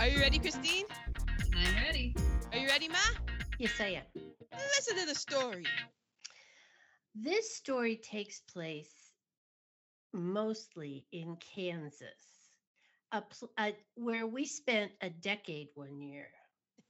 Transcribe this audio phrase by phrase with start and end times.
[0.00, 0.86] Are you ready, Christine?
[1.54, 2.16] I'm ready.
[2.52, 2.96] Are you ready, Ma?
[3.58, 4.02] Yes, I am.
[4.54, 5.66] Listen to the story.
[7.14, 9.12] This story takes place
[10.14, 12.48] mostly in Kansas,
[13.12, 16.28] a pl- a, where we spent a decade one year.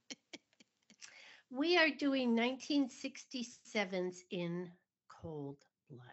[1.49, 4.71] we are doing 1967's in
[5.21, 5.57] cold
[5.89, 6.07] blood.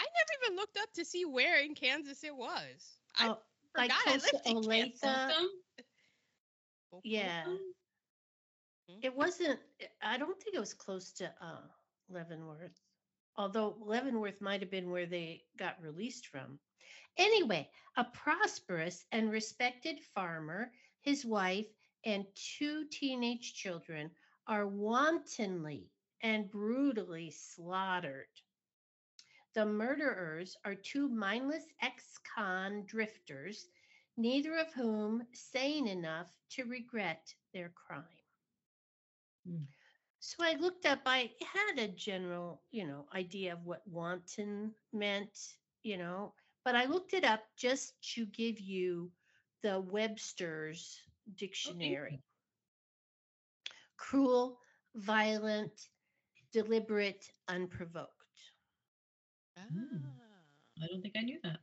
[0.00, 2.98] I never even looked up to see where in Kansas it was.
[3.16, 3.38] I Oh,
[3.76, 5.00] like forgot I close to lived in Kansas.
[5.04, 5.46] Olathe.
[7.02, 7.44] Yeah.
[9.02, 9.58] It wasn't,
[10.02, 11.62] I don't think it was close to uh,
[12.08, 12.80] Leavenworth,
[13.36, 16.58] although Leavenworth might have been where they got released from.
[17.16, 21.66] Anyway, a prosperous and respected farmer, his wife,
[22.04, 24.10] and two teenage children
[24.46, 25.90] are wantonly
[26.22, 28.26] and brutally slaughtered.
[29.54, 33.68] The murderers are two mindless ex con drifters,
[34.16, 38.04] neither of whom sane enough to regret their crime.
[39.46, 39.64] Hmm.
[40.20, 45.36] So I looked up, I had a general, you know, idea of what wanton meant,
[45.82, 46.32] you know,
[46.64, 49.10] but I looked it up just to give you
[49.62, 50.98] the Webster's
[51.36, 52.22] dictionary.
[53.98, 54.58] Cruel,
[54.94, 55.88] violent,
[56.52, 58.10] deliberate, unprovoked.
[59.58, 59.62] Ah,
[60.82, 61.58] I don't think I knew that.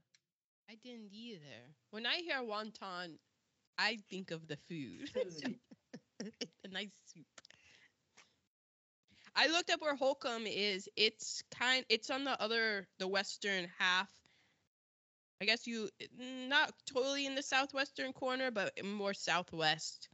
[0.70, 1.76] I didn't either.
[1.92, 3.20] When I hear wonton,
[3.78, 5.12] I think of the food.
[6.66, 7.28] A nice soup.
[9.36, 10.90] I looked up where Holcomb is.
[10.96, 11.86] It's kind.
[11.90, 14.12] It's on the other, the western half.
[15.42, 20.10] I guess you not totally in the southwestern corner, but more southwest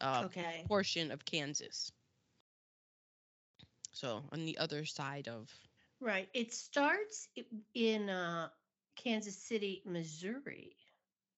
[0.00, 0.68] uh, Okay.
[0.68, 1.92] portion of Kansas.
[3.92, 5.68] So on the other side of.
[6.00, 6.28] Right.
[6.34, 7.28] It starts
[7.74, 8.50] in uh,
[8.96, 10.76] Kansas City, Missouri.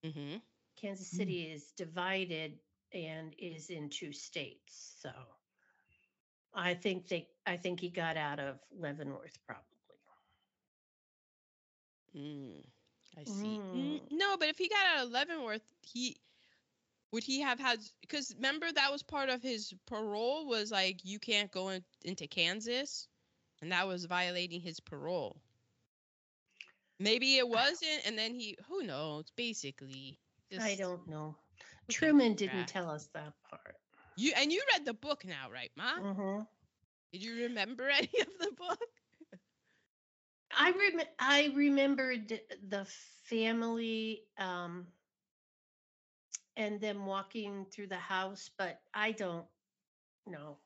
[0.05, 0.41] Hmm
[0.77, 1.33] Kansas Hmm.
[1.33, 2.61] City is divided
[2.93, 4.97] and is in two states.
[5.01, 5.11] So
[6.55, 9.99] I think they I think he got out of Leavenworth probably.
[12.17, 12.65] Mm,
[13.17, 13.61] I see.
[13.75, 13.75] Mm.
[13.75, 16.17] Mm, No, but if he got out of Leavenworth, he
[17.13, 21.19] would he have had because remember that was part of his parole was like you
[21.19, 23.09] can't go in, into Kansas,
[23.61, 25.41] and that was violating his parole.
[26.99, 29.31] Maybe it wasn't, and then he who knows?
[29.37, 30.19] Basically,
[30.59, 31.37] I don't know.
[31.89, 33.79] Truman didn't tell us that part.
[34.17, 34.33] you.
[34.37, 35.93] And you read the book now, right, Ma?
[35.97, 36.47] Mhm.
[37.13, 38.81] Did you remember any of the book?
[40.57, 44.87] I rem- I remembered the family um,
[46.57, 49.47] and them walking through the house, but I don't
[50.27, 50.59] know.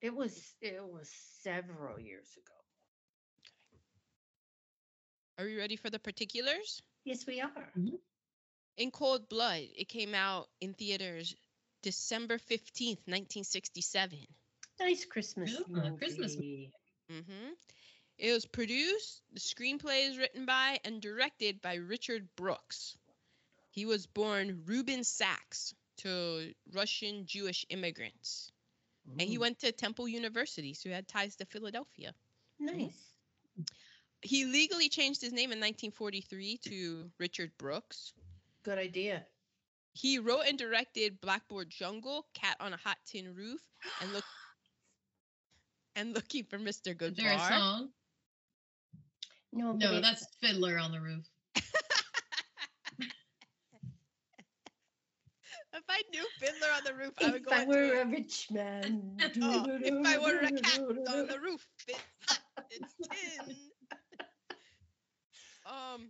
[0.00, 2.55] It was it was several years ago.
[5.38, 6.82] Are we ready for the particulars?
[7.04, 7.72] Yes, we are.
[8.78, 11.34] In Cold Blood, it came out in theaters
[11.82, 14.26] December 15th, 1967.
[14.80, 16.72] Nice Christmas Yeah, Christmas movie.
[17.10, 17.50] hmm
[18.18, 22.96] It was produced, the screenplay is written by and directed by Richard Brooks.
[23.70, 28.50] He was born Reuben Sachs to Russian Jewish immigrants.
[29.18, 32.14] And he went to Temple University, so he had ties to Philadelphia.
[32.58, 33.15] nice.
[34.22, 38.12] He legally changed his name in 1943 to Richard Brooks.
[38.64, 39.24] Good idea.
[39.92, 43.60] He wrote and directed Blackboard Jungle, Cat on a Hot Tin Roof,
[44.00, 44.24] and look
[45.96, 46.88] and looking for Mr.
[46.88, 47.16] Is Goodbar.
[47.16, 47.88] there a song?
[49.52, 51.24] No, but No, it- that's Fiddler on the Roof.
[55.74, 58.06] If I knew Fiddler on the Roof, I would if go I into were it.
[58.06, 59.12] a rich man.
[59.42, 62.38] Oh, if I were a cat on the roof, it's hot,
[62.70, 62.94] it's
[63.46, 63.56] tin.
[65.66, 66.08] Um,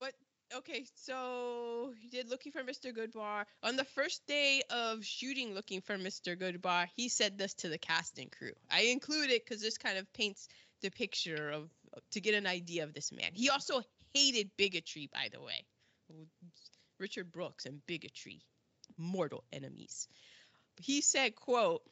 [0.00, 0.14] but
[0.56, 2.92] okay, so he did Looking for Mr.
[2.96, 3.44] Goodbar.
[3.62, 6.36] On the first day of shooting Looking for Mr.
[6.36, 8.52] Goodbar, he said this to the casting crew.
[8.70, 10.48] I include it because this kind of paints
[10.80, 11.70] the picture of
[12.12, 13.30] to get an idea of this man.
[13.32, 13.82] He also
[14.14, 15.64] hated bigotry, by the way.
[16.98, 18.40] Richard Brooks and bigotry,
[18.96, 20.08] mortal enemies.
[20.80, 21.82] He said, quote,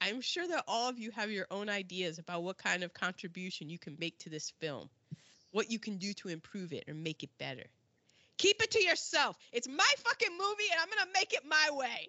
[0.00, 3.68] I'm sure that all of you have your own ideas about what kind of contribution
[3.68, 4.90] you can make to this film,
[5.56, 7.64] what you can do to improve it or make it better.
[8.38, 9.36] Keep it to yourself.
[9.52, 12.08] It's my fucking movie and I'm going to make it my way.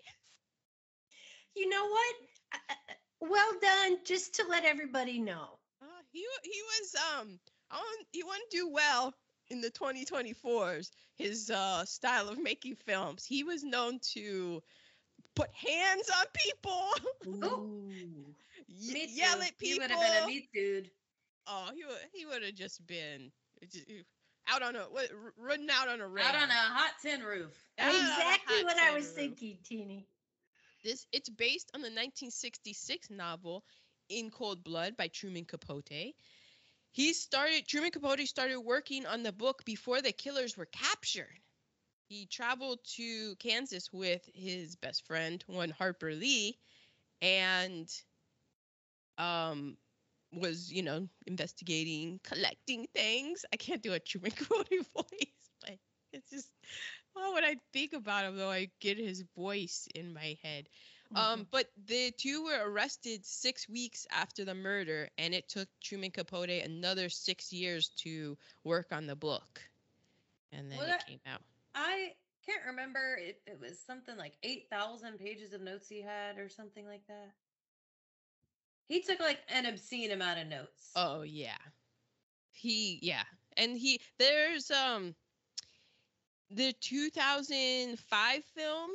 [1.55, 2.15] You know what?
[2.53, 3.99] I- I- Well done.
[4.05, 5.59] Just to let everybody know.
[5.81, 7.39] Uh, he he was um
[7.71, 9.13] I he wouldn't do well
[9.49, 10.91] in the 2024s.
[11.15, 13.25] His uh, style of making films.
[13.25, 14.61] He was known to
[15.35, 16.89] put hands on people,
[17.27, 18.35] Ooh.
[18.67, 19.13] ye- Me too.
[19.13, 19.73] yell at people.
[19.73, 20.91] He would have been a meat dude.
[21.47, 23.31] Oh, he would he would have just been.
[23.71, 23.85] just-
[24.49, 26.25] out on a what, running out on a rail.
[26.25, 27.51] Out on a hot tin roof.
[27.79, 29.15] Out exactly hot what I was roof.
[29.15, 30.07] thinking, Teeny.
[30.83, 33.63] This it's based on the 1966 novel
[34.09, 36.13] In Cold Blood by Truman Capote.
[36.91, 41.39] He started Truman Capote started working on the book before the killers were captured.
[42.07, 46.57] He traveled to Kansas with his best friend, one Harper Lee,
[47.21, 47.89] and
[49.17, 49.77] um
[50.39, 53.45] was, you know, investigating, collecting things.
[53.53, 55.77] I can't do a Truman Capote voice, but
[56.13, 56.49] it's just
[57.15, 60.69] oh, when I think about him though, I get his voice in my head.
[61.15, 66.11] Um, but the two were arrested six weeks after the murder, and it took Truman
[66.11, 69.61] Capote another six years to work on the book,
[70.51, 71.41] and then Well, it came out.
[71.73, 72.13] I
[72.45, 76.85] can't remember if it was something like 8,000 pages of notes he had or something
[76.85, 77.33] like that.
[78.87, 80.91] He took like an obscene amount of notes.
[80.95, 81.57] Oh yeah,
[82.51, 83.23] he yeah,
[83.57, 85.15] and he there's um
[86.51, 88.91] the 2005 film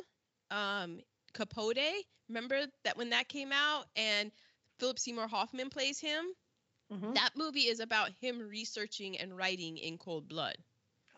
[0.51, 1.01] um
[1.35, 2.05] Capote.
[2.29, 4.31] Remember that when that came out and
[4.79, 6.25] Philip Seymour Hoffman plays him.
[6.93, 7.15] Mhm.
[7.15, 10.57] That movie is about him researching and writing in cold blood.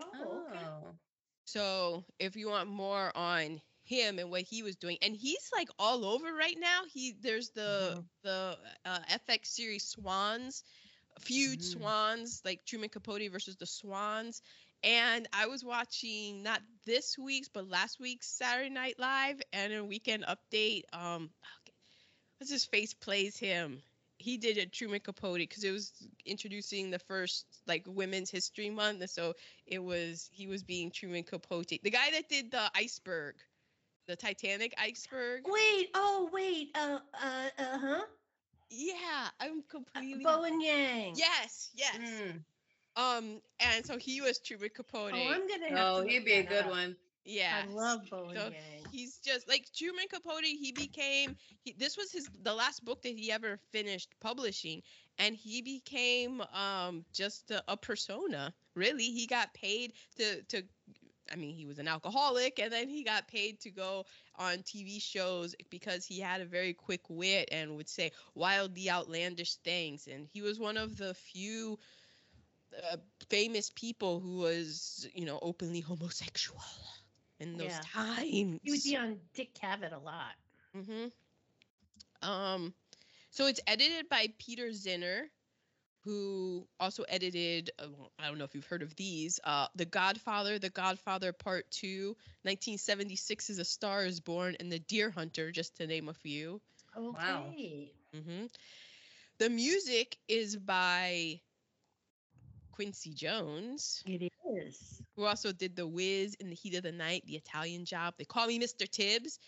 [0.01, 0.65] Oh, okay.
[0.65, 0.95] Oh.
[1.45, 5.69] So if you want more on him and what he was doing, and he's like
[5.79, 6.83] all over right now.
[6.93, 8.09] He there's the Mhm.
[8.23, 10.65] the uh, FX series Swans,
[11.21, 11.63] feud Mhm.
[11.63, 14.43] Swans like Truman Capote versus the Swans.
[14.83, 19.85] And I was watching not this week's but last week's Saturday Night Live and a
[19.85, 20.83] weekend update.
[20.93, 21.31] Um,
[22.39, 23.83] what's his face plays him.
[24.19, 25.93] He did a Truman Capote because it was
[26.25, 29.35] introducing the first like Women's History Month, and so
[29.67, 33.35] it was he was being Truman Capote, the guy that did the iceberg,
[34.07, 35.43] the Titanic iceberg.
[35.47, 38.01] Wait, oh wait, uh, uh, uh huh.
[38.71, 40.25] Yeah, I'm completely.
[40.25, 41.15] Bowen Yang.
[41.17, 41.97] yes, yes.
[41.99, 42.41] Mm.
[42.97, 45.13] Um, and so he was Truman Capote.
[45.15, 45.91] Oh, I'm gonna have to.
[45.91, 46.71] Oh, look he'd be a good up.
[46.71, 46.97] one.
[47.25, 48.87] yeah, I love Bo and So Yang.
[48.91, 50.45] he's just like Truman Capote.
[50.45, 51.37] He became.
[51.65, 54.83] He, this was his the last book that he ever finished publishing,
[55.19, 58.53] and he became um just a, a persona.
[58.75, 60.63] Really, he got paid to to.
[61.33, 64.05] I mean, he was an alcoholic, and then he got paid to go
[64.37, 69.57] on TV shows because he had a very quick wit and would say wildly outlandish
[69.57, 70.07] things.
[70.07, 71.79] And he was one of the few
[72.93, 72.97] uh,
[73.29, 76.61] famous people who was, you know, openly homosexual
[77.39, 77.81] in those Yeah.
[77.81, 78.61] times.
[78.63, 80.35] He would be on Dick Cavett a lot.
[80.77, 81.09] Mm-hmm.
[82.23, 82.75] Um,
[83.31, 85.29] so it's edited by Peter Zinner,
[86.05, 87.71] who also edited.
[87.79, 87.87] Uh,
[88.19, 89.41] I don't know if you've heard of these.
[89.43, 94.79] Uh, The Godfather, The Godfather Part Two, 1976 is A Star Is Born, and The
[94.79, 96.61] Deer Hunter, just to name a few.
[96.97, 97.91] Okay.
[98.15, 98.47] hmm
[99.39, 101.41] The music is by
[102.73, 105.01] Quincy Jones, It is.
[105.17, 108.15] who also did The Whiz, In the Heat of the Night, The Italian Job.
[108.19, 108.87] They call me Mr.
[108.87, 109.39] Tibbs.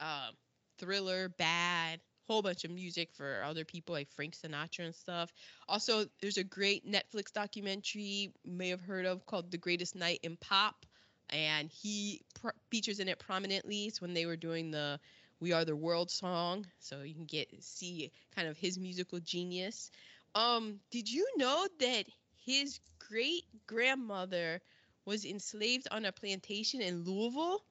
[0.00, 0.34] Um,
[0.78, 5.32] Thriller, Bad, whole bunch of music for other people like Frank Sinatra and stuff.
[5.68, 10.36] Also, there's a great Netflix documentary may have heard of called The Greatest Night in
[10.36, 10.86] Pop,
[11.30, 13.86] and he pr- features in it prominently.
[13.86, 15.00] It's when they were doing the
[15.40, 19.90] "We Are the World" song, so you can get see kind of his musical genius.
[20.34, 22.06] Um, did you know that
[22.44, 24.60] his great grandmother
[25.06, 27.64] was enslaved on a plantation in Louisville?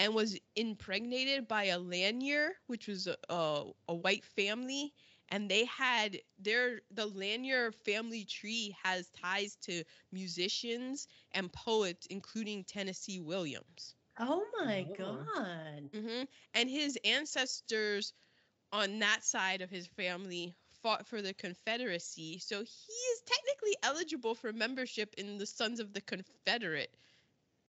[0.00, 4.94] And was impregnated by a Lanier, which was a, a, a white family,
[5.30, 12.64] and they had their the Lanier family tree has ties to musicians and poets, including
[12.64, 13.96] Tennessee Williams.
[14.18, 15.26] Oh my Oh.
[15.36, 15.90] god.
[15.94, 18.12] hmm And his ancestors
[18.72, 24.34] on that side of his family fought for the Confederacy, so he is technically eligible
[24.34, 26.94] for membership in the Sons of the Confederate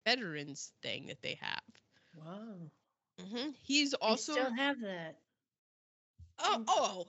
[0.06, 1.81] veterans thing that they have.
[2.14, 2.72] Wow.
[3.20, 5.18] hmm He's I also still have that.
[6.40, 6.66] Oh, Mm.
[6.68, 7.08] oh,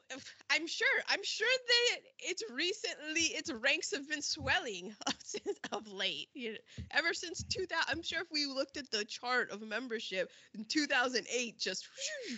[0.50, 0.86] I'm sure.
[1.08, 2.28] I'm sure they.
[2.30, 3.22] It's recently.
[3.36, 4.94] Its ranks have been swelling
[5.24, 6.28] since of late.
[6.34, 6.58] You know,
[6.90, 7.86] ever since 2000.
[7.88, 11.88] I'm sure if we looked at the chart of membership in 2008, just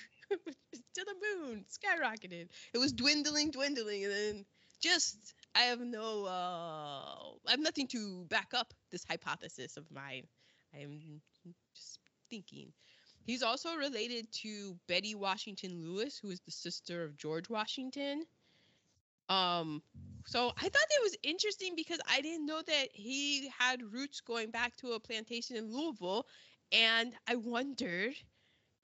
[0.30, 1.14] to the
[1.47, 2.49] moon, skyrocketed.
[2.73, 4.44] It was dwindling, dwindling, and then
[4.80, 5.35] just.
[5.54, 6.25] I have no.
[6.26, 10.26] Uh, I have nothing to back up this hypothesis of mine.
[10.75, 11.00] I am
[12.31, 12.73] thinking.
[13.25, 18.25] He's also related to Betty Washington Lewis, who is the sister of George Washington.
[19.31, 19.83] Um,
[20.26, 24.50] so I thought it was interesting because I didn't know that he had roots going
[24.50, 26.26] back to a plantation in Louisville,
[26.73, 28.14] and I wondered,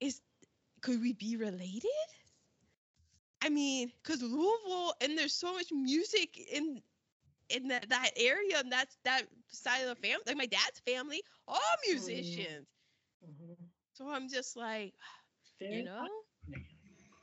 [0.01, 0.21] is
[0.81, 1.91] could we be related?
[3.43, 6.81] I mean, because Louisville and there's so much music in
[7.49, 10.23] in that, that area and that's that side of the family.
[10.27, 12.67] Like my dad's family, all musicians.
[13.23, 13.71] Mhm.
[13.95, 14.95] So I'm just like,
[15.61, 16.09] Very you know,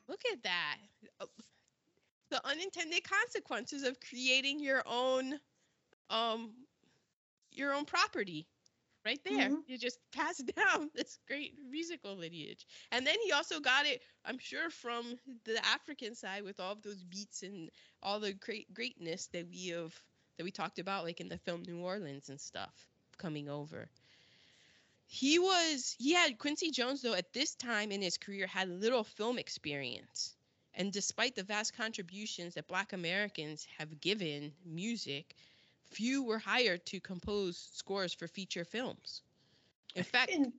[0.08, 0.77] look at that.
[1.20, 1.25] Uh,
[2.30, 5.39] The unintended consequences of creating your own
[6.10, 6.68] um
[7.51, 8.48] your own property.
[9.06, 9.54] Right there.
[9.56, 9.63] Mhm.
[9.66, 12.66] You just pass down this great musical lineage.
[12.92, 16.82] And then he also got it, I'm sure, from the African side with all of
[16.84, 17.70] those beats and
[18.01, 19.94] all the great greatness that we have
[20.38, 22.88] that we talked about, like in the film New Orleans and stuff
[23.18, 23.89] coming over.
[25.08, 29.04] He was he had Quincy Jones though at this time in his career had little
[29.04, 30.36] film experience.
[30.74, 35.36] And despite the vast contributions that black Americans have given music,
[35.92, 39.22] few were hired to compose scores for feature films.
[39.96, 40.54] In fact, In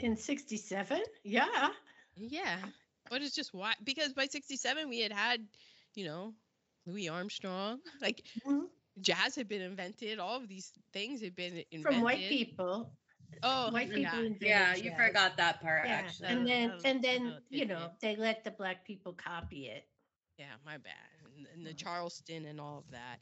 [0.00, 1.02] in 67?
[1.24, 1.70] Yeah.
[2.16, 2.58] yeah,
[3.08, 5.46] but it's just why because by 67 we had had,
[5.94, 6.34] you know,
[6.86, 8.68] Louis Armstrong, like Mhm.
[9.00, 11.82] jazz had been invented, all of these things had been invented.
[11.82, 12.90] From white people.
[13.42, 13.94] Oh, white yeah.
[14.10, 15.06] people invented Yeah, you jazz.
[15.06, 15.92] forgot that part Yeah.
[15.92, 16.28] actually.
[16.28, 18.00] And then was- and then, was you know, tidbit.
[18.00, 19.86] they let the black people copy it.
[20.38, 20.94] Yeah, my bad.
[21.36, 21.78] And, and the Mhm.
[21.78, 23.20] Charleston and all of that.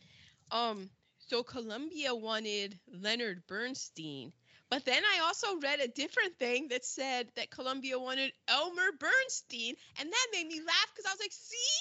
[0.51, 4.33] Um, so Columbia wanted Leonard Bernstein,
[4.71, 9.77] but then I also read a different thing that said that Columbia wanted Elmer Bernstein,
[9.99, 11.79] and that made me laugh because I was like, "See,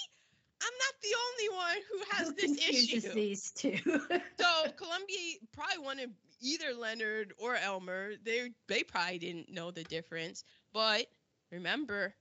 [0.62, 3.77] I'm not the only one who has Who this confuses issue." these two?
[4.39, 6.13] so Columbia probably wanted
[6.45, 8.13] either Leonard or Elmer.
[8.23, 10.43] They they probably didn't know the difference.
[10.73, 11.07] But
[11.51, 12.15] remember,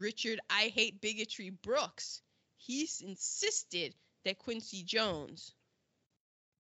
[0.00, 2.22] Richard I hate bigotry Brooks.
[2.56, 3.94] he's insisted
[4.24, 5.54] that Quincy Jones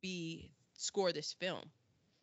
[0.02, 1.64] be score this film.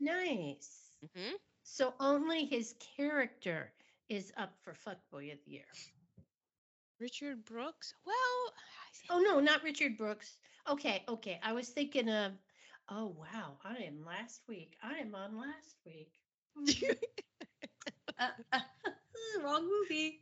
[0.01, 0.93] nice.
[1.15, 3.73] hmm So only his character
[4.09, 5.65] is up for fuckboy of the year.
[7.01, 7.95] Richard Brooks.
[8.07, 8.55] Well,
[9.11, 10.39] Oh no, not Richard Brooks.
[10.69, 11.41] Okay, okay.
[11.43, 12.33] I was thinking of.
[12.91, 14.77] Oh wow, I am last week.
[14.83, 16.13] I am on last week.
[18.19, 18.59] Uh, uh,
[19.45, 20.21] wrong movie.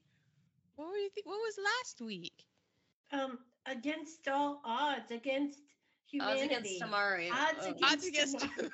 [0.77, 1.27] what were you think?
[1.27, 2.45] What was last week?
[3.13, 5.59] Um, against all odds, against
[6.07, 6.43] humanity.
[6.43, 7.29] Odds against Tomorrow.
[7.33, 7.71] Odds Oh.
[7.71, 8.47] against- Odds against.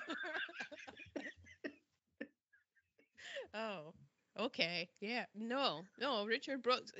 [3.54, 3.94] oh,
[4.38, 4.88] okay.
[5.00, 5.24] Yeah.
[5.34, 6.26] No, no.
[6.26, 6.92] Richard Brooks,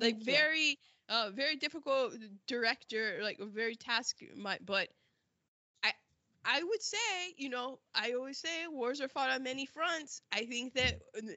[0.00, 0.78] like very,
[1.08, 2.14] uh, very difficult
[2.48, 4.16] director, like very task.
[4.36, 4.88] My, but
[6.44, 10.22] I, I would say, you know, I always say wars are fought on many fronts.
[10.32, 10.94] I think that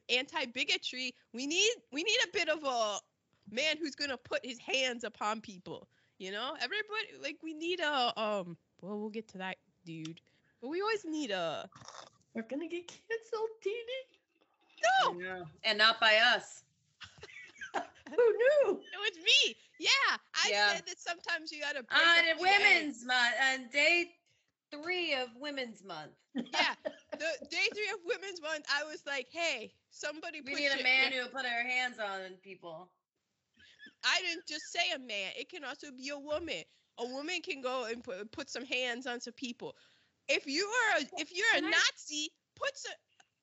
[0.10, 3.00] anti bigotry, we need, we need a bit of a
[3.51, 5.88] man who's gonna put his hands upon people.
[6.19, 8.57] You know, everybody like we need a um.
[8.81, 10.22] Well, we'll get to that, dude.
[10.62, 11.69] But we always need a
[12.33, 14.01] We're gonna get canceled, Teeny.
[15.03, 15.13] No.
[15.13, 15.45] know.
[15.63, 16.63] And not by us.
[18.10, 18.79] Who knew?
[18.81, 19.55] It was me.
[19.79, 20.74] Yeah, I Yeah.
[20.74, 21.83] said that sometimes you gotta.
[21.83, 22.86] break On up the egg.
[22.86, 24.15] Women's Month, on day
[24.82, 26.12] three of Women's Month.
[26.36, 26.74] Yeah,
[27.12, 30.42] the day three of Women's Month, I was like, hey, somebody.
[30.42, 32.89] We put need a man who will put our hands on people.
[34.03, 35.32] I didn't just say a man.
[35.38, 36.63] It can also be a woman.
[37.00, 39.75] A woman can go and put, put some hands on some people.
[40.27, 42.94] If you are a, if you're a Can I- Nazi, put some.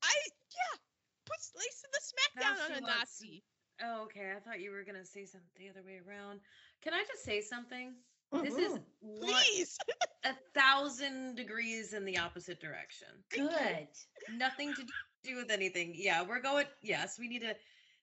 [0.03, 0.13] I
[0.49, 0.79] yeah,
[1.25, 1.99] put lace the
[2.41, 3.43] smackdown on a Nazi.
[3.83, 4.33] Oh, okay.
[4.35, 6.39] I thought you were gonna say something the other way around.
[6.81, 7.93] Can I just say something?
[8.31, 8.79] This is.
[9.19, 9.77] Please.
[10.23, 13.07] a thousand degrees in the opposite direction.
[13.29, 13.87] good.
[14.35, 14.83] Nothing to
[15.23, 15.93] do with anything.
[15.95, 16.65] Yeah, we're going.
[16.81, 17.55] Yes, we need to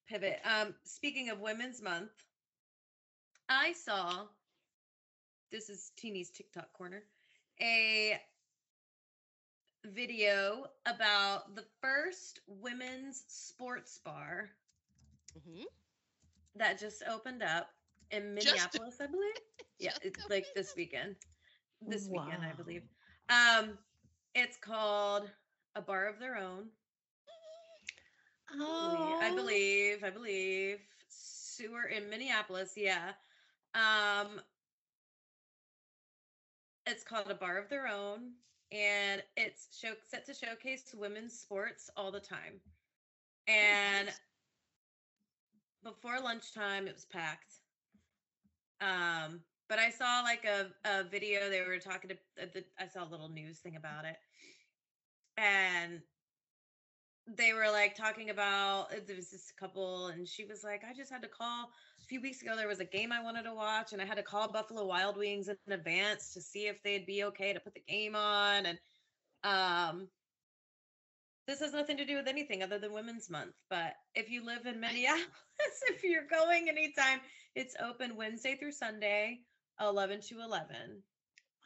[0.08, 0.40] pivot.
[0.44, 2.11] Um, speaking of Women's Month,
[3.49, 4.25] I saw.
[5.50, 7.02] This is Teeny's TikTok corner.
[7.62, 8.20] A
[9.87, 14.50] video about the first women's sports bar
[15.38, 15.64] Mhm.
[16.56, 17.70] that just opened up
[18.11, 19.35] in Just- Minneapolis, I believe.
[19.78, 21.16] Yeah, it's like this weekend.
[21.87, 22.82] This weekend, I believe.
[23.28, 23.78] Um,
[24.35, 25.30] it's called
[25.76, 26.66] A Bar of Their Own.
[28.58, 30.78] Oh, I believe, I believe.
[31.08, 33.12] Sewer in Minneapolis, yeah.
[33.75, 34.40] Um
[36.87, 38.32] it's called A Bar of Their Own,
[38.73, 42.61] and it's show set to showcase women's sports all the time.
[43.47, 44.20] And nice.
[45.85, 47.54] before lunchtime it was packed.
[48.80, 52.87] Um, but I saw like a, a video they were talking to uh, the, I
[52.88, 54.16] saw a little news thing about it.
[55.37, 56.00] And
[57.37, 60.94] they were like talking about uh, there was this couple and she was like i
[60.94, 61.64] just had to call
[62.00, 64.16] a few weeks ago there was a game i wanted to watch and i had
[64.16, 67.75] to call buffalo wild wings in advance to see if they'd be okay to put
[67.75, 68.78] the game on and
[69.44, 70.08] um
[71.46, 74.64] this has nothing to do with anything other than women's month but if you live
[74.66, 75.26] in minneapolis
[75.88, 77.20] if you're going anytime
[77.54, 79.38] it's open wednesday through sunday
[79.80, 81.02] 11 to 11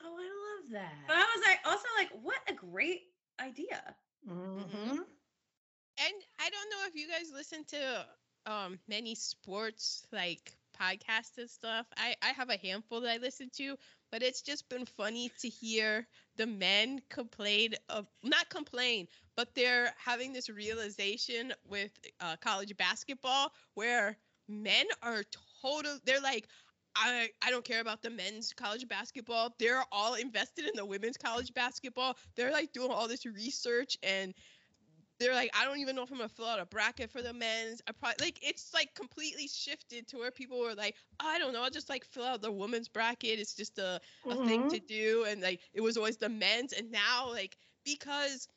[0.02, 0.94] Oh, I love that.
[1.06, 3.02] But I was like, also like, what a great
[3.40, 3.96] idea.
[4.26, 5.02] hmm
[5.98, 8.06] And I don't know if you guys listen to
[8.46, 11.86] um many sports like podcasts and stuff.
[11.96, 13.76] I I have a handful that I listen to,
[14.10, 19.94] but it's just been funny to hear the men complain of not complain, but they're
[19.98, 24.16] having this realization with uh, college basketball where
[24.48, 25.22] men are
[25.62, 25.98] total.
[26.04, 26.48] They're like.
[26.94, 29.54] I, I don't care about the men's college basketball.
[29.58, 32.16] They're all invested in the women's college basketball.
[32.36, 34.34] They're like doing all this research and
[35.18, 37.32] they're like, I don't even know if I'm gonna fill out a bracket for the
[37.32, 37.80] men's.
[37.86, 41.52] I probably like it's like completely shifted to where people were like, oh, I don't
[41.52, 43.38] know, I'll just like fill out the women's bracket.
[43.38, 44.68] It's just a, a thing mm-hmm.
[44.68, 45.24] to do.
[45.28, 48.48] And like it was always the men's and now like because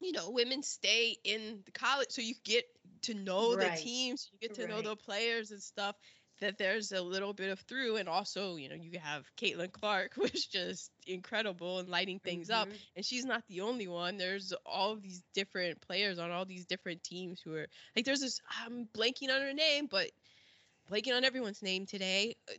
[0.00, 2.64] you know, women stay in the college so you get
[3.02, 3.76] to know Right.
[3.76, 5.96] the teams, you get to know the players and stuff.
[6.40, 10.12] That there's a little bit of through, and also, you know, you have Caitlin Clark,
[10.14, 12.76] who's just incredible and lighting things up Mhm.
[12.96, 14.18] and she's not the only one.
[14.18, 17.66] There's all of these different players on all these different teams who are
[17.96, 20.10] like there's this I'm blanking on her name, but
[20.90, 22.54] blanking on everyone's name today uh,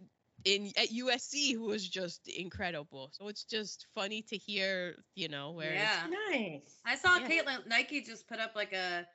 [0.45, 3.09] in at USC who was just incredible.
[3.13, 6.09] So it's just funny to hear, you know, where it's- Yeah.
[6.31, 6.79] Nice.
[6.85, 7.27] I saw Yeah.
[7.29, 9.07] Caitlin Nike just put up like a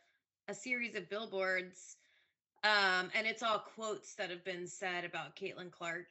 [0.48, 1.96] a series of billboards,
[2.64, 6.06] um, and it's all quotes that have been said about Caitlin Clark.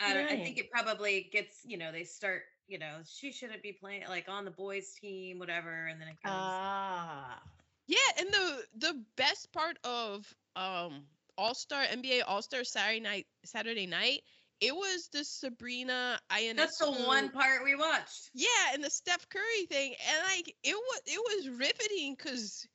[0.00, 3.62] I, don't, I think it probably gets you know they start you know she shouldn't
[3.62, 6.32] be playing like on the boys team whatever, and then it goes.
[6.34, 7.40] Ah.
[7.86, 11.04] yeah, and the the best part of um
[11.36, 14.22] All Star NBA All Star Saturday night Saturday night,
[14.60, 16.56] it was the Sabrina Ionescu.
[16.56, 18.30] That's the one part we watched.
[18.34, 22.66] Yeah, and the Steph Curry thing, and like it was it was riveting because,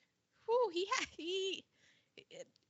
[0.48, 1.66] whoo, he had he.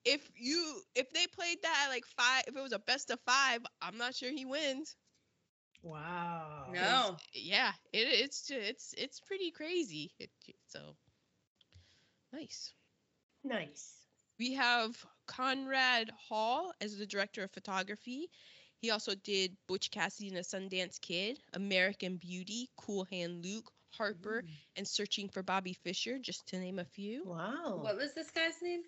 [0.03, 3.19] If you if they played that at like five, if it was a best of
[3.25, 4.95] five, I'm not sure he wins.
[5.83, 6.67] Wow.
[6.73, 10.11] No, Yeah, it it's ju- it's it's pretty crazy.
[10.19, 10.29] It,
[10.67, 10.95] so
[12.31, 12.73] nice.
[13.43, 13.95] Nice.
[14.37, 14.95] We have
[15.27, 18.29] Conrad Hall as the director of photography.
[18.81, 24.43] He also did Butch Cassidy and the Sundance Kid, American Beauty, Cool Hand Luke, Harper,
[24.43, 24.49] mm.
[24.75, 27.23] and Searching for Bobby Fischer, just to name a few.
[27.25, 27.79] Wow.
[27.83, 28.81] what was this guy's name?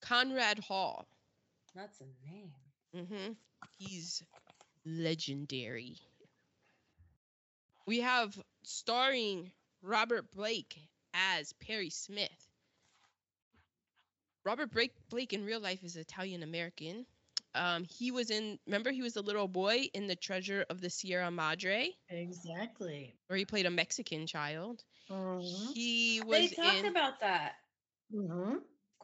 [0.00, 1.06] Conrad Hall.
[1.74, 2.52] That's a name.
[2.94, 3.32] hmm
[3.78, 4.22] He's
[4.84, 5.96] legendary.
[7.86, 10.78] We have starring Robert Blake
[11.12, 12.48] as Perry Smith.
[14.44, 17.06] Robert Blake, Blake in real life is Italian American.
[17.54, 20.90] Um, he was in, remember, he was a little boy in The Treasure of the
[20.90, 23.16] Sierra Madre, Exactly.
[23.26, 24.84] where he played a Mexican child.
[25.10, 25.72] Mm-hmm.
[25.72, 26.90] He was They talked in.
[26.90, 27.54] about that
[28.14, 28.56] Mm-hmm.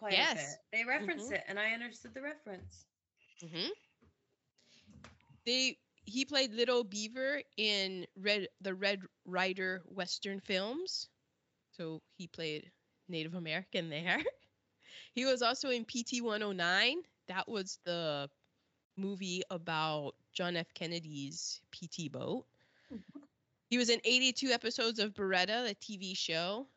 [0.04, 0.58] Quite a Yes.
[0.58, 0.60] bit.
[0.72, 1.32] They referenced Mhm.
[1.32, 2.86] it, and I understood the reference.
[3.42, 3.70] hmm
[5.46, 11.08] They he played Little Beaver in Red the Red Rider Western films,
[11.70, 12.70] so he played
[13.08, 14.18] Native American there.
[15.14, 17.02] he was also in PT 109.
[17.28, 18.30] That was the
[18.96, 20.72] movie about John F.
[20.74, 22.46] Kennedy's PT boat.
[23.70, 26.68] He was in 82 episodes of Baretta, the TV show.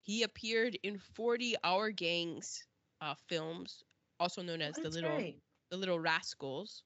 [0.00, 2.66] He appeared in 40 Our Gangs
[3.00, 3.82] uh, films,
[4.18, 5.36] also known as the little right.
[5.70, 6.82] the little rascals.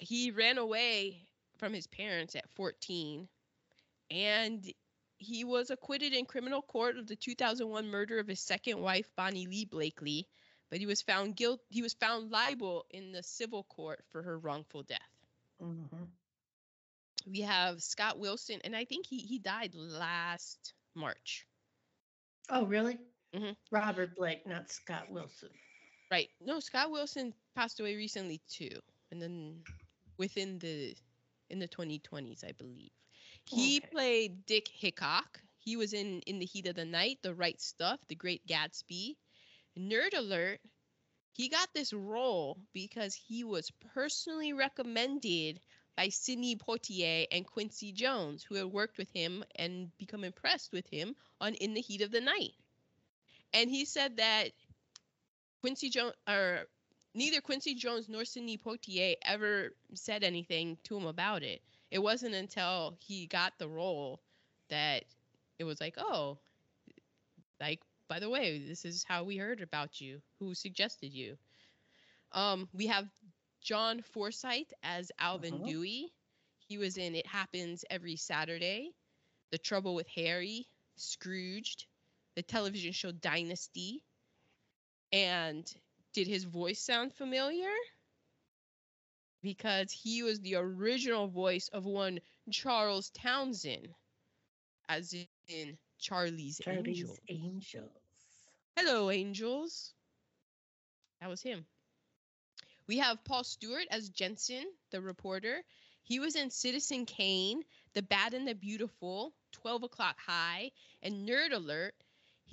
[0.00, 1.22] He ran away
[1.58, 3.28] from his parents at 14
[4.10, 4.72] and
[5.18, 9.46] he was acquitted in criminal court of the 2001 murder of his second wife Bonnie
[9.46, 10.24] Lee Bakley,
[10.70, 14.38] but he was found guilt he was found liable in the civil court for her
[14.38, 14.98] wrongful death.
[15.62, 16.04] Mm-hmm.
[17.26, 21.46] We have Scott Wilson and I think he he died last March.
[22.50, 22.98] Oh, really?
[23.34, 23.56] Mhm.
[23.70, 25.50] Robert Blake, not Scott Wilson.
[26.10, 26.30] Right.
[26.40, 28.80] No, Scott Wilson passed away recently too.
[29.10, 29.62] And then
[30.18, 30.96] within the
[31.50, 32.92] in the 2020s, I believe.
[33.44, 33.88] He Okay.
[33.90, 35.40] played Dick Hickok.
[35.58, 39.16] He was in In the Heat of the Night, The Right Stuff, The Great Gatsby.
[39.78, 40.60] Nerd alert.
[41.32, 45.60] He got this role because he was personally recommended
[45.96, 50.88] by Sidney Poitier and Quincy Jones, who had worked with him and become impressed with
[50.88, 52.54] him on In the Heat of the Night.
[53.54, 54.50] And he said that
[55.62, 56.66] Quincy Jones or
[57.14, 61.62] neither Quincy Jones nor Sidney Poitier ever said anything to him about it.
[61.90, 64.20] It wasn't until he got the role
[64.68, 65.04] that
[65.58, 66.38] it was like, oh,
[67.60, 70.20] like by the way, this is how we heard about you.
[70.40, 71.38] Who suggested you?
[72.32, 73.08] Um, we have
[73.62, 75.66] John Forsythe as Alvin Uh-huh.
[75.66, 76.12] Dewey.
[76.68, 78.90] He was in It Happens Every Saturday,
[79.52, 81.86] The Trouble with Harry, Scrooged,
[82.34, 84.02] the television show Dynasty,
[85.12, 85.72] and
[86.12, 87.72] did his voice sound familiar?
[89.42, 92.20] Because he was the original voice of one
[92.50, 93.88] Charles Townsend,
[94.88, 95.14] as
[95.48, 97.20] in Charlie's, Charlie's Angels.
[97.28, 97.90] Angels.
[98.76, 99.92] Hello, Angels.
[101.20, 101.64] That was him.
[102.86, 105.62] We have Paul Stewart as Jensen, the reporter.
[106.02, 107.62] He was in Citizen Kane,
[107.94, 110.70] The Bad and the Beautiful, 12 O'Clock High,
[111.02, 111.94] and Nerd Alert.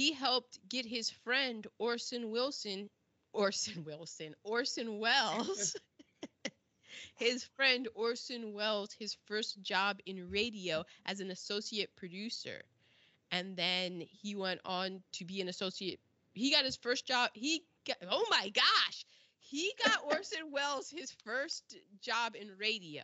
[0.01, 2.89] He helped get his friend Orson Wilson,
[3.33, 5.75] Orson Wilson, Orson Welles,
[7.17, 12.63] his friend Orson Welles, his first job in radio as an associate producer.
[13.29, 15.99] And then he went on to be an associate.
[16.33, 17.29] He got his first job.
[17.35, 19.05] He got, oh my gosh,
[19.37, 23.03] he got Orson Welles his first job in radio.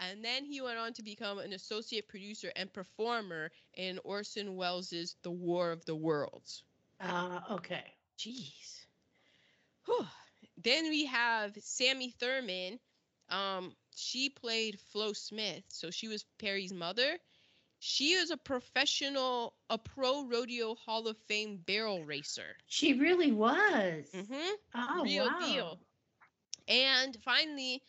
[0.00, 5.16] And then he went on to become an associate producer and performer in Orson Welles'
[5.22, 6.64] The War of the Worlds.
[7.00, 7.84] Ah, okay.
[8.18, 8.86] Jeez.
[9.86, 10.06] Whew.
[10.56, 12.78] Then we have Sammy Thurman.
[13.28, 17.18] Um, she played Flo Smith, so she was Perry's mother.
[17.78, 22.56] She is a professional, a pro rodeo Hall of Fame barrel racer.
[22.66, 24.04] She really was.
[24.14, 24.54] Mm-hmm.
[24.74, 25.38] Oh, Real wow.
[25.40, 25.80] deal.
[26.68, 27.82] And finally,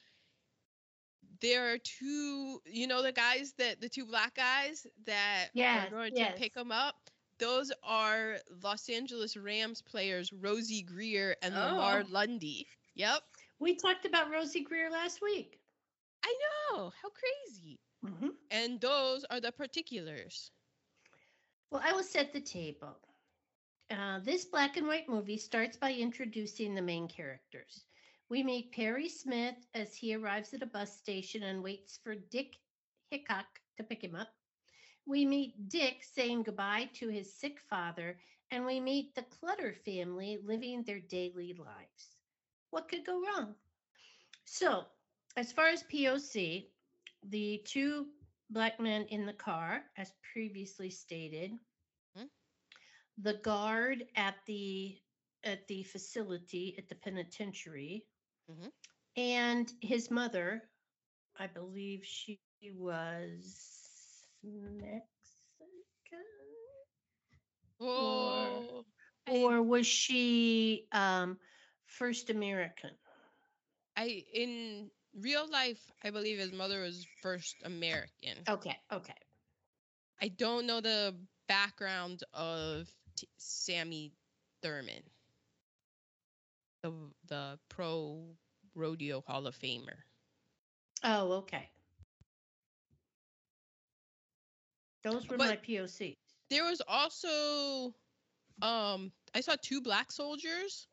[1.41, 5.91] there are two, you know, the guys that the two black guys that Yes, are
[5.91, 6.34] going yes.
[6.34, 6.95] to pick them up.
[7.39, 12.12] Those are Los Angeles Rams players Rosey Grier and Lamar Oh.
[12.12, 12.67] Lundy.
[12.95, 13.21] Yep.
[13.60, 15.60] We talked about Rosey Grier last week.
[16.23, 16.34] I
[16.71, 16.91] know.
[17.02, 17.80] How crazy.
[18.04, 20.52] hmm And those are the particulars.
[21.71, 22.97] Well, I will set the table.
[23.89, 27.86] Uh, this black and white movie starts by introducing the main characters.
[28.30, 32.58] We meet Perry Smith as he arrives at a bus station and waits for Dick
[33.10, 34.30] Hickok to pick him up.
[35.06, 38.20] We meet Dick saying goodbye to his sick father,
[38.52, 42.18] and we meet the Clutter family living their daily lives.
[42.72, 43.56] What could go wrong?
[44.46, 44.86] So,
[45.38, 46.70] as far as POC,
[47.24, 48.08] the two
[48.50, 51.58] black men in the car, as previously stated,
[52.16, 52.30] Mhm.
[53.18, 55.02] the guard at the
[55.44, 58.06] at the facility at the penitentiary,
[58.50, 58.70] Mhm.
[59.16, 60.70] and his mother,
[61.38, 62.40] I believe she
[62.74, 65.08] was Mexican,
[67.80, 68.86] Oh,
[69.28, 71.40] I- or was she um,
[71.86, 72.92] first American?
[73.98, 78.48] I in real life, I believe his mother was first American.
[78.48, 79.16] Okay, okay.
[80.22, 81.16] I don't know the
[81.48, 84.14] background of T- Sammy
[84.62, 85.04] Thurman,
[86.88, 86.93] the
[87.28, 88.23] the pro
[88.76, 89.97] rodeo Hall of Famer.
[91.04, 91.69] Oh, okay.
[95.04, 96.17] Those were But- my POCs.
[96.50, 97.93] There was also,
[98.62, 100.88] um, I saw two black soldiers.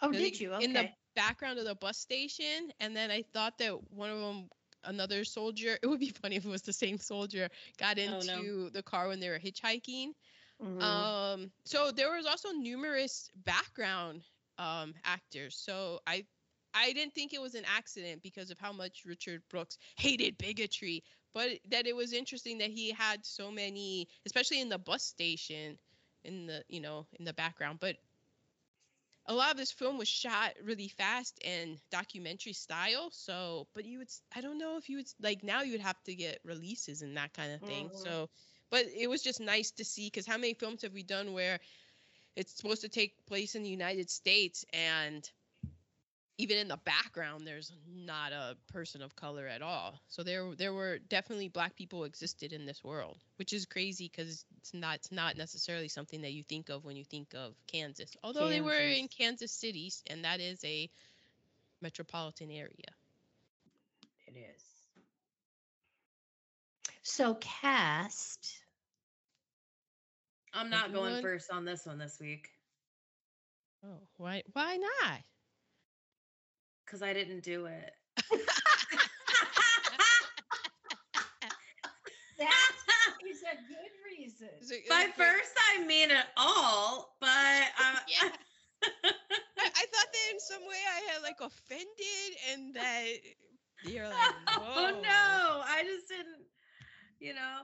[0.00, 0.52] Oh, did you?
[0.54, 0.64] Okay.
[0.64, 4.50] In the background of the bus station, and then I thought that one of them,
[4.84, 5.78] another soldier.
[5.82, 8.68] It would be funny if it was the same soldier got Oh, into no.
[8.70, 10.14] the car when they were hitchhiking.
[10.60, 10.82] Mhm.
[10.82, 14.24] Um, so there was also numerous background
[14.60, 15.56] um actors.
[15.56, 16.26] So I
[16.74, 21.04] I didn't think it was an accident because of how much Richard Brooks hated bigotry,
[21.34, 25.78] but that it was interesting that he had so many, especially in the bus station,
[26.24, 27.80] in the you know in the background.
[27.80, 27.96] But
[29.26, 33.10] a lot of this film was shot really fast and documentary style.
[33.12, 36.02] So, but you would, I don't know if you would like now you would have
[36.04, 37.90] to get releases and that kind of thing.
[37.90, 37.94] Mhm.
[37.94, 38.30] So,
[38.70, 41.60] but it was just nice to see because how many films have we done where
[42.40, 45.30] it's supposed to take place in the United States and
[46.38, 50.00] even in the background there's not a person of color at all.
[50.08, 54.46] So there there were definitely black people existed in this world, which is crazy because
[54.56, 58.16] it's not it's not necessarily something that you think of when you think of Kansas.
[58.24, 59.18] Although they were in Kansas.
[59.18, 60.88] Kansas City and that is a
[61.82, 62.90] metropolitan area.
[64.26, 64.62] It is.
[67.02, 68.62] So cast.
[70.52, 72.48] I'm not going first on this one this week
[73.84, 75.20] Oh, why why not?
[76.84, 77.92] because I didn't do it.
[82.38, 82.72] That
[83.30, 84.48] is a good reason.
[84.88, 88.30] By first, I mean it all, but um, Yeah.
[88.82, 93.06] I, I thought that in some way I had like offended and that
[93.84, 96.46] you're like, oh no, I just didn't,
[97.18, 97.60] you know,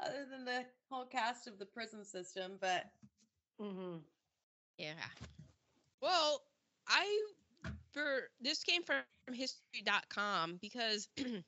[0.00, 2.86] other than the whole cast of the prison system, but
[3.60, 3.96] hmm
[4.78, 4.94] Yeah.
[6.00, 6.42] Well,
[6.88, 7.22] I
[7.92, 11.42] for this came from history.com because you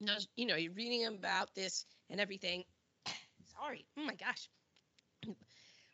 [0.00, 2.64] know, you know, you're reading about this and everything.
[3.58, 3.86] Sorry.
[3.96, 4.48] Oh my gosh.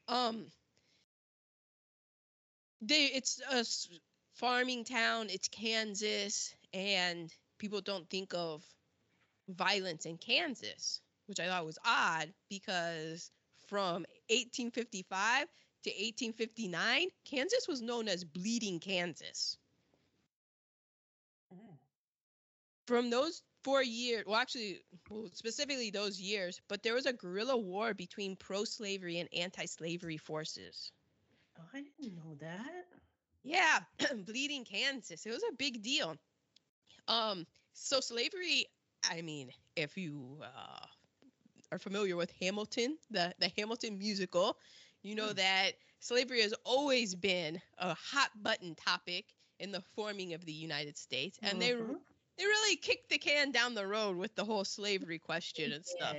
[0.09, 0.47] Um
[2.81, 3.65] they it's a
[4.35, 8.65] farming town, it's Kansas and people don't think of
[9.49, 13.31] violence in Kansas, which I thought was odd because
[13.69, 15.47] from 1855
[15.85, 19.59] to 1859, Kansas was known as Bleeding Kansas.
[22.87, 27.57] From those four years, well, actually, well, specifically those years, but there was a guerrilla
[27.57, 30.93] war between pro slavery and anti slavery forces.
[31.59, 32.85] Oh, I didn't know that.
[33.43, 33.81] Yeah,
[34.27, 35.25] bleeding Kansas.
[35.25, 36.17] It was a big deal.
[37.09, 38.67] Um, so slavery.
[39.09, 40.87] I mean, if you uh,
[41.75, 44.59] are familiar with Hamilton, the the Hamilton musical,
[45.03, 45.35] you know Hmm.
[45.35, 50.97] that slavery has always been a hot button topic in the forming of the United
[50.99, 51.99] States, and they Mhm.
[52.39, 56.19] they really kicked the can down the road with the whole slavery question and stuff.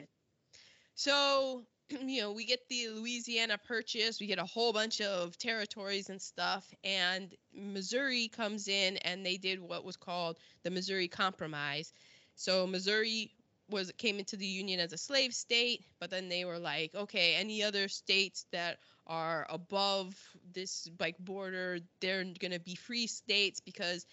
[0.96, 6.10] So, you know, we get the Louisiana Purchase, we get a whole bunch of territories
[6.10, 11.94] and stuff, and Missouri comes in and they did what was called the Missouri Compromise.
[12.36, 13.35] So, Missouri
[13.69, 17.36] was came into the union as a slave state, but then they were like, okay,
[17.36, 20.15] any other states that are above
[20.54, 24.06] this like border, they're going to be free states because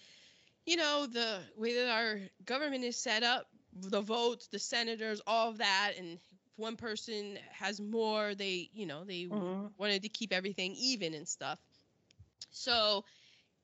[0.65, 5.49] you know, the way that our government is set up, the votes, the senators, all
[5.49, 6.21] of that, and if
[6.55, 9.73] one person has more, they, you know, they Mhm.
[9.77, 11.59] wanted to keep everything even and stuff.
[12.51, 13.03] So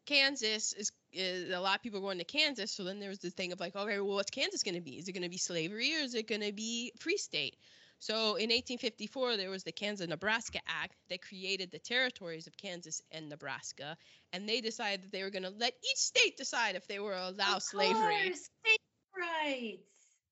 [0.10, 2.72] Kansas is, is a lot of people are going to Kansas.
[2.72, 4.98] So then there was this thing of like, okay, well, what's Kansas going to be?
[4.98, 7.56] Is it going to be slavery or is it going to be free state?
[8.00, 13.04] So in 1854, there was the Kansas Nebraska Act that created the territories of Kansas
[13.12, 13.98] and Nebraska.
[14.34, 17.14] And they decided that they were going to let each state decide if they were
[17.14, 18.24] allow Of slavery.
[18.24, 18.80] course, state
[19.16, 19.84] rights.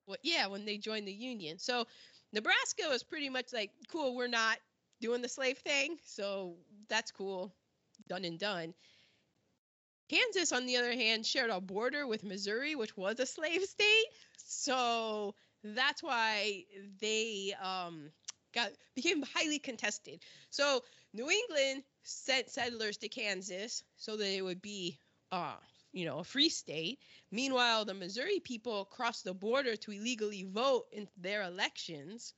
[0.07, 1.59] Well, yeah, when they joined the union.
[1.59, 1.85] So
[2.33, 4.57] Nebraska was pretty much like, cool, we're not
[5.01, 5.97] doing the slave thing.
[6.03, 6.55] So
[6.89, 7.53] that's cool.
[8.07, 8.73] Done and done.
[10.09, 14.05] Kansas, on the other hand, shared a border with Missouri, which was a slave state.
[14.37, 16.63] So that's why
[17.01, 18.11] they um,
[18.53, 20.21] got became highly contested.
[20.49, 24.97] So New England sent settlers to Kansas so that it would be,
[25.31, 25.55] uh,
[25.91, 26.99] you know, a free state.
[27.31, 32.33] Meanwhile, the Missouri people crossed the border to illegally vote in their elections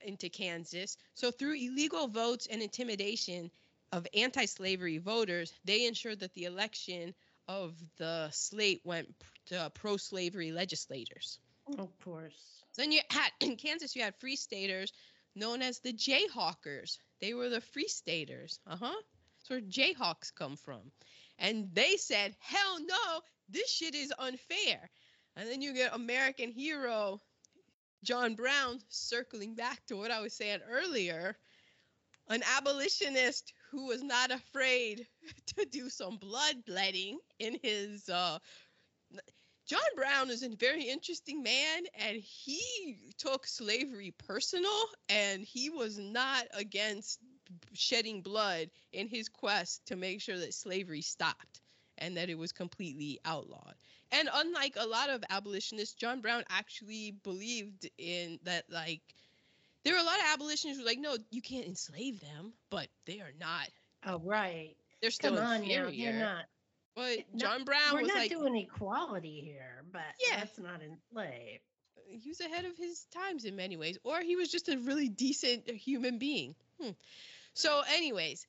[0.00, 0.96] into Kansas.
[1.14, 3.50] So through illegal votes and intimidation
[3.92, 7.14] of anti-slavery voters, they ensured that the election
[7.46, 9.08] of the slate went
[9.46, 11.38] to pro-slavery legislators.
[11.78, 12.62] Of course.
[12.76, 14.92] Then you had in Kansas, you had free staters
[15.34, 16.98] known as the Jayhawkers.
[17.20, 18.58] They were the free staters.
[18.66, 19.02] Uh huh.
[19.38, 20.92] That's where Jayhawks come from.
[21.38, 24.90] And they said, hell no, this shit is unfair.
[25.36, 27.20] And then you get American hero
[28.04, 31.36] John Brown circling back to what I was saying earlier
[32.32, 35.06] an abolitionist who was not afraid
[35.56, 38.38] to do some bloodletting in his uh,
[39.66, 44.70] John Brown is a very interesting man, and he took slavery personal,
[45.08, 47.20] and he was not against
[47.72, 51.60] shedding blood in his quest to make sure that slavery stopped
[51.98, 53.74] and that it was completely outlawed.
[54.10, 59.02] And unlike a lot of abolitionists, John Brown actually believed in that, like,
[59.84, 62.88] there were a lot of abolitionists who were like, no, you can't enslave them, but
[63.06, 63.68] they are not.
[64.06, 64.74] Oh, right.
[65.00, 65.84] They're still Come on inferior.
[65.84, 65.90] now.
[65.90, 66.44] You're not.
[66.94, 70.38] But John Brown We're was not like, doing equality here, but Yeah.
[70.40, 71.60] let's not enslave.
[72.06, 75.08] he was ahead of his times in many ways, or he was just a really
[75.08, 76.54] decent human being.
[76.80, 76.90] Hmm.
[77.54, 78.46] So, anyways,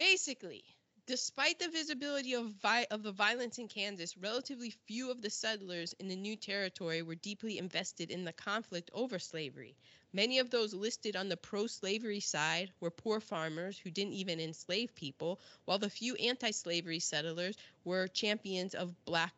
[0.00, 0.64] basically,
[1.06, 5.92] despite the visibility of vi- of the violence in Kansas, relatively few of the settlers
[5.94, 9.76] in the new territory were deeply invested in the conflict over slavery.
[10.12, 14.94] Many of those listed on the pro-slavery side were poor farmers who didn't even enslave
[14.94, 19.34] people, while the few anti-slavery settlers were champions of black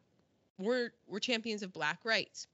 [0.59, 2.46] were were champions of black rights.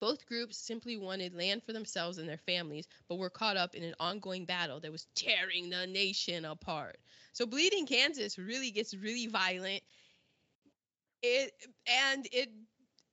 [0.00, 3.82] Both groups simply wanted land for themselves and their families, but were caught up in
[3.82, 6.98] an ongoing battle that was tearing the nation apart.
[7.32, 9.82] So Bleeding Kansas really gets really violent.
[11.22, 11.52] It
[11.86, 12.50] and it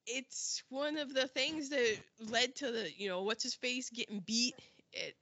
[0.07, 4.19] it's one of the things that led to the, you know, what's his face getting
[4.19, 4.55] beat
[4.93, 5.15] it,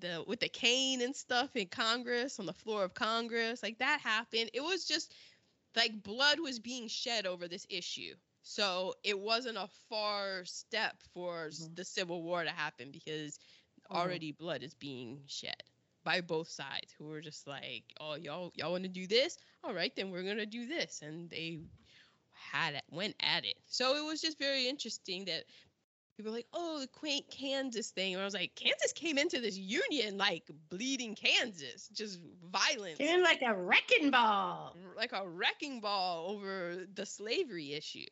[0.00, 3.62] the with the cane and stuff in Congress on the floor of Congress.
[3.62, 4.50] Like that happened.
[4.54, 5.12] It was just
[5.76, 8.14] like blood was being shed over this issue.
[8.42, 11.74] So it wasn't a far step for Mhm.
[11.74, 13.38] the Civil War to happen because
[13.90, 13.94] Mhm.
[13.94, 15.62] already blood is being shed
[16.04, 19.36] by both sides who were just like, "Oh, y'all y'all want to do this?
[19.64, 21.60] All right, then we're going to do this." And they
[22.52, 23.56] had it, went at it.
[23.66, 25.44] So it was just very interesting that
[26.16, 29.40] people were like, "Oh, the quaint Kansas thing." And I was like, "Kansas came into
[29.40, 34.76] this union like bleeding Kansas, just violence." Came in like a wrecking ball.
[34.96, 38.06] like a wrecking ball over the slavery issue.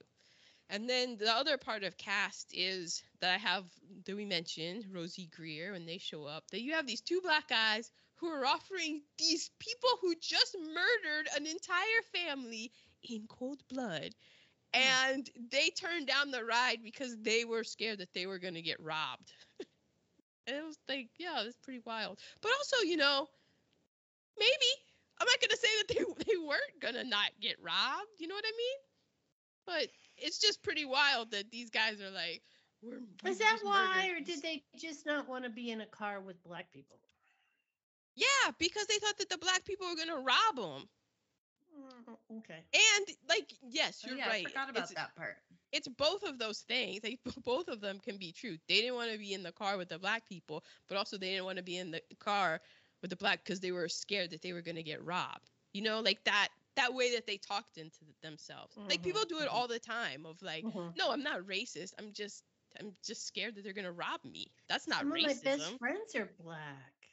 [0.69, 3.65] And then the other part of cast is that I have
[4.07, 6.51] that we mentioned Rosey Grier when they show up.
[6.51, 11.29] That you have these two black guys who are offering these people who just murdered
[11.37, 12.73] an entire family
[13.09, 14.15] in cold blood,
[14.75, 14.81] mm.
[14.81, 18.63] and they turned down the ride because they were scared that they were going to
[18.63, 19.33] get robbed.
[20.47, 22.19] and it was like, yeah, that's pretty wild.
[22.41, 23.29] But also, you know,
[24.39, 24.71] maybe
[25.23, 28.11] I'm not gonna say that they they weren't gonna not get robbed.
[28.19, 28.79] You know what I mean?
[29.65, 32.43] But it's just pretty wild that these guys are like,
[32.83, 33.01] we're.
[33.23, 36.21] we Is that why, or did they just not want to be in a car
[36.21, 36.99] with black people?
[38.17, 40.89] Yeah, because they thought that the black people were gonna rob them.
[41.75, 42.65] Mm, Okay.
[42.75, 44.49] And like, yes, Oh, you're yeah, right.
[44.49, 45.37] I forgot about it's, that part.
[45.73, 47.03] it's both of those things.
[47.03, 48.57] Like both of them can be true.
[48.69, 51.31] They didn't want to be in the car with the black people, but also they
[51.31, 52.61] didn't want to be in the car
[53.03, 55.51] with the black because they were scared that they were gonna get robbed.
[55.73, 58.79] You know, like that that way that they talked into themselves.
[58.89, 59.49] Like Mhm, people do it mhm.
[59.49, 60.27] all the time.
[60.27, 60.95] Of like, Mhm.
[60.97, 61.95] no, I'm not racist.
[61.99, 62.45] I'm just
[62.79, 64.53] I'm just scared that they're gonna rob me.
[64.69, 65.75] That's not Some of my racism.
[65.75, 67.09] best friends are black.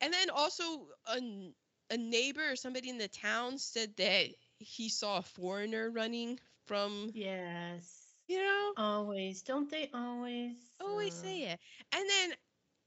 [0.00, 1.54] And then also a, n-
[1.94, 4.28] a neighbor or somebody in the town said that
[4.58, 8.14] he saw a foreigner running from Yes.
[8.28, 9.42] you know Always.
[9.42, 10.56] Don't they always?
[10.80, 11.60] always uh, say it.
[11.92, 12.32] And then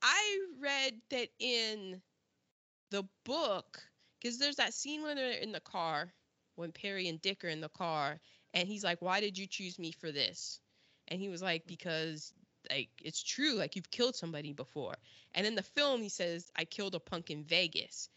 [0.04, 2.02] I read that in
[2.92, 3.80] the book,
[4.20, 6.14] because there's that scene when they're in the car,
[6.56, 8.20] when Perry and Dick are in the car,
[8.54, 10.60] and he's like, Why did you choose me for this?
[11.08, 12.34] And he was like, Because
[12.70, 14.96] like it's true, like you've killed somebody before.
[15.36, 18.10] And in the film he says, I killed a punk in Vegas.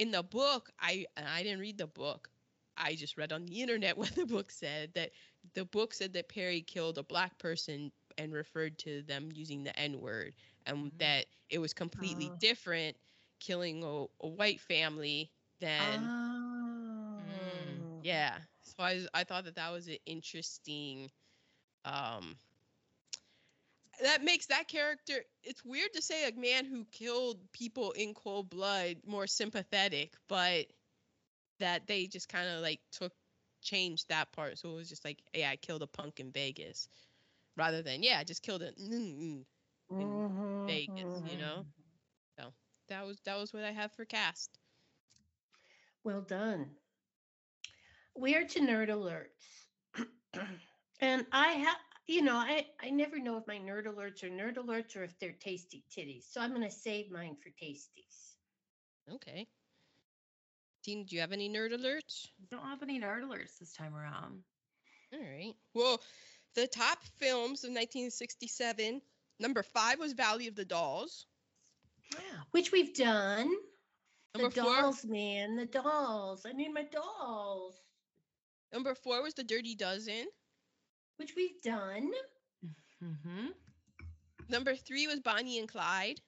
[0.00, 2.30] In the book, I I didn't read the book.
[2.76, 5.12] I just read on the internet what the book said that
[5.54, 9.78] the book said that Perry killed a black person and referred to them using the
[9.78, 10.36] N word,
[10.66, 11.00] and Mhm.
[11.00, 12.40] that it was completely Oh.
[12.40, 12.96] different
[13.40, 16.12] killing a, a white family than
[17.18, 17.20] Oh.
[17.20, 18.38] Mm, yeah.
[18.62, 21.10] So I I thought that that was an interesting.
[21.84, 22.36] Um,
[24.02, 25.14] that makes that character.
[25.42, 30.66] It's weird to say a man who killed people in cold blood more sympathetic, but
[31.58, 33.12] that they just kind of like took
[33.62, 34.58] changed that part.
[34.58, 36.88] So it was just like, yeah, I killed a punk in Vegas,
[37.56, 38.72] rather than yeah, I just killed a.
[38.72, 39.44] Mm,
[40.00, 40.22] mm.
[40.22, 40.24] Mhm,
[40.66, 41.66] Vegas, you know
[42.38, 42.52] so
[42.88, 44.58] That was that was what I have for cast.
[46.04, 46.76] Well done.
[48.16, 49.66] We are to nerd alerts.
[51.00, 54.56] and I have, you know, I, I never know if my nerd alerts are nerd
[54.56, 56.24] alerts or if they're tasty titties.
[56.30, 58.34] So I'm going to save mine for tasties.
[59.14, 59.46] Okay.
[60.82, 62.28] Dean, do you have any nerd alerts?
[62.50, 64.42] Don't have any nerd alerts this time around.
[65.12, 65.54] All right.
[65.74, 66.00] Well,
[66.54, 69.00] the top films of 1967.
[69.38, 71.26] Number five was Valley of the Dolls.
[72.12, 72.40] Yeah.
[72.50, 73.50] Which we've done.
[74.34, 74.80] Number the four.
[74.80, 75.56] dolls, man.
[75.56, 76.46] The dolls.
[76.46, 77.80] I need my dolls.
[78.72, 80.26] Number four was The Dirty Dozen.
[81.20, 82.10] Which we've done.
[83.04, 83.48] Mm-hmm.
[84.48, 86.18] Number three was Bonnie and Clyde.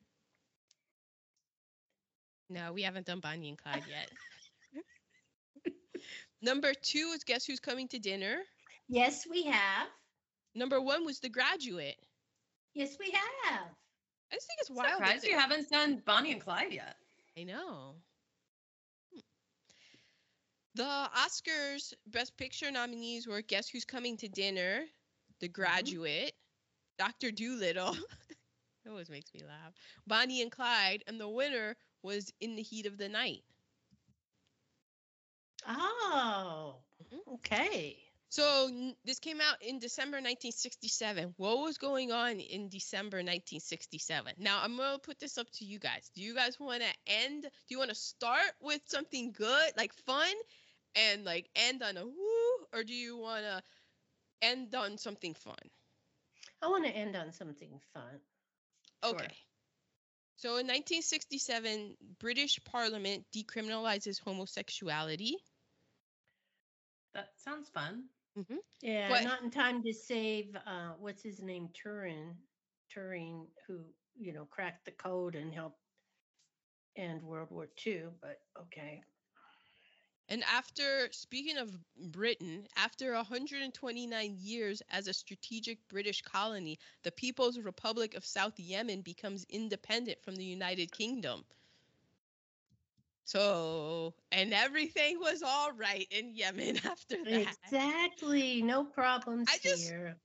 [2.50, 4.10] No, we haven't done Bonnie and Clyde yet.
[6.42, 8.36] Number two was Guess Who's Coming to Dinner.
[8.86, 9.88] Yes, we have.
[10.54, 11.96] Number one was The Graduate.
[12.74, 13.06] Yes, we
[13.46, 13.62] have.
[14.30, 14.88] I just think it's wild.
[14.90, 16.96] that Surprised you haven't done Bonnie and Clyde yet.
[17.38, 17.94] I know.
[20.74, 20.84] The
[21.16, 24.84] Oscars Best Picture nominees were Guess Who's Coming to Dinner,
[25.40, 26.32] The Graduate,
[26.98, 27.30] Dr.
[27.30, 27.94] Dolittle.
[27.94, 29.74] it always makes me laugh.
[30.06, 33.42] Bonnie and Clyde, and the winner was In the Heat of the Night.
[35.66, 36.76] Oh,
[37.12, 37.34] Mhm.
[37.34, 37.96] okay.
[38.30, 41.34] So n- this came out in December 1967.
[41.36, 44.34] What was going on in December 1967?
[44.38, 46.10] Now I'm gonna put this up to you guys.
[46.14, 47.42] Do you guys want to end?
[47.42, 50.32] Do you want to start with something good, like fun,
[50.96, 53.62] and like end on a woo, or do you want to
[54.42, 55.54] end on something fun?
[56.62, 58.20] I want to end on something fun.
[59.04, 59.14] Sure.
[59.14, 59.28] Okay.
[60.36, 65.34] So in 1967, British Parliament decriminalizes homosexuality.
[67.14, 68.04] That sounds fun.
[68.80, 72.34] Yeah, What- not in time to save uh what's his name, Turin,
[72.94, 73.84] Turing, who,
[74.18, 75.78] you know, cracked the code and helped
[76.96, 79.02] end World War II, but okay.
[80.28, 81.76] And after, speaking of
[82.10, 89.02] Britain, after 129 years as a strategic British colony, the People's Republic of South Yemen
[89.02, 91.44] becomes independent from the United Kingdom.
[93.24, 97.46] So, and everything was all right in Yemen after that.
[97.64, 98.62] Exactly.
[98.62, 100.16] No problems I just- here.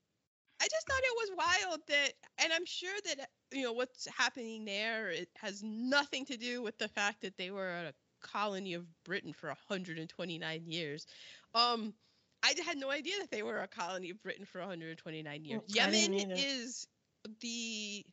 [0.60, 4.66] I just thought it was wild that, and I'm sure that, you know, what's happening
[4.66, 8.86] there, it has nothing to do with the fact that they were a colony of
[9.03, 11.05] Britain for 129 years.
[11.53, 11.93] Um,
[12.43, 15.61] I had no idea that they were a colony of Britain for 129 years.
[15.61, 16.88] Mm, I didn't Yemen is
[17.41, 18.05] the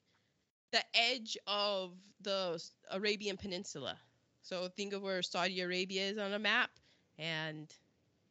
[0.73, 1.93] the edge of
[2.23, 3.97] the Arabian Peninsula.
[4.43, 6.71] So think of where Saudi Arabia is on a map,
[7.19, 7.73] and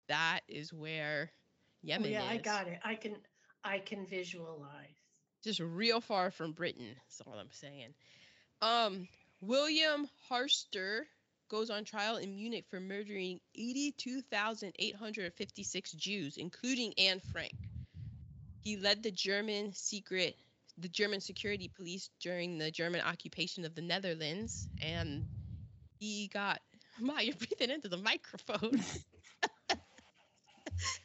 [0.08, 1.32] that is where
[1.82, 2.30] Yemen Oh, yeah, is.
[2.30, 2.80] I got it.
[2.84, 3.16] I can
[3.64, 4.96] I can visualize.
[5.44, 6.96] just real far from Britain.
[6.96, 7.94] That's all I'm saying.
[8.62, 9.08] Um,
[9.42, 11.02] William Harster
[11.54, 17.54] goes on trial in Munich for murdering 82,856 Jews, including Anne Frank.
[18.62, 20.36] He led the German secret,
[20.80, 25.28] the German security police during the German occupation of the Netherlands, and
[26.00, 26.60] he got.
[27.00, 28.82] Ma, you're breathing into the microphone.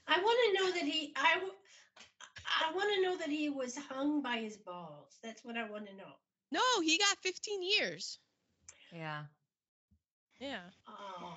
[0.09, 1.43] I want to know that he I
[2.63, 5.19] I want to know that he was hung by his balls.
[5.23, 6.15] That's what I want to know.
[6.51, 8.19] no, he got 15 years.
[8.95, 9.25] Yeah.
[10.41, 10.61] Yeah.
[10.89, 11.37] Oh.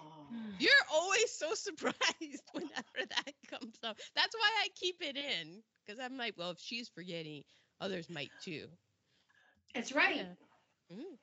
[0.59, 3.97] You're always so surprised whenever that comes up.
[4.15, 7.43] That's why I keep it in because I'm like, well, if she's forgetting,
[7.79, 8.67] others might too.
[9.73, 10.17] That's right.
[10.17, 10.95] Yeah.
[10.97, 11.17] Mm.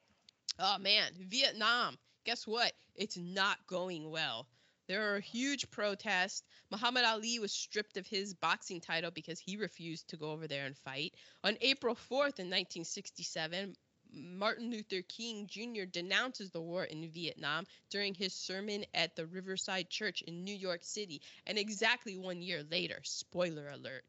[0.59, 1.97] Oh man, Vietnam.
[2.25, 2.73] Guess what?
[2.95, 4.47] It's not going well.
[4.89, 6.43] There are huge protests.
[6.71, 10.65] Muhammad Ali was stripped of his boxing title because he refused to go over there
[10.65, 11.15] and fight.
[11.45, 13.77] On April 4th in 1967,
[14.13, 15.87] Martin Luther King Jr.
[15.87, 20.85] denounces the war in Vietnam during his sermon at the Riverside Church in New York
[20.85, 21.23] City.
[21.47, 24.05] And exactly one year later, spoiler alert,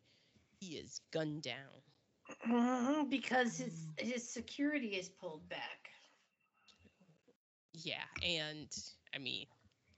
[0.59, 1.83] he is gunned down.
[2.45, 5.91] Mhm, because his his security is pulled back.
[7.73, 8.69] Yeah, and
[9.13, 9.47] I mean,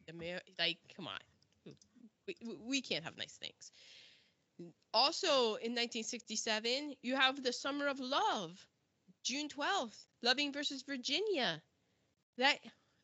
[0.09, 1.19] Amer- like, come on,
[2.27, 3.71] we- we can't have nice things.
[4.93, 8.67] Also, in 1967, you have the Summer of Love,
[9.24, 11.61] June 12th, Loving versus Virginia.
[12.38, 12.59] That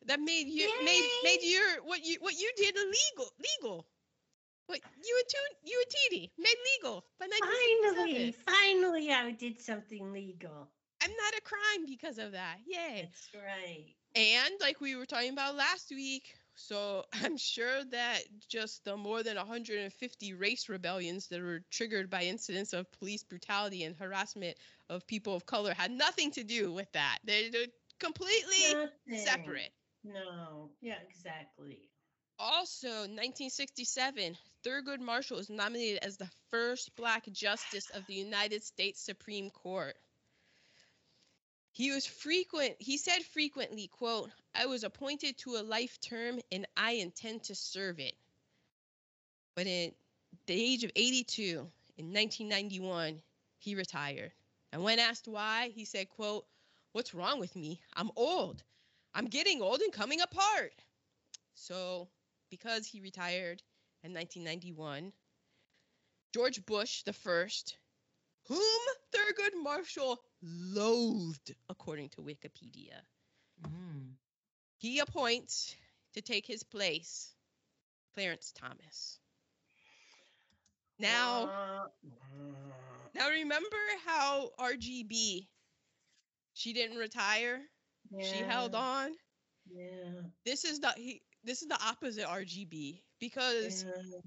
[0.06, 3.86] that made you made made your what you what you did illegal legal.
[4.66, 8.34] What you and Tu- you and Titi made legal by 1967.
[8.44, 10.68] Finally, finally, I did something legal.
[11.02, 12.56] I'm not a crime because of that.
[12.66, 13.02] Yay.
[13.02, 13.86] That's right.
[14.14, 19.22] And like we were talking about last week, so I'm sure that just the more
[19.22, 24.56] than 150 race rebellions that were triggered by incidents of police brutality and harassment
[24.88, 27.18] of people of color had nothing to do with that.
[27.24, 27.66] They're, they're
[27.98, 29.24] completely Nothing.
[29.24, 29.72] separate.
[30.04, 30.70] No.
[30.80, 31.88] Yeah, exactly.
[32.38, 39.00] Also, 1967, Thurgood Marshall was nominated as the first black justice of the United States
[39.00, 39.96] Supreme Court.
[41.72, 46.66] He was frequent, he said frequently, quote, I was appointed to a life term and
[46.76, 48.14] I intend to serve it.
[49.54, 49.92] But at
[50.46, 51.42] the age of 82,
[51.96, 53.20] in 1991,
[53.58, 54.32] he retired.
[54.72, 56.46] And when asked why, he said, quote,
[56.92, 57.80] What's wrong with me?
[57.94, 58.62] I'm old.
[59.14, 60.72] I'm getting old and coming apart.
[61.54, 62.08] So
[62.50, 63.62] because he retired
[64.02, 65.12] in 1991.
[66.32, 67.76] George Bush the first,
[68.44, 68.80] whom
[69.12, 73.02] Thurgood Marshall loathed, according to Wikipedia,
[73.62, 74.16] Mm.
[74.78, 75.74] he appoints
[76.14, 77.34] to take his place
[78.14, 79.20] Clarence Thomas.
[80.98, 81.88] Now, Uh,
[83.18, 85.46] now remember how RGB
[86.54, 87.60] she didn't retire?
[88.20, 89.12] She held on.
[89.70, 90.22] Yeah.
[90.46, 94.18] This is the he, this is the opposite RGB because yeah.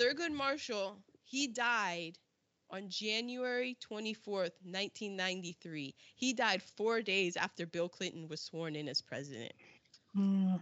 [0.00, 2.18] Thurgood Marshall, he died
[2.70, 5.94] on January 24th, 1993.
[6.14, 9.52] He died four days after Bill Clinton was sworn in as president.
[10.16, 10.60] Mm.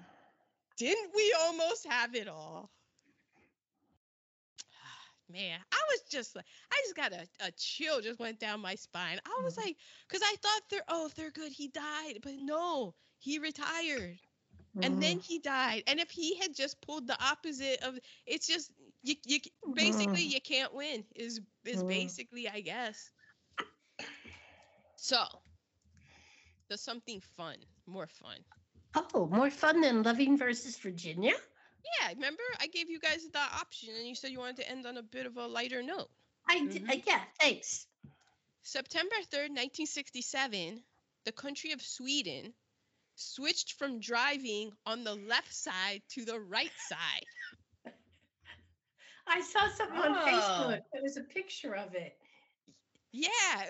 [0.79, 2.71] Didn't we almost have it all?
[5.33, 8.75] Man, I was just like, I just got a, a chill just went down my
[8.77, 9.19] spine.
[9.25, 9.67] I was Mhm.
[9.67, 9.77] like,
[10.09, 11.53] because I thought, they're, oh, they're good.
[11.53, 12.19] he died.
[12.23, 14.19] But no, he retired.
[14.83, 15.21] and then Mm.
[15.21, 15.85] he died.
[15.87, 18.73] And if he had just pulled the opposite of, it's just
[19.03, 19.41] you, you
[19.75, 20.25] basically Mm.
[20.25, 21.05] you can't win.
[21.17, 21.85] Is is Mm.
[21.85, 23.11] basically I guess.
[24.97, 25.25] So,
[26.69, 27.57] there's something fun,
[27.87, 28.45] more fun.
[29.15, 31.35] Oh, more fun than Loving versus Virginia?
[32.01, 34.87] Yeah, remember I gave you guys the option, and you said you wanted to end
[34.87, 36.09] on a bit of a lighter note.
[36.49, 36.89] I did.
[36.91, 37.87] uh, yeah, thanks.
[38.63, 40.83] September 3rd, 1967,
[41.25, 42.53] the country of Sweden
[43.17, 47.93] switched from driving on the left side to the right side.
[49.27, 50.27] I saw something on Oh.
[50.27, 50.81] Facebook.
[50.93, 52.17] There was a picture of it.
[53.13, 53.65] Yeah,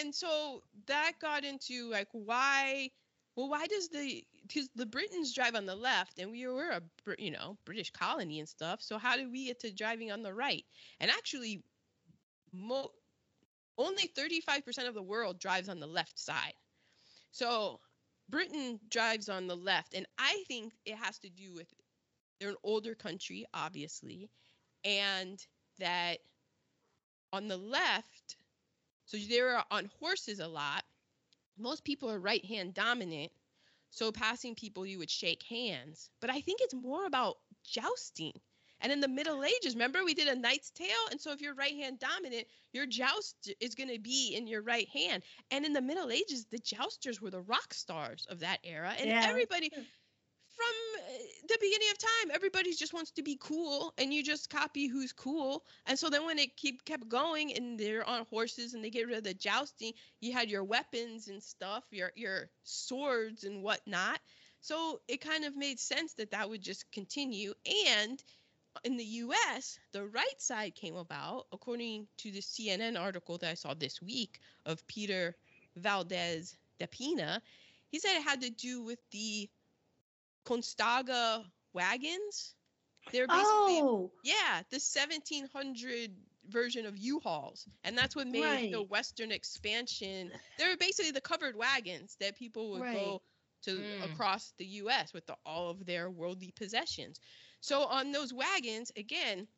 [0.00, 2.90] and so that got into like why
[3.36, 6.82] well why does the because the Britons drive on the left and we were a
[7.18, 10.34] you know British colony and stuff so how did we get to driving on the
[10.34, 10.64] right
[11.00, 11.62] and actually
[12.52, 12.92] mo-
[13.78, 16.54] only 35% of the world drives on the left side
[17.32, 17.80] so
[18.30, 21.68] Britain drives on the left and I think it has to do with
[22.40, 24.30] they're an older country obviously
[24.84, 25.44] and
[25.78, 26.18] that
[27.32, 28.36] on the left,
[29.06, 30.84] so they were on horses a lot.
[31.58, 33.32] Most people are right hand dominant.
[33.92, 36.10] So passing people, you would shake hands.
[36.20, 38.32] But I think it's more about jousting.
[38.80, 40.88] And in the Middle Ages, remember we did a Knight's Tale?
[41.10, 44.62] And so if you're right hand dominant, your joust is going to be in your
[44.62, 45.22] right hand.
[45.52, 48.92] And in the Middle Ages, the jousters were the rock stars of that era.
[48.98, 49.20] And Yeah.
[49.24, 49.82] everybody, hmm.
[50.62, 54.50] From uh, the beginning of time, everybody just wants to be cool, and you just
[54.50, 55.64] copy who's cool.
[55.86, 59.06] And so then when it keep kept going, and they're on horses, and they get
[59.06, 64.20] rid of the jousting, you had your weapons and stuff, your your swords and whatnot.
[64.60, 67.52] So it kind of made sense that that would just continue.
[67.98, 68.22] And
[68.84, 73.54] in the U.S., the right side came about, according to the CNN article that I
[73.54, 75.34] saw this week of Peter
[75.76, 77.42] Valdez de Pina.
[77.90, 79.50] He said it had to do with the
[80.44, 82.54] Conestoga wagons.
[83.12, 86.10] They're basically Oh, yeah, the 1700
[86.48, 90.32] version of U-Hauls, and that's what made the Western expansion.
[90.56, 92.90] They were basically the covered wagons that people would Right.
[92.90, 93.22] go
[93.62, 94.02] to Mm.
[94.02, 95.12] across the U.S.
[95.12, 97.20] with the, all of their worldly possessions.
[97.60, 99.48] So on those wagons, again,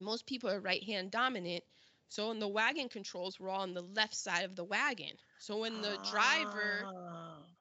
[0.00, 1.64] most people are right-hand dominant.
[2.08, 5.16] So on the wagon controls were all on the left side of the wagon.
[5.38, 7.55] So when the driver Ah.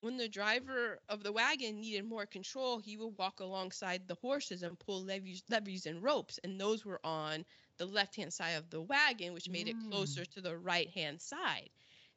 [0.00, 4.62] When the driver of the wagon needed more control, he would walk alongside the horses
[4.62, 7.44] and pull levies, levies and ropes, and those were on
[7.78, 9.90] the left hand side of the wagon, which made it mm.
[9.90, 11.70] closer to the right hand side.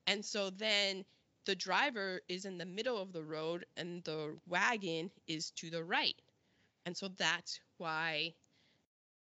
[0.07, 1.05] And so then
[1.45, 5.83] the driver is in the middle of the road, and the wagon is to the
[5.83, 6.15] right.
[6.85, 8.33] And so that's why,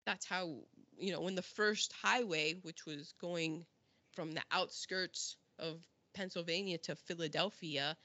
[0.06, 0.56] that's how,
[0.98, 3.66] you know, when the first highway, which was going
[4.12, 5.80] from the outskirts of
[6.14, 7.96] Pennsylvania to Philadelphia,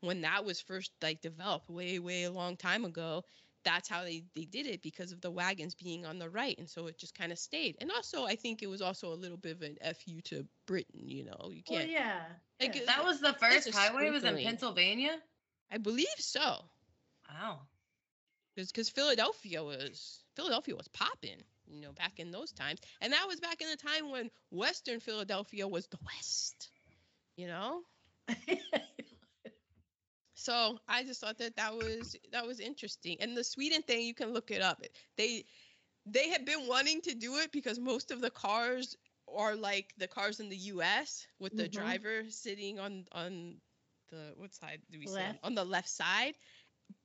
[0.00, 3.22] when that was first like developed way way a long time ago
[3.62, 6.68] that's how they, they did it because of the wagons being on the right and
[6.68, 9.36] so it just kind of stayed and also i think it was also a little
[9.36, 12.20] bit of an fu to britain you know you can't yeah.
[12.60, 12.82] Like, yeah.
[12.86, 14.36] That was the first highway was in.
[14.36, 15.16] Pennsylvania.
[15.70, 16.64] i believe so
[17.28, 17.60] Wow.
[18.56, 23.40] because philadelphia was philadelphia was popping you know back in those times and that was
[23.40, 26.70] back in the time when western philadelphia was the west
[27.36, 27.82] you know
[30.40, 33.18] So I just thought that that was that was interesting.
[33.20, 34.82] And the Sweden thing, you can look it up.
[35.16, 35.44] They
[36.06, 38.96] they had been wanting to do it because most of the cars
[39.28, 41.26] are like the cars in the U.S.
[41.38, 41.68] with the Mhm.
[41.68, 43.60] driver sitting on on
[44.08, 46.36] the what side do we say on the left side,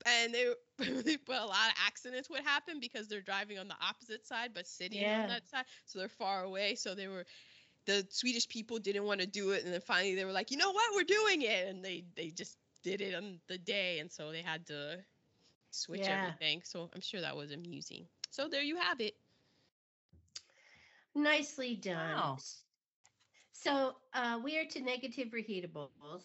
[0.06, 0.34] and
[0.80, 4.54] they put a lot of accidents would happen because they're driving on the opposite side
[4.54, 5.26] but sitting Yeah.
[5.28, 6.76] on that side, so they're far away.
[6.76, 7.26] So they were
[7.86, 10.58] the Swedish people didn't want to do it, and then finally they were like, you
[10.58, 14.12] know what, we're doing it, and they they just did it on the day, and
[14.12, 15.06] so they had to
[15.72, 16.26] switch Yeah.
[16.26, 16.64] everything.
[16.66, 18.08] So I'm sure that was amusing.
[18.32, 19.16] So there you have it.
[21.16, 22.24] Nicely done.
[22.24, 22.44] Wow.
[23.52, 26.24] So uh, we are to negative reheatables.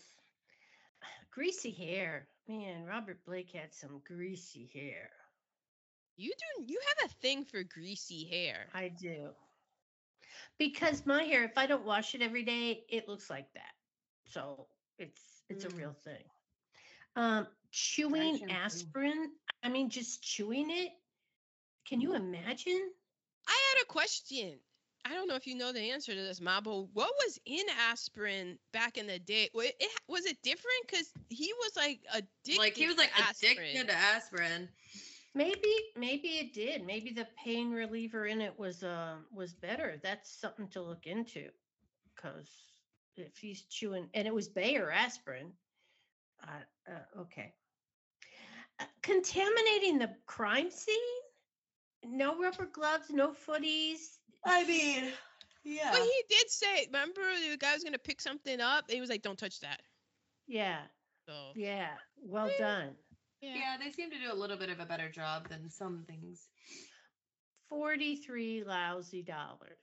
[1.31, 2.29] Greasy hair.
[2.49, 5.11] Man, Robert Blake had some greasy hair.
[6.17, 8.75] You do you have a thing for greasy hair.
[8.75, 9.35] I do.
[10.59, 13.75] Because my hair, if I don't wash it every day, it looks like that.
[14.25, 14.67] So
[14.99, 15.69] it's it's Mm.
[15.69, 16.25] a real thing.
[17.17, 18.55] Um, chewing shampoo.
[18.55, 19.31] aspirin.
[19.63, 20.91] I mean, just chewing it.
[21.89, 22.91] Can you imagine?
[23.49, 24.59] I had a question.
[25.05, 27.65] I don't know if you know the answer to this, Ma, but what was in
[27.91, 29.49] aspirin back in the day?
[29.55, 30.87] It, was it different?
[30.87, 32.59] Because he was like addicted.
[32.59, 33.59] like he was like to aspirin.
[33.59, 34.69] addicted to aspirin.
[35.35, 36.85] Maybe, maybe it did.
[36.85, 39.99] Maybe the pain reliever in it was um was better.
[40.03, 41.49] That's something to look into.
[42.15, 42.51] Because
[43.17, 45.53] if he's chewing, and it was Bayer aspirin.
[46.43, 47.55] Uh, uh, okay.
[48.81, 50.97] Uh, contaminating the crime scene.
[52.05, 54.19] No rubber gloves, no footies.
[54.45, 55.13] I mean,
[55.65, 55.91] yeah.
[55.93, 59.11] But he did say, remember the guy was gonna pick something up, and he was
[59.11, 59.83] like, "Don't touch that."
[60.47, 60.89] Yeah,
[61.27, 61.99] So yeah.
[62.17, 62.57] Well Yeah.
[62.59, 62.97] done.
[63.41, 66.51] yeah, they seem to do a little bit of a better job than some things.
[67.69, 69.79] Forty-three lousy dollars.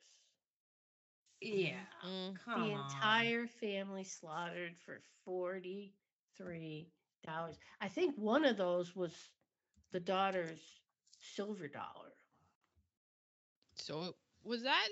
[1.42, 1.86] Yeah.
[2.04, 2.38] Mm.
[2.44, 2.72] Come the on.
[2.72, 5.02] entire family slaughtered for
[6.38, 6.92] forty-three
[7.26, 7.58] dollars.
[7.82, 9.14] I think one of those was
[9.92, 10.60] the daughter's
[11.20, 12.14] silver dollar.
[13.76, 14.88] So was that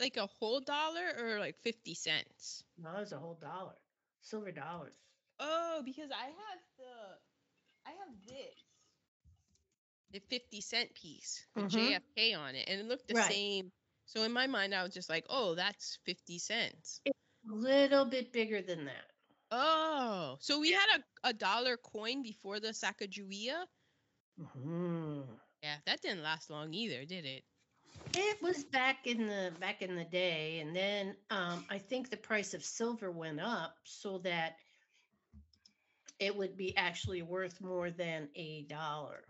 [0.00, 2.64] like a whole dollar or like fifty cents?
[2.78, 3.76] No, it was a whole dollar,
[4.20, 4.94] silver dollars.
[5.40, 7.18] Oh, because I have the,
[7.86, 8.64] I have this,
[10.12, 11.72] the fifty cent piece, with Mhm.
[11.72, 13.30] JFK on it, and it looked the Right.
[13.30, 13.72] same.
[14.06, 17.18] So in my mind, I was just like, "Oh, that's fifty cents." It's
[17.50, 19.11] a little bit bigger than that.
[19.52, 23.66] Oh, so we had a, a dollar coin before the Sacagawea.
[24.38, 25.40] Mhm.
[25.62, 27.44] Yeah, that didn't last long either, did it?
[28.14, 32.16] It was back in the back in the day, and then um, I think the
[32.16, 34.56] price of silver went up so that
[36.20, 39.24] it would be actually worth more than a dollar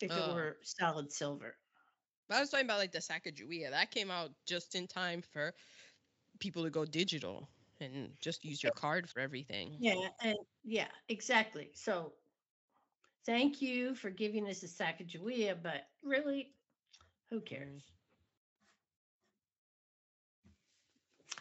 [0.00, 0.16] if Oh.
[0.16, 1.56] it were solid silver.
[2.28, 3.70] But I was talking about like the Sacagawea.
[3.70, 5.54] That came out just in time for
[6.40, 7.48] people to go digital
[7.82, 9.76] and just use your card for everything.
[9.80, 11.70] Yeah, and yeah, exactly.
[11.74, 12.12] So,
[13.26, 16.54] thank you for giving us a Sacagawea, but really,
[17.30, 17.82] who cares?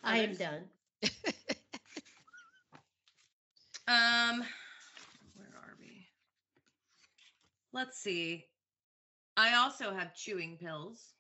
[0.04, 0.64] I am done.
[3.88, 4.44] Um,
[5.36, 6.08] where are we?
[7.74, 8.46] Let's see.
[9.36, 11.14] I also have chewing pills.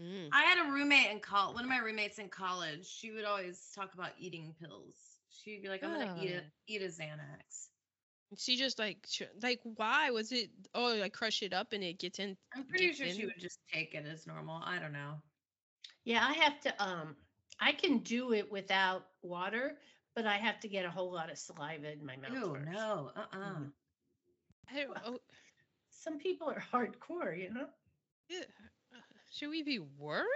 [0.00, 0.30] Mm.
[0.32, 1.54] I had a roommate in college.
[1.54, 5.20] One of my roommates in college, she would always talk about eating pills.
[5.28, 7.68] She'd be like, "I'm gonna eat a eat a Xanax."
[8.36, 9.08] She just like
[9.42, 10.50] like why was it?
[10.74, 12.36] Oh, like crush it up and it gets in.
[12.54, 14.62] I'm pretty Gets sure she would just take it as normal.
[14.62, 15.22] I don't know.
[16.04, 17.16] Yeah, I have to um
[17.60, 19.78] I can do it without water,
[20.14, 22.32] but I have to get a whole lot of saliva in my mouth.
[22.34, 22.70] Ew, first.
[22.70, 23.12] no.
[23.14, 23.72] Uh uh Mhm.
[24.70, 24.90] I don't.
[24.90, 25.20] Well, Oh,
[25.90, 27.68] Some people are hardcore, you know.
[28.28, 28.44] yeah,
[29.30, 30.26] should we be worried?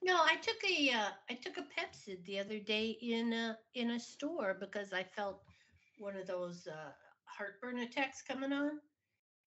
[0.00, 3.90] No, I took a uh, I took a Pepcid the other day in a in
[3.90, 5.42] a store because I felt
[5.98, 6.92] one of those uh,
[7.24, 8.80] heartburn attacks coming on.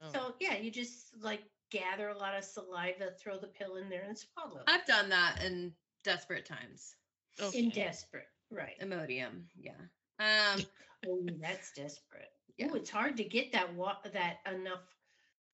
[0.02, 0.10] Oh.
[0.14, 1.42] So yeah, you just like
[1.72, 4.64] gather a lot of saliva, throw the pill in there, and swallow.
[4.68, 6.96] I've done that in desperate times.
[7.54, 8.80] In desperate, right?
[8.82, 9.72] Imodium, yeah.
[10.20, 10.62] Um,
[11.08, 12.30] Oh, that's desperate.
[12.58, 12.68] Yeah.
[12.70, 14.84] Oh, it's hard to get that wa- that enough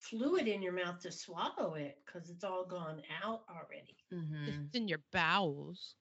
[0.10, 3.96] fluid in your mouth to swallow it because it's all gone out already.
[4.14, 4.66] mhm.
[4.66, 5.96] It's in your bowels.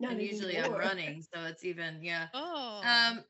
[0.00, 2.28] Not and usually I'm running, so it's even yeah.
[2.34, 2.80] Oh.
[2.84, 3.24] Um.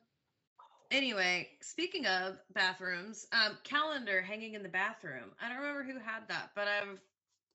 [0.91, 5.33] Anyway, speaking of bathrooms, um, calendar hanging in the bathroom.
[5.41, 7.01] I don't remember who had that, but I've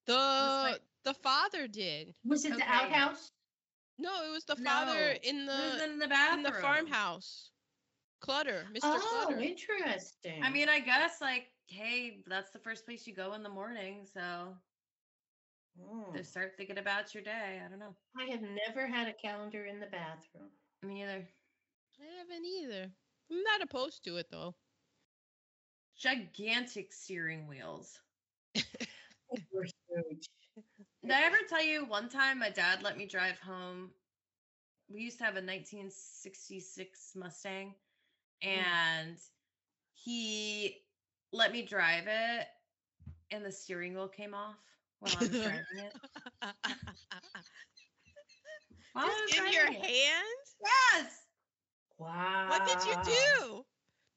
[0.06, 2.14] the like- the father did.
[2.26, 3.32] Was it the outhouse?
[3.98, 7.52] No, it was the father No, in the in the bathroom in the farmhouse.
[8.20, 8.80] Clutter, Mr.
[8.84, 9.40] Oh, Clutter.
[9.42, 10.44] interesting.
[10.44, 14.06] I mean, I guess like, hey, that's the first place you go in the morning,
[14.06, 14.56] so
[15.80, 16.16] Mm.
[16.16, 17.62] to start thinking about your day.
[17.64, 17.96] I don't know.
[18.18, 20.50] I have never had a calendar in the bathroom.
[20.84, 21.28] Me either.
[22.02, 22.92] I haven't either.
[23.32, 24.56] I'm not opposed to it though.
[25.98, 28.00] Gigantic steering wheels.
[29.52, 30.30] We're huge.
[31.02, 33.92] Did I ever tell you one time my dad let me drive home?
[34.90, 37.76] We used to have a 1966 Mustang,
[38.42, 39.18] and
[39.94, 40.84] he
[41.32, 42.48] let me drive it,
[43.32, 44.56] and the steering wheel came off
[45.00, 45.94] while I was driving it.
[48.94, 49.74] While Just in your it.
[49.74, 50.26] hand?
[50.64, 51.26] Yes.
[51.98, 52.48] Wow.
[52.50, 53.66] What did you do?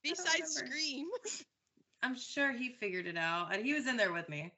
[0.03, 1.07] Besides scream.
[2.03, 4.53] I'm sure he figured it out, and he was in there with me.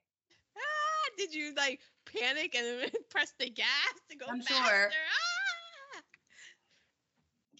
[0.57, 3.67] ah, did you like panic and then press the gas
[4.11, 4.91] to go I'm faster?
[4.91, 4.91] sure.
[5.09, 6.03] Ah!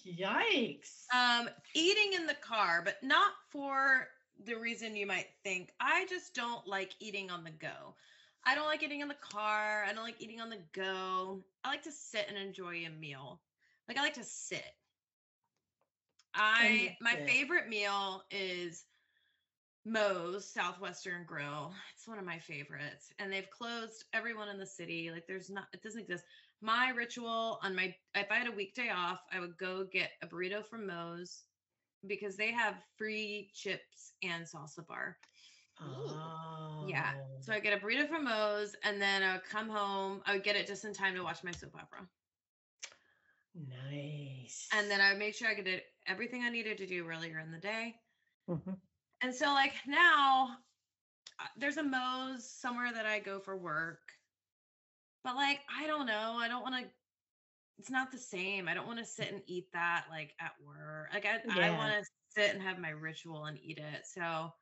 [0.07, 1.05] Yikes.
[1.15, 4.07] Um, eating in the car, but not for
[4.45, 5.73] the reason you might think.
[5.81, 7.95] I just don't like eating on the go.
[8.47, 9.85] I don't like eating in the car.
[9.89, 11.43] I don't like eating on the go.
[11.65, 13.41] I like to sit and enjoy a meal.
[13.89, 14.65] Like I like to sit.
[16.35, 18.85] I my favorite meal is
[19.87, 21.73] Moe's Southwestern Grill.
[21.95, 23.13] It's one of my favorites.
[23.19, 25.11] And they've closed everyone in the city.
[25.11, 26.25] Like there's not it doesn't exist.
[26.61, 30.27] My ritual on my if I had a weekday off, I would go get a
[30.27, 31.43] burrito from Moe's
[32.07, 35.19] because they have free chips and salsa bar.
[35.81, 36.87] Oh.
[36.87, 37.13] Yeah.
[37.41, 40.23] So I get a burrito from Moe's and then I would come home.
[40.27, 42.09] I would get it just in time to watch my soap opera.
[43.55, 44.69] nice.
[44.73, 47.51] And then I would make sure I did everything I needed to do earlier in
[47.51, 47.97] the day.
[48.49, 48.81] Mhm.
[49.23, 50.59] And so like now
[51.39, 54.19] uh, there's a Moe's somewhere that I go for work.
[55.25, 56.91] But like I don't know, I don't want to
[57.79, 58.69] it's not the same.
[58.69, 61.09] I don't want to sit and eat that like at work.
[61.13, 62.05] Like I I want to
[62.41, 64.07] sit and have my ritual and eat it.
[64.07, 64.53] So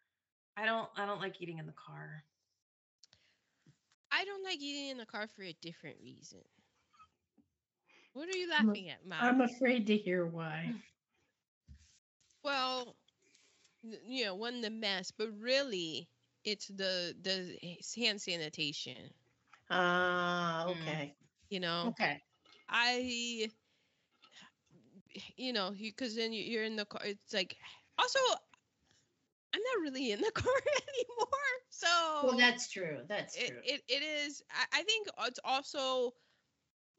[0.56, 2.24] I don't I don't like eating in the car.
[4.12, 6.42] I don't like eating in the car for a different reason.
[8.14, 9.18] What are you I'm laughing at, Mom?
[9.20, 10.74] I'm afraid to hear why.
[12.42, 12.96] Well,
[13.82, 16.08] you know, one the mess, but really,
[16.44, 17.58] it's the the
[18.00, 19.12] hand sanitation.
[19.70, 20.72] Ah, Mm.
[20.72, 21.16] okay.
[21.48, 22.22] You know, Okay.
[22.72, 23.50] I,
[25.36, 27.02] you know, because then you- you're in the car.
[27.04, 27.56] It's like,
[27.98, 28.20] also,
[29.54, 31.88] I'm not really in the car anymore, so
[32.22, 33.02] Well, that's true.
[33.08, 33.60] That's it, true.
[33.64, 36.12] it, it is I, I think it's also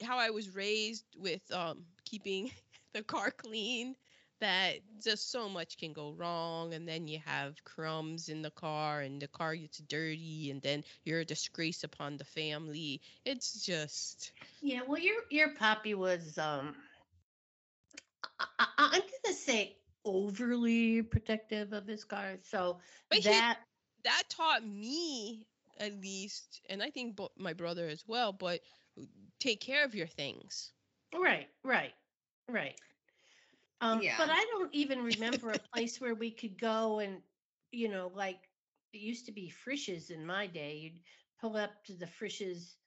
[0.03, 2.51] how i was raised with um keeping
[2.93, 3.95] the car clean
[4.43, 9.01] that just so much can go wrong and then you have crumbs in the car
[9.01, 14.33] and the car gets dirty and then you're a disgrace upon the family it's just
[14.61, 16.75] Yeah, well, your your poppy was um,
[18.39, 22.37] I, I, I'm gonna say overly protective of his car.
[22.43, 22.79] So
[23.09, 23.59] But he- that
[24.03, 25.47] that taught me
[25.79, 28.61] at least and i think my brother as well but
[29.39, 30.73] take care of your things
[31.13, 31.93] right, right,
[32.49, 32.79] right.
[33.81, 34.15] Um, Yeah.
[34.17, 37.21] but I don't even remember a place where we could go and
[37.71, 38.37] you know, like
[38.93, 40.75] it used to be Frisch's in my day.
[40.77, 40.99] You'd
[41.41, 42.77] pull up to the Frisch's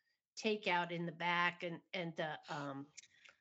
[0.43, 2.87] takeout in the back and and the um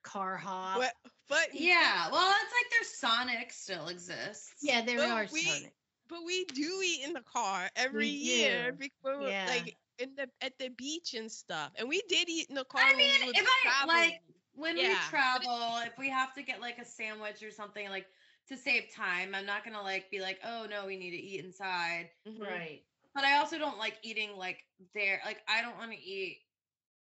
[0.03, 0.77] car hop.
[0.79, 0.93] but,
[1.29, 4.53] but Yeah, well, it's like their Sonic still exists.
[4.61, 5.73] Yeah, there Well, are we- Sonic.
[6.09, 8.87] but we do eat in the car every We year do.
[9.21, 9.45] Yeah.
[9.47, 12.81] like in the at the beach and stuff and we did eat in the car
[12.81, 13.87] I when we mean, would if I travel.
[13.87, 14.21] like
[14.55, 18.05] when we travel, if we have to get like a sandwich or something like
[18.47, 21.43] to save time, I'm not gonna like be like, oh no, we need to eat
[21.43, 22.09] inside.
[22.27, 22.41] Mhm.
[22.41, 22.81] Right.
[23.13, 25.21] But I also don't like eating like there.
[25.25, 26.39] Like I don't want to eat.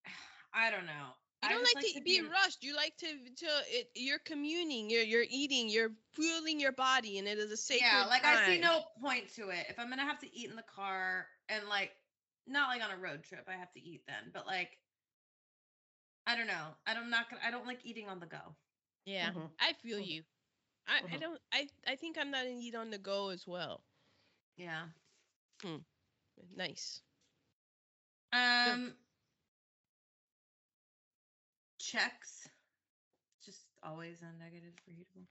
[0.55, 1.15] I don't know.
[1.43, 2.63] You I don't just like, to, be rushed.
[2.63, 4.89] You like to to it, you're communing.
[4.89, 5.69] You're you're eating.
[5.69, 9.35] You're fueling your body, and it is a sacred yeah, like I see no point
[9.35, 9.67] to it.
[9.69, 11.91] If I'm gonna have to eat in the car and like
[12.47, 14.31] not like on a road trip, I have to eat then.
[14.33, 14.79] But like,
[16.27, 16.77] I don't know.
[16.87, 17.43] I don't not gonna.
[17.45, 18.57] I don't like eating on the go.
[19.05, 19.51] Yeah, Mhm.
[19.59, 20.07] I feel Mhm.
[20.07, 20.25] you.
[20.87, 21.21] I, I Mhm.
[21.21, 21.41] don't.
[21.53, 23.85] I I think I'm not an eat on the go as well.
[24.57, 24.89] Yeah.
[26.57, 27.03] Nice.
[28.33, 28.97] Um.
[31.79, 32.49] Checks.
[33.45, 35.27] Just always a negative readable.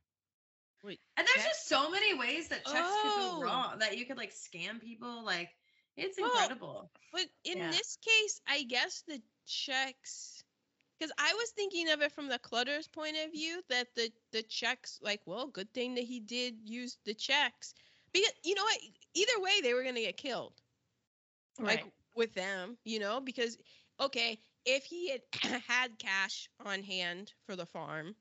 [0.83, 1.57] Wait, And there's checks?
[1.57, 3.37] just so many ways that checks could Oh.
[3.37, 3.79] go wrong.
[3.79, 5.23] That you could like scam people.
[5.23, 5.49] Like
[5.95, 6.91] it's Well, incredible.
[7.11, 7.71] But in Yeah.
[7.71, 10.40] this case, I guess the checks,
[11.01, 14.43] because I was thinking of it from the Clutter's point of view, that the the
[14.43, 17.73] checks, like, well, good thing that he did use the checks,
[18.13, 18.79] because you know what?
[19.15, 20.61] Either way, they were gonna get killed.
[21.59, 21.85] Right.
[21.85, 23.57] like with them, you know, because
[23.99, 25.21] okay, if he had
[25.67, 28.15] had cash on hand for the farm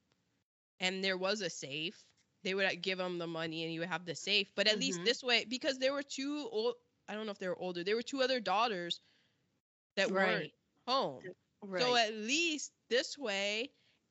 [0.81, 2.05] and there was a safe,
[2.45, 4.49] they would give him the money and he would have the safe.
[4.57, 5.05] But at least Mhm.
[5.05, 6.77] this way, because there were two old,
[7.09, 9.01] I don't know if they were older, there were two other daughters
[9.97, 10.53] that weren't Right.
[10.87, 11.31] home.
[11.63, 11.85] Right.
[11.85, 13.71] So at least this way,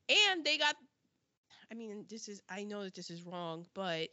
[0.09, 0.75] and they got.
[1.71, 4.09] I mean, this is I know that this is wrong, but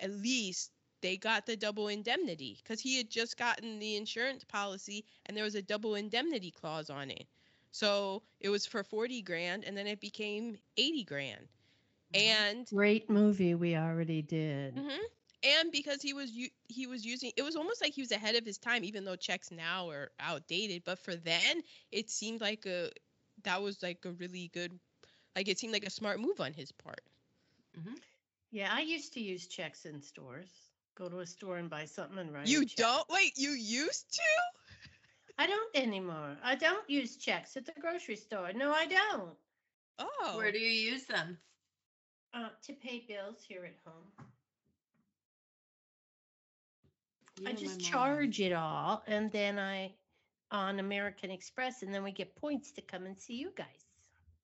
[0.00, 5.04] at least they got the double indemnity because he had just gotten the insurance policy
[5.26, 7.26] and there was a double indemnity clause on it.
[7.72, 11.48] So it was for forty grand, and then it became eighty grand,
[12.14, 14.74] and Great movie we already did.
[14.76, 15.00] Mhm.
[15.42, 16.30] And because he was
[16.68, 19.16] he was using it was almost like he was ahead of his time, even though
[19.16, 20.84] checks now are outdated.
[20.84, 22.90] But for then, it seemed like a
[23.44, 24.78] that was like a really good,
[25.36, 27.00] like it seemed like a smart move on his part.
[28.50, 30.70] Yeah, I used to use checks in stores.
[30.94, 32.46] Go to a store and buy something and write.
[32.46, 32.76] a You check.
[32.76, 33.38] don't wait.
[33.38, 34.22] You used to?
[35.38, 36.36] I don't anymore.
[36.42, 38.52] I don't use checks at the grocery store.
[38.52, 39.36] No, I don't.
[39.98, 41.38] Oh, Where do you use them?
[42.34, 44.12] Uh, to pay bills here at home.
[47.40, 49.94] You I just charge it all and then I
[50.50, 53.86] on American Express and then we get points to come and see you guys.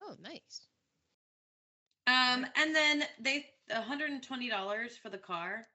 [0.02, 0.66] oh, nice.
[2.06, 5.66] Um, and then they $120 for the car.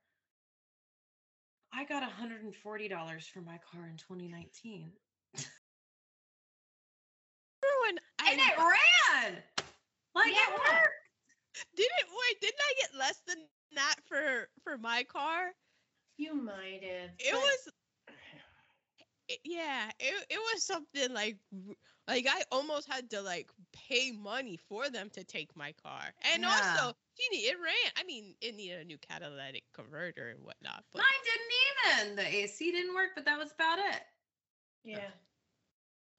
[1.71, 4.91] I got $140 for my car in 2019.
[5.33, 5.51] Remember
[7.83, 9.43] when I And it ran!
[10.15, 10.89] Like it worked.
[11.75, 12.41] didn't wait?
[12.41, 13.37] Didn't I get less than
[13.75, 15.51] that for for my car?
[16.21, 17.09] You might have.
[17.17, 17.69] It was
[19.43, 21.37] yeah, it, it was something like
[22.07, 23.49] like I almost had to like
[23.89, 26.03] pay money for them to take my car.
[26.33, 26.49] And Yeah.
[26.49, 27.91] also, Jeannie, it ran.
[27.97, 30.83] I mean, it needed a new catalytic converter and whatnot.
[30.91, 31.53] But Mine didn't
[32.07, 32.15] even.
[32.17, 34.01] The AC didn't work, but that was about it.
[34.83, 35.09] Yeah.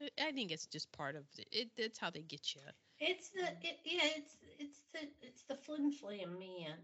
[0.00, 1.48] I- I think it's just part of it.
[1.52, 2.62] it that's how they get you.
[3.00, 6.78] It's the um, it, yeah, it's it's the it's the flim flam man.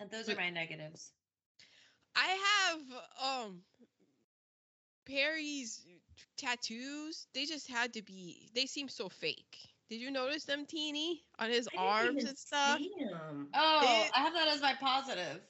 [0.00, 1.12] And those are my negatives.
[2.16, 2.28] I
[2.68, 2.80] have
[3.46, 3.64] um
[5.06, 5.86] Perry's
[6.36, 7.28] tattoos.
[7.34, 8.50] They just had to be.
[8.54, 9.58] They seem so fake.
[9.88, 12.78] Did you notice them, Teeny, on his I didn't arms even and stuff?
[12.80, 13.50] see 'em.
[13.54, 15.42] Oh, It- I have that as my positive.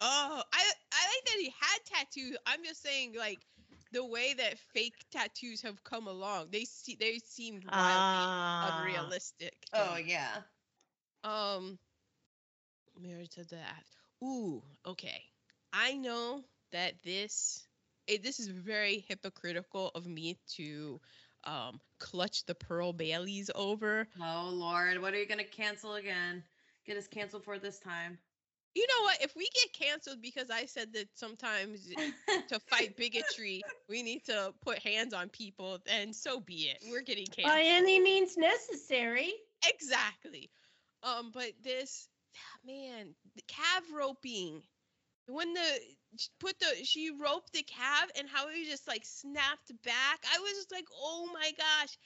[0.00, 2.36] Oh, I I like that he had tattoos.
[2.46, 3.46] I'm just saying, like
[3.92, 8.68] the way that fake tattoos have come along, they see they seem wildly Ah.
[8.68, 9.54] unrealistic.
[9.72, 10.02] Oh me.
[10.02, 10.42] yeah.
[11.22, 11.78] Um,
[13.00, 13.84] married to that.
[14.22, 15.33] Ooh, okay.
[15.74, 17.66] I know that this
[18.06, 21.00] it, this is very hypocritical of me to
[21.44, 26.42] um clutch the pearl baileys over Oh Lord, what are you gonna cancel again?
[26.86, 28.18] get us canceled for this time.
[28.74, 29.22] You know what?
[29.22, 31.88] If we get canceled because I said that sometimes
[32.48, 36.82] to fight bigotry, we need to put hands on people, then so be it.
[36.90, 37.54] We're getting canceled.
[37.54, 39.32] By any means necessary.
[39.66, 40.50] Exactly.
[41.02, 42.08] Um, but this
[42.66, 44.62] man, the calf roping.
[45.26, 45.80] When the
[46.18, 50.24] sh- put the she roped the calf and how he just like snapped back.
[50.34, 51.96] I was just like, oh my gosh.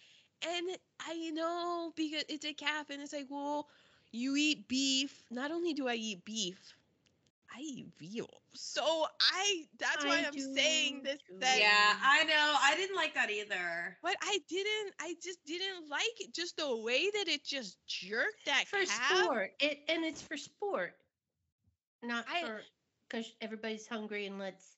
[0.46, 3.68] And I know because it's a calf and it's like, well,
[4.12, 5.24] you eat beef.
[5.30, 6.74] Not only do I eat beef,
[7.54, 8.28] I eat veal.
[8.54, 11.38] So I that's why I I'm saying this too.
[11.40, 12.54] that yeah, I know.
[12.62, 13.96] I didn't like that either.
[14.02, 16.32] but I didn't I just didn't like it.
[16.34, 19.18] Just the way that it just jerked that For calf.
[19.18, 19.50] sport.
[19.60, 20.94] It and it's for sport.
[22.02, 22.62] Not I- for
[23.08, 24.76] because everybody's hungry and let's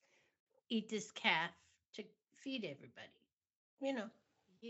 [0.69, 1.51] eat this calf
[1.95, 2.05] to
[2.43, 3.13] feed everybody.
[3.81, 4.11] You know.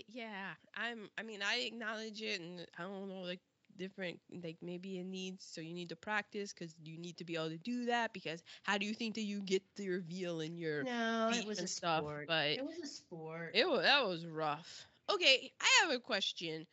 [0.08, 1.08] Yeah, I'm.
[1.18, 3.40] I mean, I acknowledge it, and I don't know, like
[3.76, 5.44] different, like maybe it needs.
[5.44, 8.12] So you need to practice because you need to be able to do that.
[8.12, 10.84] Because how do you think that you get the reveal in your?
[10.84, 12.26] No, it was and a stuff, sport.
[12.28, 13.52] but it was a sport.
[13.54, 14.86] It was that was rough.
[15.10, 16.66] Okay, I have a question.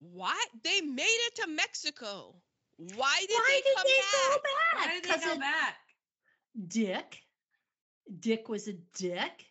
[0.00, 2.34] Why they made it to Mexico?
[2.76, 4.42] Why did Why they did come they back?
[4.42, 4.86] back?
[4.86, 5.76] Why did they 'Cause go of back?
[6.68, 7.22] Dick.
[8.20, 9.46] Dick was a dick.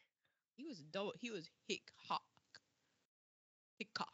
[0.55, 1.13] He was a double.
[1.19, 2.21] He was Hickok.
[3.79, 4.07] Hickok.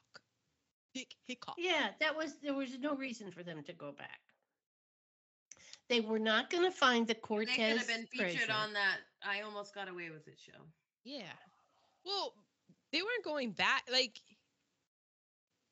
[0.96, 1.56] Dick Hickok.
[1.58, 4.20] Yeah, that was there was no reason for them to go back.
[5.90, 8.52] They were not going to find the Cortez They could have been featured treasure.
[8.52, 10.60] on that I almost got away with it show.
[11.04, 11.34] Yeah.
[12.06, 12.34] Well,
[12.92, 13.84] they weren't going back.
[13.92, 14.20] Like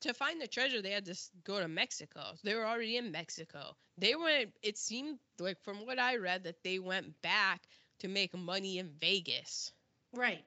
[0.00, 2.36] to find the treasure, they had to go to Mexico.
[2.42, 3.76] They were already in Mexico.
[3.96, 4.54] They went.
[4.62, 7.62] It seemed like from what I read that they went back
[8.00, 9.72] to make money in Vegas.
[10.14, 10.44] right.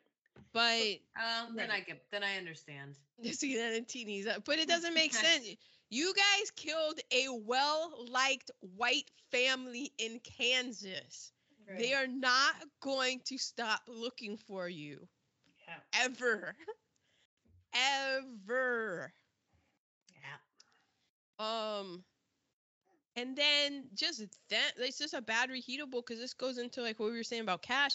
[0.54, 1.72] But Um, then Right.
[1.72, 2.98] I get, then I understand.
[3.22, 4.26] You see that in teenies.
[4.46, 5.56] But it doesn't make sense.
[5.90, 11.32] You guys killed a well-liked white family in Kansas.
[11.78, 15.08] They are not going to stop looking for you.
[15.68, 15.80] Yeah.
[15.94, 16.56] ever
[17.74, 19.21] ever Yeah.
[21.42, 22.04] Um
[23.16, 24.20] and then just
[24.50, 27.42] that it's just a bad reheatable because this goes into like what we were saying
[27.42, 27.92] about cash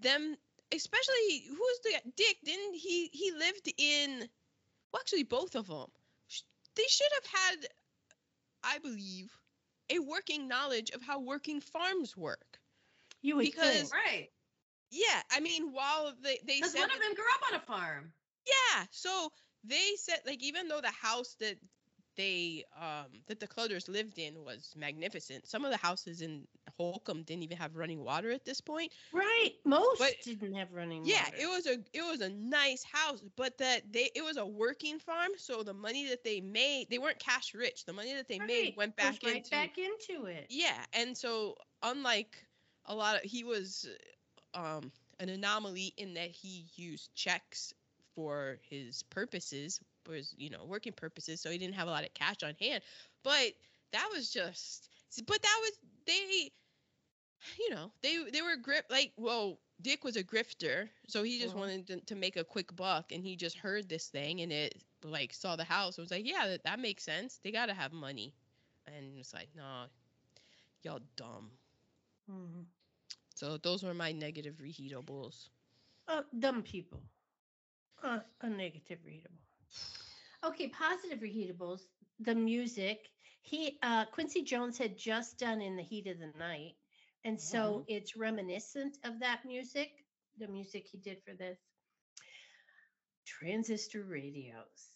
[0.00, 0.36] them
[0.74, 4.28] especially who's the dick didn't he he lived in
[4.92, 5.86] well actually both of them
[6.76, 7.66] they should have had
[8.64, 9.32] i believe
[9.90, 12.60] a working knowledge of how working farms work
[13.22, 13.94] You would Because- think.
[13.94, 14.28] Right.
[14.90, 17.60] yeah i mean while they they Because said one of them grew up on a
[17.64, 18.12] farm.
[18.46, 18.84] Yeah.
[18.90, 19.30] So
[19.64, 21.56] they said like even though the house that
[22.18, 26.46] they um that the Clutters lived in was magnificent, some of the houses in
[26.76, 28.92] Holcomb didn't even have running water at this point.
[29.12, 29.52] Right.
[29.64, 31.10] Most But- didn't have running water.
[31.12, 31.36] Yeah, water.
[31.40, 34.98] it was a it was a nice house, but that they it was a working
[34.98, 37.86] farm, so the money that they made, they weren't cash rich.
[37.86, 40.46] The money that they made Right, went goes back right into back into it.
[40.50, 42.36] yeah, and so unlike
[42.86, 43.88] a lot of he was
[44.54, 47.72] um an anomaly in that he used checks
[48.14, 52.14] for his purposes, was you know working purposes, so he didn't have a lot of
[52.14, 52.82] cash on hand.
[53.24, 53.52] But
[53.92, 54.88] that was just,
[55.26, 55.72] but that was
[56.06, 56.50] they,
[57.58, 59.58] you know, they they were grip like well.
[59.80, 61.56] Dick was a grifter, so he just Mhm.
[61.56, 64.82] wanted to, to make a quick buck, and he just heard this thing, and it
[65.04, 65.98] like saw the house.
[65.98, 67.38] and was like, yeah, that, that makes sense.
[67.42, 68.34] They gotta have money,
[68.86, 69.84] and it's like, no,
[70.82, 71.50] y'all dumb.
[72.28, 72.66] Mhm.
[73.34, 75.48] So those were my negative reheatables.
[76.08, 77.02] Oh, dumb people.
[78.02, 79.38] Uh, a negative readable.
[80.44, 81.82] Okay, positive reheatables.
[82.20, 83.08] The music.
[83.42, 86.74] He uh Quincy Jones had just done in the heat of the night.
[87.24, 89.90] And so it's reminiscent of that music,
[90.38, 91.58] the music he did for this.
[93.26, 94.88] Transistor radios.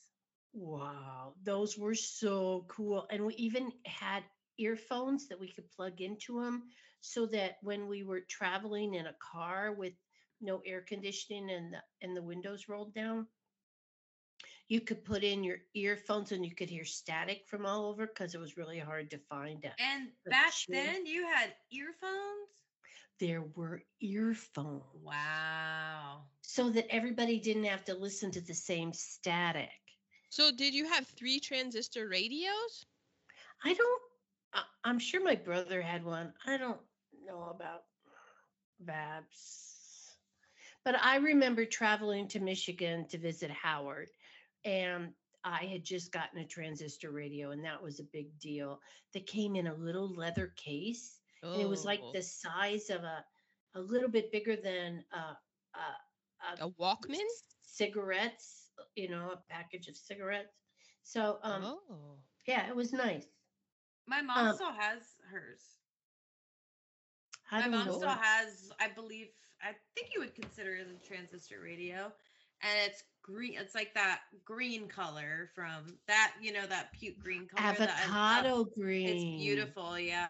[0.52, 3.06] Wow, those were so cool.
[3.10, 4.22] And we even had
[4.58, 6.62] earphones that we could plug into them
[7.00, 9.94] so that when we were traveling in a car with
[10.40, 13.26] no air conditioning and the and the windows rolled down
[14.72, 18.34] you could put in your earphones and you could hear static from all over because
[18.34, 20.74] it was really hard to find it And back chill.
[20.74, 22.48] then you had earphones?
[23.20, 26.22] there were earphones Wow.
[26.42, 29.70] so that everybody didn't have to listen to the same static
[30.30, 32.86] So did you have three transistor radios?
[33.64, 34.02] i don't
[34.54, 36.80] I, i'm sure my brother had one i don't
[37.26, 37.82] know about
[38.84, 40.16] vabs
[40.84, 44.08] but i remember traveling to michigan to visit howard
[44.64, 45.12] and
[45.44, 48.80] I had just gotten a transistor radio, and that was a big deal.
[49.12, 51.20] That came in a little leather case,
[51.52, 53.24] and it was like Oh, the size of a,
[53.74, 55.34] a little bit bigger than uh,
[55.74, 57.26] uh, a Walkman.
[57.62, 58.70] cigarettes.
[58.96, 60.54] You know, a package of cigarettes.
[61.02, 63.26] So, um, oh, yeah, it was nice.
[64.06, 65.78] My mom Um, still has hers.
[67.50, 67.92] I My mom know.
[67.92, 69.28] still has, I believe,
[69.62, 72.12] I think you would consider it a transistor radio,
[72.62, 73.54] and it's green.
[73.58, 77.74] It's like that green color from that, you know, that puke green color.
[77.78, 78.44] that I love.
[78.46, 79.08] Avocado green.
[79.08, 80.26] It's beautiful, yeah.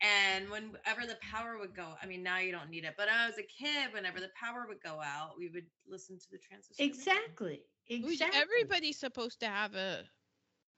[0.00, 3.16] And whenever the power would go, I mean, now you don't need it, but when
[3.16, 6.38] I was a kid, whenever the power would go out, we would listen to the
[6.38, 6.80] transistor.
[6.82, 6.94] radio.
[6.94, 7.60] Exactly.
[7.88, 8.40] Who's- Exactly.
[8.40, 10.04] Everybody's supposed to have a.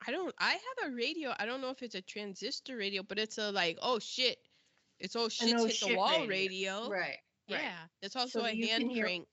[0.07, 0.35] I don't.
[0.39, 1.35] I have a radio.
[1.39, 3.77] I don't know if it's a transistor radio, but it's a like.
[3.83, 4.39] Oh shit!
[4.99, 5.49] It's oh shit!
[5.59, 6.29] hit shit the wall radio.
[6.29, 6.89] radio.
[6.89, 7.19] Right.
[7.49, 7.67] Yeah, right.
[8.01, 9.29] it's also So a you can hand hear- crank.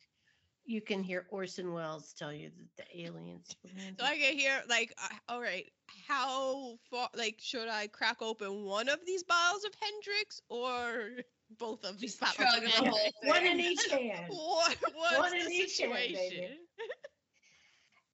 [0.68, 3.56] You can hear Orson Welles tell you that the aliens.
[3.98, 5.66] So I can hear like, uh, all right,
[6.08, 7.10] how far?
[7.16, 11.10] Like, should I crack open one of these bottles of Hendrick's or
[11.58, 13.18] both of these Just bottles of the whole Hendrick's?
[13.24, 14.28] One in each hand.
[14.34, 14.78] What,
[15.18, 16.60] One in the each hand, baby.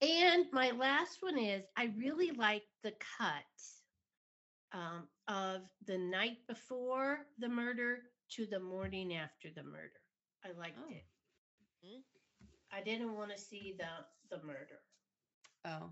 [0.02, 3.44] And my last one is I really like the cut
[4.74, 8.00] um, of the night before the murder
[8.32, 10.02] to the morning after the murder.
[10.46, 10.90] I liked Oh.
[10.92, 11.04] it.
[11.84, 12.02] Hmm.
[12.74, 14.82] I didn't want to see the the murder.
[15.66, 15.92] Oh.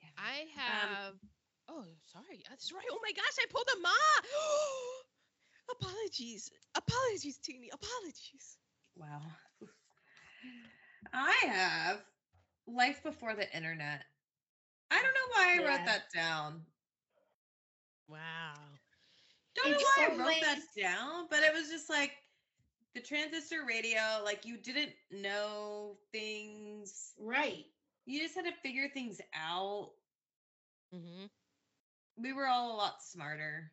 [0.00, 0.10] Yeah.
[0.18, 1.14] I Um, have.
[1.68, 2.42] oh, sorry.
[2.48, 2.86] That's right.
[2.90, 3.90] Oh my gosh, I pulled a ma.
[5.70, 6.50] apologies.
[6.74, 7.70] Apologies, Teeny.
[7.72, 8.58] Apologies.
[8.96, 9.22] Wow.
[11.12, 12.04] I have
[12.66, 14.04] life before the internet.
[14.90, 16.66] I don't know why I wrote that down.
[18.08, 18.54] Wow.
[19.56, 22.12] Don't know It's why I so wrote that down, but it was just like
[22.96, 27.12] the transistor radio, like you didn't know things.
[27.20, 27.66] Right.
[28.06, 29.90] You just had to figure things out.
[30.94, 31.26] Mm-hmm.
[32.16, 33.70] We were all a lot smarter.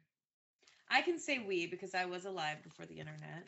[0.92, 3.48] I can say we because I was alive before the internet.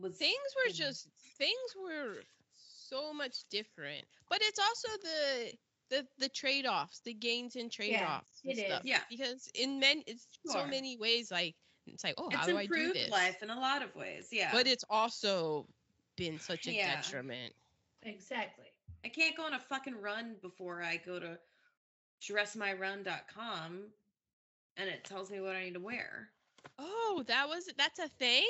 [0.00, 2.22] Was Things were you just things were
[2.54, 5.52] so much different, but it's also the
[5.90, 8.40] the the trade offs, the gains and trade offs.
[8.44, 8.64] it is.
[8.64, 8.80] stuff.
[8.84, 9.00] Yeah.
[9.10, 11.30] Because in men, it's so many ways.
[11.30, 11.54] Like
[11.86, 13.10] it's like, oh, how do I do improved this?
[13.10, 14.28] life in a lot of ways.
[14.32, 14.50] Yeah.
[14.52, 15.66] But it's also
[16.16, 16.96] been such a Yeah.
[16.96, 17.54] detriment.
[18.02, 18.66] Exactly.
[19.04, 21.38] I can't go on a fucking run before I go to
[22.22, 23.82] dressmyrun.com
[24.76, 26.28] and it tells me what I need to wear.
[26.78, 28.46] Oh, that was that's a thing.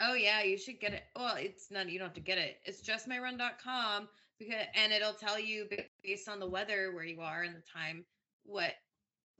[0.00, 1.04] Oh yeah, you should get it.
[1.16, 2.58] Well, it's not you don't have to get it.
[2.64, 4.08] It's dressmyrun.com
[4.38, 5.68] because and it'll tell you
[6.02, 8.04] based on the weather where you are and the time
[8.44, 8.74] what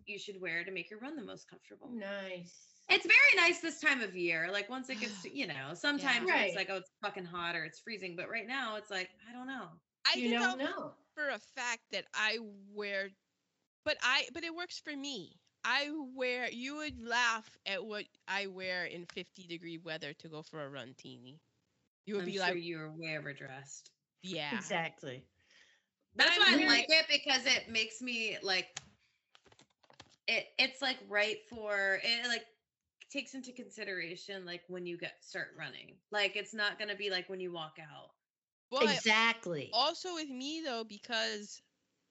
[0.06, 1.90] you should wear to make your run the most comfortable.
[1.92, 2.73] Nice.
[2.88, 4.48] It's very nice this time of year.
[4.52, 6.48] Like once it gets to, you know, sometimes Right.
[6.48, 9.32] it's like oh it's fucking hot or it's freezing, but right now it's like I
[9.32, 9.68] don't know.
[10.06, 10.92] I you don't know.
[11.14, 12.38] for a fact that I
[12.74, 13.08] wear,
[13.84, 15.40] but I but it works for me.
[15.64, 16.48] I wear.
[16.50, 20.68] You would laugh at what I wear in 50 degree weather to go for a
[20.68, 21.40] run, teeny.
[22.06, 23.90] You would I'm be sure like, you were way overdressed.
[24.22, 24.54] yeah.
[24.56, 25.22] Exactly.
[26.16, 28.68] That's I'm why I like it because it makes me like
[30.28, 32.44] it it's like right for it like
[33.14, 36.00] takes into consideration like when you get start running.
[36.12, 38.10] Like it's not gonna be like when you walk out.
[38.70, 39.72] Well, I- exactly.
[39.72, 41.62] also with me though, because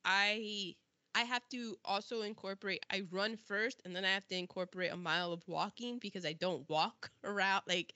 [0.06, 0.76] I
[1.16, 2.86] I have to also incorporate.
[2.92, 6.34] I run first, and then I have to incorporate a mile of walking because I
[6.34, 7.94] don't walk around like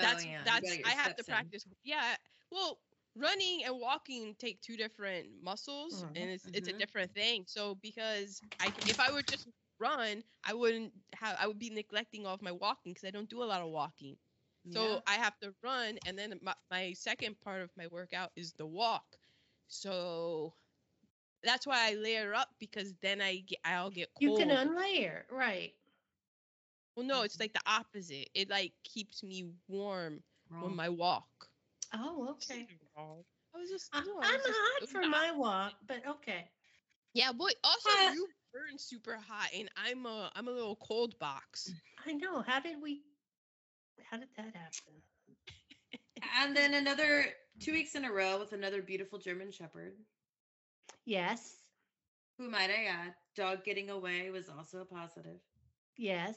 [0.00, 0.48] that's oh, yeah.
[0.52, 1.52] you that's gotta get your I have to in.
[1.52, 1.66] practice.
[1.84, 2.16] Yeah.
[2.50, 2.80] Well,
[3.16, 6.78] running and walking take two different muscles Mhm, and it's it's a mhm.
[6.78, 7.44] different thing.
[7.46, 9.48] So because I if I were just
[9.78, 13.28] run, I wouldn't have I would be neglecting all of my walking because I don't
[13.28, 14.16] do a lot of walking.
[14.70, 15.00] So Yeah.
[15.06, 18.66] I have to run and then my, my second part of my workout is the
[18.66, 19.18] walk.
[19.68, 20.54] So
[21.42, 24.40] that's why I layer up because then I get I'll get cold.
[24.40, 25.22] You can unlayer.
[25.30, 25.74] Right.
[26.96, 27.40] well no, it's Mhm.
[27.40, 28.28] like the opposite.
[28.34, 30.22] It like keeps me warm
[30.60, 30.76] when Wrong.
[30.76, 31.50] my walk.
[31.94, 32.66] Oh, okay.
[33.54, 35.74] I was just I- no, I I'm was just- hot it for was- my walk,
[35.86, 36.50] but okay.
[37.14, 41.18] Yeah, but also Uh, you burn super hot, and I'm a I'm a little cold
[41.18, 41.72] box.
[42.06, 42.42] I know.
[42.42, 43.02] How did we?
[44.10, 45.02] How did that happen?
[46.42, 47.26] And then another
[47.60, 49.92] two weeks in a row with another beautiful German Shepherd.
[51.04, 51.54] Yes.
[52.38, 55.38] Who might I add, dog getting away was also a positive.
[55.96, 56.36] Yes.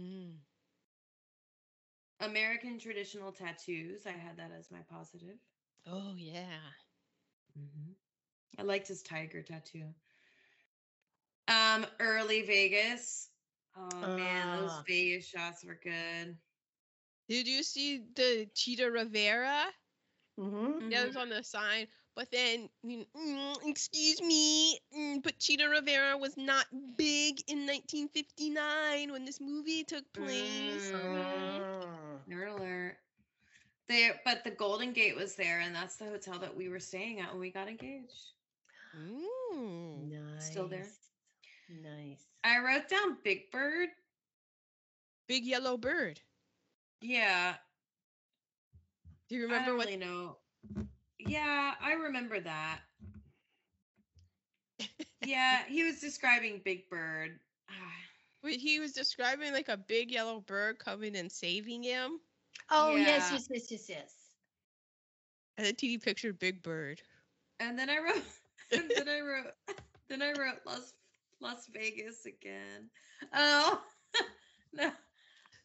[0.00, 0.32] Mm.
[2.20, 4.06] American traditional tattoos.
[4.06, 5.38] I had that as my positive.
[5.86, 6.60] Oh yeah.
[7.58, 7.94] Mhm.
[8.58, 9.94] I liked his tiger tattoo.
[11.52, 13.28] Um, early Vegas.
[13.76, 14.84] Oh man, those Ah.
[14.86, 16.36] Vegas shots were good.
[17.28, 19.66] Did you see the Chita Rivera?
[20.38, 20.88] Mm-hmm.
[20.90, 21.86] That was on the sign,
[22.16, 29.12] but then you mm, excuse me, mm, but Chita Rivera was not big in 1959
[29.12, 30.90] when this movie took place.
[30.90, 31.84] Mm.
[32.28, 32.96] Nerd alert.
[33.88, 37.20] There, but the Golden Gate was there, and that's the hotel that we were staying
[37.20, 38.32] at when we got engaged.
[38.96, 40.10] Mm.
[40.10, 40.50] Nice.
[40.50, 40.86] Still there?
[41.68, 42.26] Nice.
[42.44, 43.88] I wrote down Big Bird.
[45.28, 46.20] Big yellow bird.
[47.00, 47.54] Yeah.
[49.28, 49.86] Do you I remember don't what?
[49.86, 50.36] really know.
[51.18, 52.80] Yeah, I remember that.
[55.24, 57.38] yeah, he was describing Big Bird.
[58.42, 62.18] Wait, He was describing like a big yellow bird coming and saving him,
[62.70, 63.36] Oh yes, Yeah.
[63.36, 64.14] yes, yes, yes, yes.
[65.56, 67.00] and then TD pictured Big Bird.
[67.60, 68.24] And then I wrote
[68.72, 69.52] and then I wrote
[70.08, 70.92] then I wrote Las
[71.42, 72.88] Las Vegas again.
[73.34, 73.80] Oh
[74.72, 74.90] no.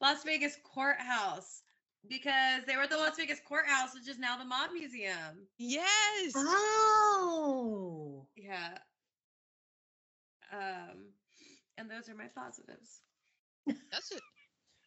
[0.01, 1.61] Las Vegas courthouse.
[2.07, 5.47] Because they were at the Las Vegas courthouse, which is now the mob museum.
[5.57, 6.33] Yes.
[6.35, 8.25] Oh.
[8.35, 8.77] Yeah.
[10.53, 11.09] Um,
[11.77, 13.01] and those are my positives.
[13.65, 14.19] That's a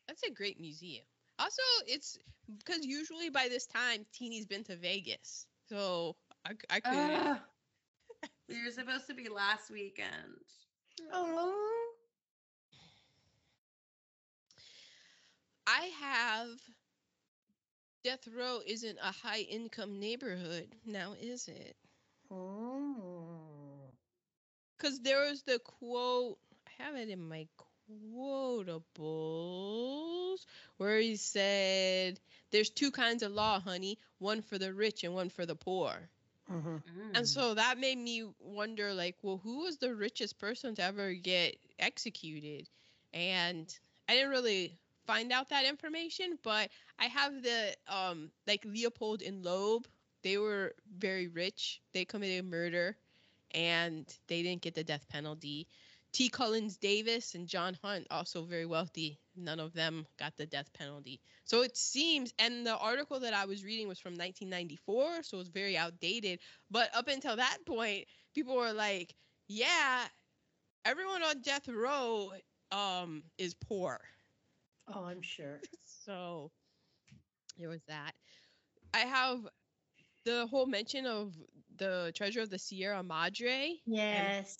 [0.08, 1.04] that's a great museum.
[1.38, 2.18] Also, it's
[2.58, 6.16] because usually by this time Teeny's been to Vegas, so
[6.46, 6.94] I I could.
[6.94, 7.38] Ugh.
[8.48, 10.40] we were supposed to be last weekend.
[11.12, 11.92] Oh.
[15.66, 16.48] I have.
[18.02, 21.76] Death Row isn't a high income neighborhood now, is it?
[22.30, 23.90] Oh.
[24.76, 26.38] Because there was the quote.
[26.66, 27.46] I have it in my
[27.90, 28.78] quotables
[30.78, 32.18] where he said,
[32.50, 33.98] "There's two kinds of law, honey.
[34.18, 36.08] One for the rich and one for the poor."
[36.50, 36.78] Hmm
[37.14, 41.14] And so that made me wonder, like, well, who was the richest person to ever
[41.14, 42.68] get executed?
[43.12, 43.66] And
[44.08, 49.44] I didn't really find out that information, but I have the um like Leopold and
[49.44, 49.88] Loeb.
[50.22, 51.80] They were very rich.
[51.92, 52.96] They committed murder,
[53.52, 55.68] and they didn't get the death penalty.
[56.12, 56.28] T.
[56.28, 59.20] Cullen Davis and John Hunt also very wealthy.
[59.36, 61.20] None of them got the death penalty.
[61.44, 65.48] So it seems, and the article that I was reading was from 1994, so it's
[65.48, 66.40] very outdated.
[66.70, 69.14] But up until that point, people were like,
[69.48, 70.06] "Yeah,
[70.84, 72.32] everyone on death row
[72.72, 74.00] um is poor."
[74.88, 75.60] Oh, I'm sure.
[76.04, 76.50] So
[77.58, 78.12] there was that.
[78.94, 79.46] I have
[80.24, 81.34] the whole mention of
[81.76, 83.80] the treasure of the Sierra Madre.
[83.86, 84.58] Yes.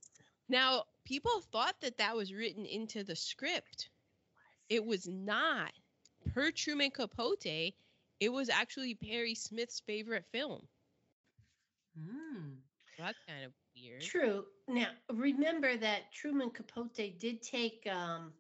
[0.49, 3.89] Now, people thought that that was written into the script.
[4.69, 5.73] It was not.
[6.35, 7.73] Per Truman Capote,
[8.21, 10.63] it was actually Perry Smith's favorite film.
[11.99, 12.57] Mm.
[12.97, 14.03] So that's kind of weird.
[14.03, 14.45] True.
[14.69, 18.33] Now, remember that Truman Capote did take um,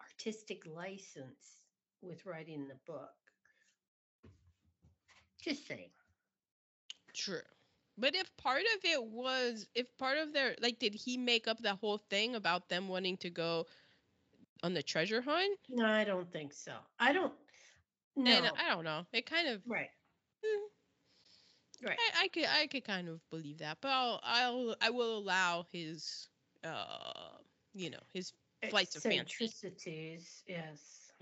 [0.00, 1.58] artistic license
[2.02, 3.10] with writing the book.
[5.42, 5.90] Just saying.
[7.14, 7.40] True.
[8.00, 11.58] But if part of it was, if part of their, like, did he make up
[11.60, 13.66] that whole thing about them wanting to go
[14.62, 15.58] on the treasure hunt?
[15.68, 16.78] No, I don't think so.
[16.98, 17.34] I don't.
[18.16, 18.32] No.
[18.32, 19.06] And I don't know.
[19.12, 19.90] It kind of, right.
[20.44, 20.66] hmm,
[21.82, 21.98] Right.
[21.98, 23.80] I, I could, I could kind of believe that.
[23.80, 26.28] But I'll, I'll, I will allow his,
[26.64, 27.38] uh,
[27.74, 28.32] you know, his
[28.68, 29.50] flights of fancy.
[29.50, 31.12] Eccentricities, yes.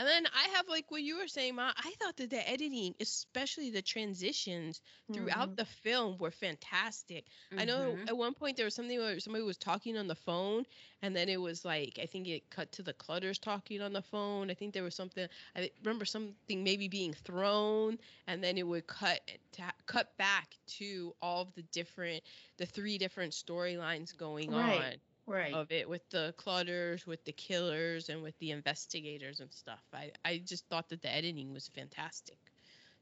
[0.00, 1.72] And then I have like what you were saying, Ma.
[1.76, 4.80] I thought that the editing, especially the transitions
[5.12, 5.56] throughout Mhm.
[5.56, 7.26] the film, were fantastic.
[7.58, 8.08] I know Mhm.
[8.08, 10.64] at one point there was something where somebody was talking on the phone,
[11.02, 14.00] and then it was like I think it cut to the Clutters talking on the
[14.00, 14.50] phone.
[14.50, 15.28] I think there was something.
[15.54, 19.20] I remember something maybe being thrown, and then it would cut
[19.52, 22.24] ta- cut back to all of the different,
[22.56, 24.80] the three different storylines going Right.
[24.94, 25.00] on
[25.30, 25.54] Right.
[25.54, 29.84] of it with the clutters, with the killers, and with the investigators and stuff.
[29.94, 32.38] I, I just thought that the editing was fantastic.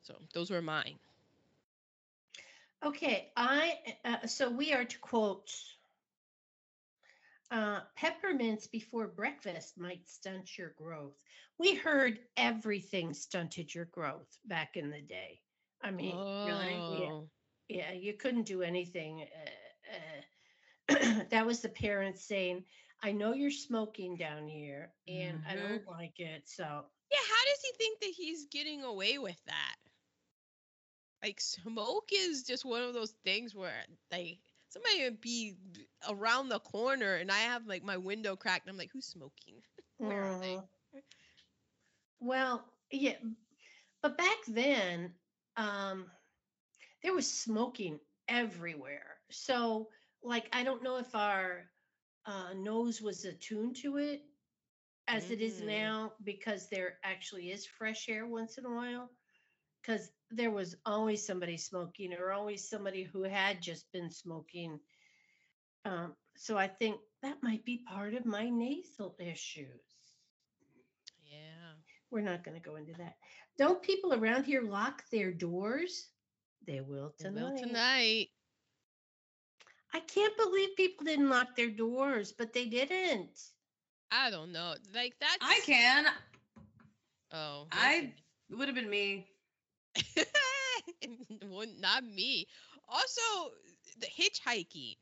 [0.03, 0.99] So those were mine.
[2.85, 5.51] Okay, I uh, so we are to quote
[7.51, 11.17] uh, peppermints before breakfast might stunt your growth.
[11.59, 15.41] We heard everything stunted your growth back in the day.
[15.83, 17.27] I mean, oh,
[17.69, 19.23] yeah, you couldn't do anything.
[19.23, 20.21] Uh, uh,
[21.31, 22.65] that was the parents saying,
[23.03, 26.65] "I know you're smoking down here, and I don't like it." So
[27.11, 27.19] yeah.
[27.29, 29.77] How does he think that he's getting away with that?
[31.23, 34.39] Like smoke is just one of those things where like
[34.69, 35.57] somebody would be
[36.09, 38.67] around the corner and I have like my window cracked.
[38.67, 39.63] And I'm like, who's smoking?
[39.99, 40.63] Where are they?
[40.95, 41.03] Mhm.
[42.21, 43.17] Well, yeah,
[44.03, 45.15] but back then,
[45.57, 46.11] um,
[47.03, 49.21] there was smoking everywhere.
[49.31, 49.91] So,
[50.23, 51.71] like, I don't know if our
[52.27, 54.23] uh, nose was attuned to it
[55.07, 55.67] as it is Mm.
[55.67, 59.11] now because there actually is fresh air once in a while.
[59.81, 64.81] Because there was always somebody smoking, or always somebody who had just been smoking.
[65.85, 69.81] Um, so I think that might be part of my nasal issues.
[71.25, 71.73] Yeah.
[72.11, 73.17] We're not going to go into that.
[73.57, 76.09] Don't people around here lock their doors?
[76.67, 77.57] They will tonight.
[77.57, 78.29] tonight.
[79.93, 83.53] I can't believe people didn't lock their doors, but they didn't.
[84.11, 84.75] I don't know.
[84.95, 86.07] Like that's I can.
[87.33, 88.15] Oh, I
[88.51, 89.29] would have been me.
[91.51, 92.47] well, not me.
[92.89, 93.23] Also,
[93.99, 94.97] the hitchhiking.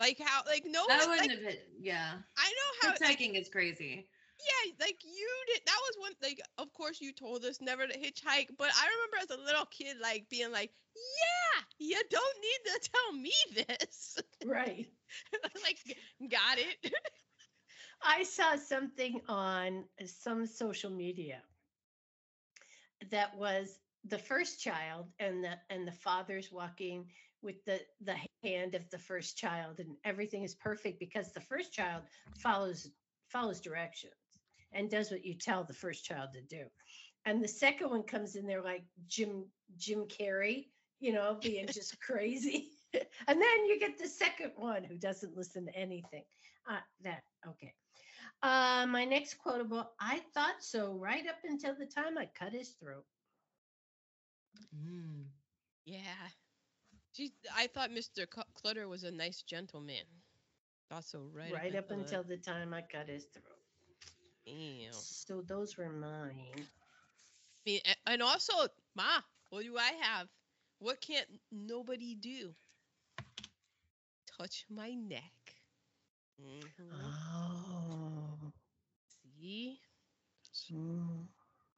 [0.00, 1.68] Like how, like no That one, wouldn't like, have hit.
[1.80, 2.14] Yeah.
[2.36, 4.08] I know how, like, Hitchhiking is crazy.
[4.38, 5.62] Yeah, like you did.
[5.66, 6.12] That was one.
[6.22, 9.66] Like, of course, you told us never to hitchhike, but I remember as a little
[9.66, 14.86] kid, like being like, "Yeah, you don't need to tell me this." Right.
[15.64, 15.78] like,
[16.30, 16.94] got it.
[18.02, 21.42] I saw something on some social media
[23.10, 27.06] that was the first child and the and the father's walking
[27.42, 31.72] with the the hand of the first child and everything is perfect because the first
[31.72, 32.02] child
[32.38, 32.90] follows
[33.28, 34.25] follows directions
[34.76, 36.64] and does what you tell the first child to do
[37.24, 39.44] and the second one comes in there like jim
[39.78, 40.66] jim carrey
[41.00, 45.66] you know being just crazy and then you get the second one who doesn't listen
[45.66, 46.24] to anything
[46.70, 47.72] uh, that okay
[48.42, 52.70] uh, my next quotable i thought so right up until the time i cut his
[52.80, 53.04] throat
[54.74, 55.24] Mm.
[55.84, 56.28] yeah.
[57.12, 58.26] She, I thought Mr.
[58.54, 60.04] Clutter was a nice gentleman.
[60.90, 61.52] Thought so right.
[61.52, 63.55] right, up the- until the time I cut his throat.
[64.46, 64.92] Damn.
[64.92, 66.68] So those were mine.
[67.66, 70.28] I mean, a- and also, Ma, what do I have?
[70.78, 72.54] What can't nobody do?
[74.26, 75.56] Touch my neck.
[76.38, 77.14] Mhm.
[77.14, 78.52] Oh.
[79.08, 79.80] See,
[80.72, 81.26] mm.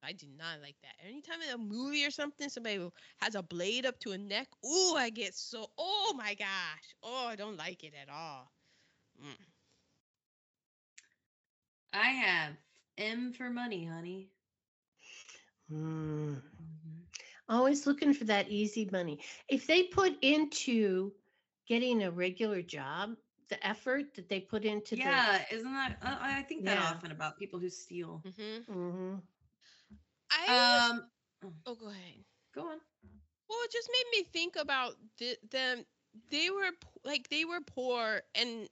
[0.03, 0.95] I do not like that.
[1.07, 2.81] Anytime in a movie or something, somebody
[3.21, 5.71] has a blade up to a neck, ooh, I get so.
[5.79, 6.97] Oh my gosh.
[7.03, 8.53] Oh, I don't like it at all.
[9.23, 9.37] Mm.
[11.93, 12.57] I have
[12.99, 14.31] M for money, honey.
[15.71, 16.41] Mm.
[16.61, 17.07] Mhm.
[17.49, 19.21] Always looking for that easy money.
[19.49, 21.13] If they put into
[21.67, 23.17] getting a regular job,
[23.49, 25.99] the effort that they put into Yeah, isn't that?
[26.03, 26.79] Uh, I think that Yeah.
[26.79, 28.25] often about people who steal.
[28.27, 28.63] Mm-hmm.
[28.69, 28.73] the.
[28.73, 29.17] hmm
[30.31, 30.81] I.
[30.91, 31.11] Um,
[31.67, 32.25] oh, go ahead.
[32.55, 32.79] go on.
[33.49, 35.85] Well, it just made me think about the, them.
[36.31, 36.71] They were
[37.05, 38.69] like they were poor, and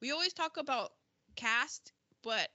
[0.00, 0.92] we always talk about
[1.36, 1.92] caste,
[2.26, 2.52] but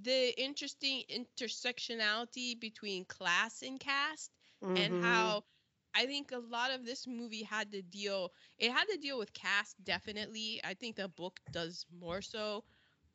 [0.00, 4.32] the interesting intersectionality between class and caste,
[4.76, 5.02] and Mhm.
[5.02, 5.44] how
[5.94, 8.32] I think a lot of this movie had to deal.
[8.58, 10.60] It had to deal with caste, definitely.
[10.64, 12.64] I think the book does more so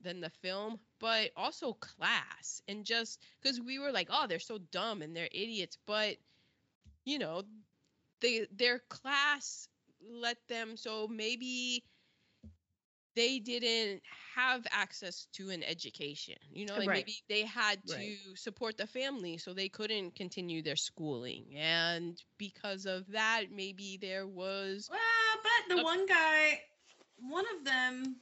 [0.01, 4.59] than the film, but also class and just because we were like, oh, they're so
[4.59, 6.17] dumb and they're idiots, but
[7.05, 7.43] you know,
[8.21, 9.69] they their class
[10.01, 11.83] let them so maybe
[13.17, 14.03] they didn't
[14.35, 16.37] have access to an education.
[16.51, 17.05] You know, like Right.
[17.05, 18.17] maybe they had to Right.
[18.35, 21.55] support the family, so they couldn't continue their schooling.
[21.57, 24.99] And because of that, maybe there was Well,
[25.43, 26.61] but the Uh, one guy,
[27.17, 28.21] one of them,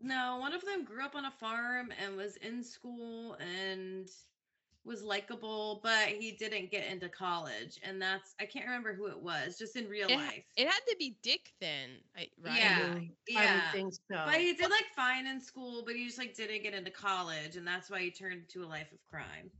[0.00, 4.10] no, one of them grew up on a farm and was in school and
[4.84, 7.78] was likable, but he didn't get into college.
[7.82, 10.44] And that's, I can't remember who it was, just in real it, life.
[10.56, 12.30] it had to be Dick then, right?
[12.44, 13.16] Yeah, Mhm.
[13.34, 13.72] I yeah.
[13.72, 14.16] think so.
[14.24, 17.56] But he did like fine in school, but he just like didn't get into college,
[17.56, 19.50] and that's why he turned to a life of crime.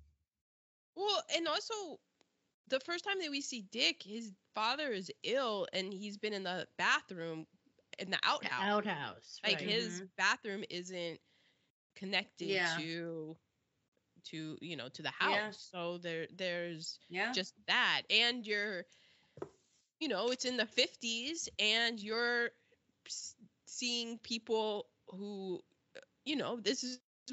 [0.97, 2.01] Well, and also
[2.69, 6.45] the first time that we see Dick, his father is ill and he's been in
[6.45, 7.47] the bathroom
[7.99, 8.59] in the The outhouse.
[8.59, 9.41] outhouse.
[9.45, 9.61] like right.
[9.61, 11.21] his bathroom isn't
[11.95, 12.77] connected Yeah.
[12.77, 13.37] to
[14.27, 15.45] to you know to the house.
[15.45, 15.53] Yeah.
[15.73, 17.35] So there there's Yeah.
[17.35, 18.85] just that and you're
[20.01, 22.51] you know, it's in the 50s and you're
[23.67, 25.61] seeing people who
[25.97, 27.31] uh, you know, this is when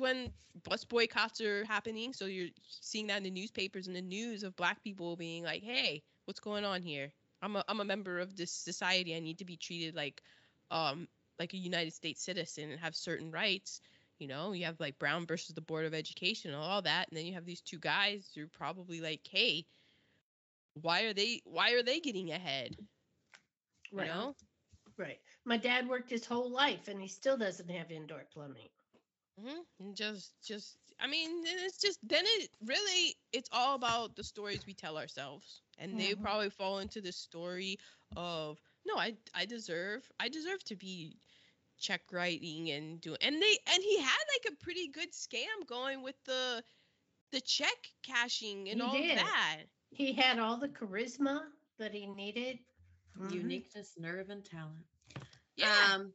[0.64, 1.08] bus boycotts
[1.42, 5.04] are happening, so you're seeing that in the newspapers and the news of black people
[5.16, 7.12] being like, "Hey, what's going on here?
[7.42, 9.16] I'm a I'm a member of this society.
[9.16, 10.22] I need to be treated like
[10.70, 11.08] um
[11.40, 13.82] like a United States citizen and have certain rights."
[14.22, 17.18] You know, you have like Brown versus the Board of Education and all that, and
[17.18, 19.68] then you have these two guys who are probably like, "Hey,
[20.76, 22.78] why are they why are they getting ahead?"
[23.96, 24.06] You Right.
[24.06, 24.36] know?
[24.98, 25.22] Right.
[25.46, 28.70] My dad worked his whole life and he still doesn't have indoor plumbing.
[29.40, 34.16] hmm And just, just, I mean, then it's just, then it really, it's all about
[34.16, 35.62] the stories we tell ourselves.
[35.78, 36.16] And they Mhm.
[36.16, 37.78] probably fall into the story
[38.16, 41.18] of, no, I, I deserve, I deserve to be
[41.82, 46.04] check writing and do, and they, and he had like a pretty good scam going
[46.04, 46.64] with the,
[47.32, 49.18] the check cashing and He all did.
[49.18, 49.58] that.
[49.92, 51.42] He had all the charisma
[51.80, 52.60] that he needed.
[53.20, 53.34] Mhm.
[53.34, 54.86] Uniqueness, nerve, and talent.
[55.58, 55.68] Yeah.
[55.96, 56.14] Um,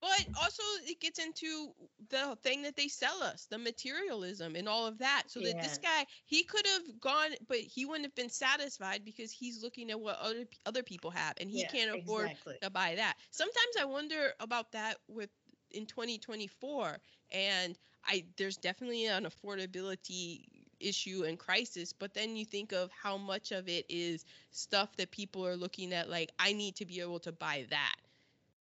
[0.00, 1.72] But also, it gets into
[2.10, 5.24] the thing that they sell us, the materialism and all of that.
[5.28, 9.30] So that this guy, he could have gone, but he wouldn't have been satisfied because
[9.32, 12.58] he's looking at what other other people have, and he Yeah, can't afford exactly.
[12.62, 13.16] to buy that.
[13.30, 15.30] Sometimes I wonder about that with
[15.70, 16.98] in 2024,
[17.30, 20.44] and I there's definitely an affordability
[20.80, 21.92] issue and crisis.
[21.92, 25.92] But then you think of how much of it is stuff that people are looking
[25.92, 27.96] at, like I need to be able to buy that,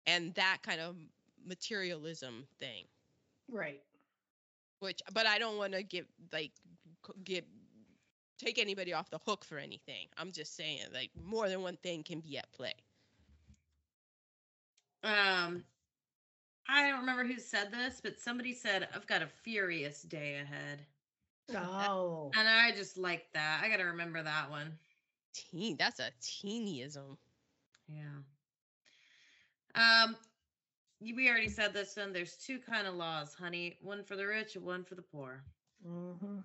[0.07, 0.97] and that kind of
[1.45, 2.85] materialism thing.
[3.51, 3.81] Right.
[4.81, 6.53] Which, but I don't want to get like
[7.07, 7.45] c- get
[8.39, 10.09] take anybody off the hook for anything.
[10.19, 12.75] I'm just saying, like more than one thing can be at play.
[15.03, 15.65] Um,
[16.69, 20.87] I don't remember who said this, but somebody said, I've got a furious day ahead.
[21.55, 22.31] Oh.
[22.37, 23.61] And I just like that.
[23.63, 24.79] I got to remember that one.
[25.35, 27.17] Teen, that's a teenyism.
[27.87, 28.23] Yeah.
[29.75, 30.34] Um, y-
[31.13, 32.13] we already said this one.
[32.13, 33.77] There's two kind of laws, honey.
[33.81, 35.43] One for the rich and one for the poor.
[35.85, 36.39] hmm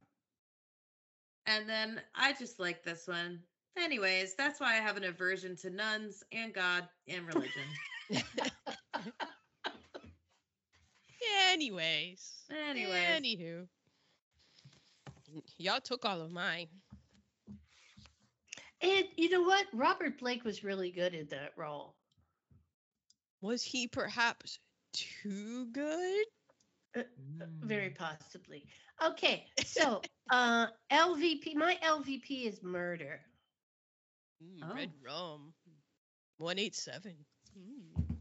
[1.45, 3.39] And then I just like this one.
[3.77, 7.63] Anyways, that's why I have an aversion to nuns and God and religion.
[11.51, 12.45] Anyways.
[12.49, 13.67] Anyways, Anywho.
[15.57, 16.67] Y'all took all of mine.
[18.81, 19.67] And you know what?
[19.73, 21.95] Robert Blake was really good in that role.
[23.41, 24.59] Was he perhaps
[24.93, 26.25] too good?
[27.61, 27.97] Very Mm.
[27.97, 28.65] possibly.
[29.03, 30.01] Okay, so
[30.31, 33.21] uh LVP, my LVP is murder.
[34.43, 35.33] Mm, Red Oh.
[35.35, 35.53] rum.
[36.37, 37.15] 187.
[37.57, 38.17] Mm.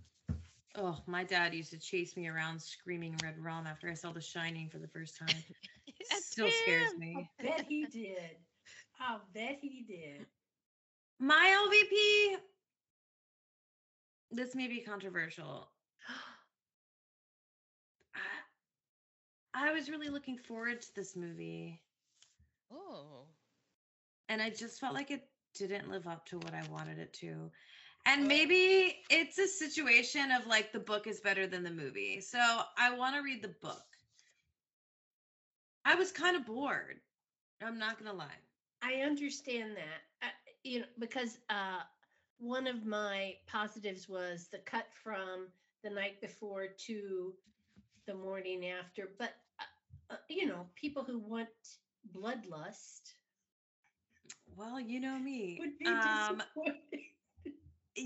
[0.75, 4.21] Oh, my dad used to chase me around screaming red rum after I saw The
[4.21, 5.29] Shining for the first time.
[6.11, 6.99] That's Still scares him.
[7.01, 7.31] me.
[7.43, 8.37] bet he did.
[9.01, 10.27] I'll bet he did.
[11.19, 12.37] My LVP.
[14.31, 15.71] This may be controversial.
[18.15, 18.21] I,
[19.55, 21.83] I was really looking forward to this movie,
[22.71, 23.27] Oh.
[24.29, 27.51] and I just felt like it didn't live up to what I wanted it to.
[28.07, 32.21] And maybe it's a situation of like the book is better than the movie.
[32.21, 32.39] So
[32.77, 33.83] I want to read the book.
[35.85, 37.01] I was kind of bored.
[37.63, 38.39] I'm not going to lie.
[38.83, 40.01] I understand that.
[40.23, 40.31] Uh,
[40.63, 41.81] you know, because uh
[42.39, 45.49] one of my positives was the cut from
[45.83, 47.35] the night before to
[48.07, 51.49] the morning after, but uh, uh, you know, people who want
[52.15, 53.15] bloodlust
[54.57, 55.59] Well, you know me.
[55.61, 56.43] would be Um,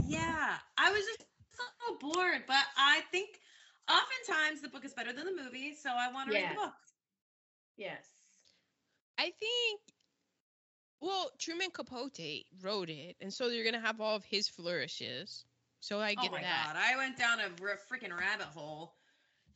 [0.06, 1.24] yeah, I was just a
[1.92, 3.40] little bored, but I think
[3.88, 6.72] oftentimes the book is better than the movie, so I want to read the book.
[7.76, 8.08] Yes.
[9.18, 9.80] I think,
[11.02, 15.46] well, Truman Capote wrote it, and so you're gonna have all of his flourishes.
[15.80, 16.70] So I get Oh my that.
[16.70, 18.96] god, I went down a r- freaking rabbit hole.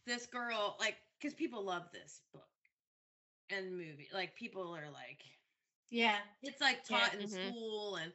[0.07, 2.49] This girl, like, because people love this book
[3.51, 4.09] and movie.
[4.13, 5.23] Like, people are like,
[5.91, 6.19] Yeah.
[6.43, 7.55] it's like Yeah, taught in mhm.
[7.55, 8.13] school, and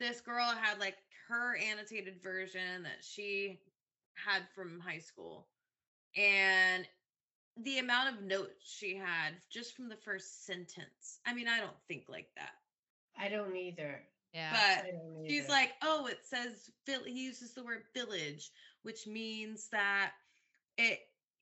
[0.00, 0.96] this girl had like
[1.28, 3.60] her annotated version that she
[4.14, 5.48] had from high school,
[6.16, 6.86] and
[7.56, 11.20] the amount of notes she had just from the first sentence.
[11.26, 12.52] I mean, I don't think like that.
[13.18, 14.02] I don't either.
[14.32, 14.50] Yeah.
[14.52, 18.50] But I don't she's like, oh, it says he uses the word village,
[18.82, 20.12] which means that
[20.76, 21.00] it,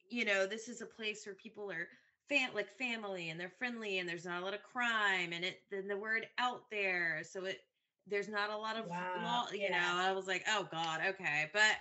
[0.08, 1.88] you know, this is a place where people are
[2.28, 5.56] fam- like family and they're friendly and there's not a lot of crime and it
[5.70, 7.58] then the word out there, so it
[8.06, 9.78] there's not a lot of Wow, law, you know.
[9.78, 11.76] I was like, oh god, okay, but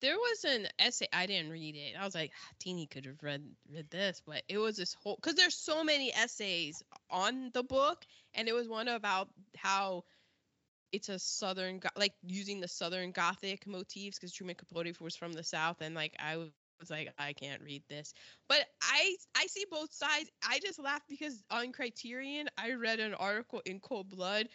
[0.00, 1.94] There was an essay I didn't read it.
[1.98, 5.16] I was like, "Ah, Teeny could have read read this, but it was this whole
[5.16, 8.04] because there's so many essays on the book,
[8.34, 10.04] and it was one about how
[10.92, 15.44] it's a southern like using the southern gothic motifs because Truman Capote was from the
[15.44, 18.14] south, and like I was like, I can't read this,
[18.48, 20.30] but I I see both sides.
[20.48, 24.48] I just laugh because on Criterion I read an article in Cold Blood,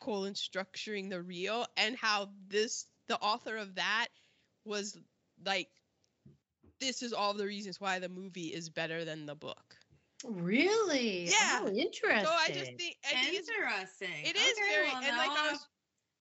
[0.00, 4.08] colon structuring the real, and how this the author of that
[4.64, 4.98] was
[5.44, 5.68] like
[6.80, 9.76] this is all the reasons why the movie is better than the book.
[10.24, 11.26] really?
[11.26, 11.34] Yeah.
[11.40, 12.24] Oh, interesting.
[12.24, 14.24] So I just think I think Interesting.
[14.24, 15.68] it is Okay, very well, and like I was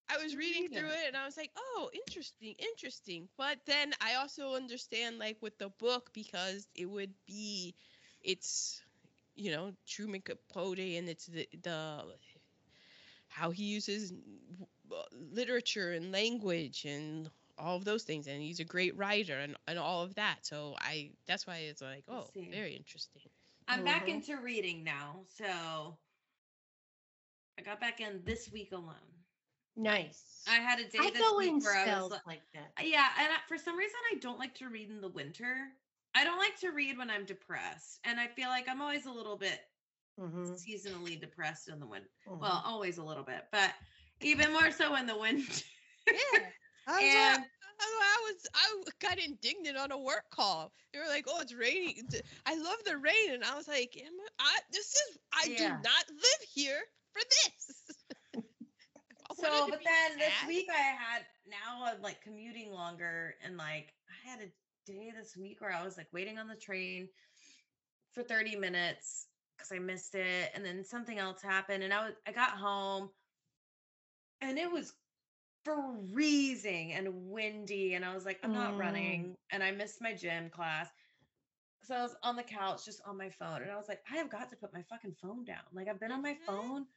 [0.09, 0.99] I was reading through it.
[1.03, 5.57] it and I was like, "Oh, interesting, interesting." But then I also understand like with
[5.57, 7.75] the book because it would be
[8.21, 8.81] it's
[9.35, 12.03] you know, Truman Capote and it's the, the
[13.27, 14.13] how he uses
[14.91, 17.29] uh, literature and language and
[17.59, 20.45] all of those things and he's a great writer and, and all of that.
[20.45, 23.23] So I that's why it's like, "Oh, very interesting."
[23.69, 24.09] I'm back Mhm.
[24.09, 25.99] into reading now, so
[27.59, 29.25] I got back in this week alone.
[29.75, 30.47] Nice.
[30.47, 32.43] I had a day I this go week in where I was spells li- like
[32.53, 32.75] that.
[32.81, 35.73] Yeah, and I- for some reason, I don't like to read in the winter.
[36.15, 39.11] I don't like to read when I'm depressed, and I feel like I'm always a
[39.11, 39.61] little bit
[40.17, 42.09] Mhm, seasonally depressed in the winter.
[42.25, 42.39] mhm.
[42.39, 43.75] Well, always a little bit, but
[44.21, 45.63] even more so in the winter.
[46.09, 46.51] Yeah.
[46.97, 47.49] And- like-
[47.81, 50.73] I was I got indignant on a work call.
[50.91, 52.09] They were like, "Oh, it's raining.
[52.45, 56.05] I love the rain," and I was like, Am I, this is I do not
[56.09, 56.81] live here
[57.13, 58.43] for this."
[59.37, 64.29] So, but then this week I had now I'm like commuting longer and like I
[64.29, 64.51] had a
[64.91, 67.07] day this week where I was like waiting on the train
[68.11, 72.15] for 30 minutes because I missed it and then something else happened and I was
[72.27, 73.09] I got home
[74.41, 74.93] and it was
[75.63, 78.79] freezing and windy and I was like I'm not Mm.
[78.79, 80.87] running and I missed my gym class.
[81.83, 84.17] So I was on the couch just on my phone and I was like I
[84.17, 85.63] have got to put my fucking phone down.
[85.73, 86.45] Like I've been on my Mhm.
[86.45, 86.87] phone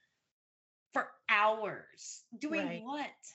[0.93, 2.83] for hours doing Right.
[2.83, 3.35] what?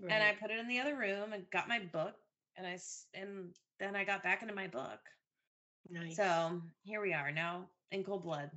[0.00, 2.14] And I put it in the other room and got my book
[2.56, 2.78] and I,
[3.14, 5.00] and then I got back into my book.
[5.88, 6.16] nice.
[6.16, 8.50] So here we are now in cold blood.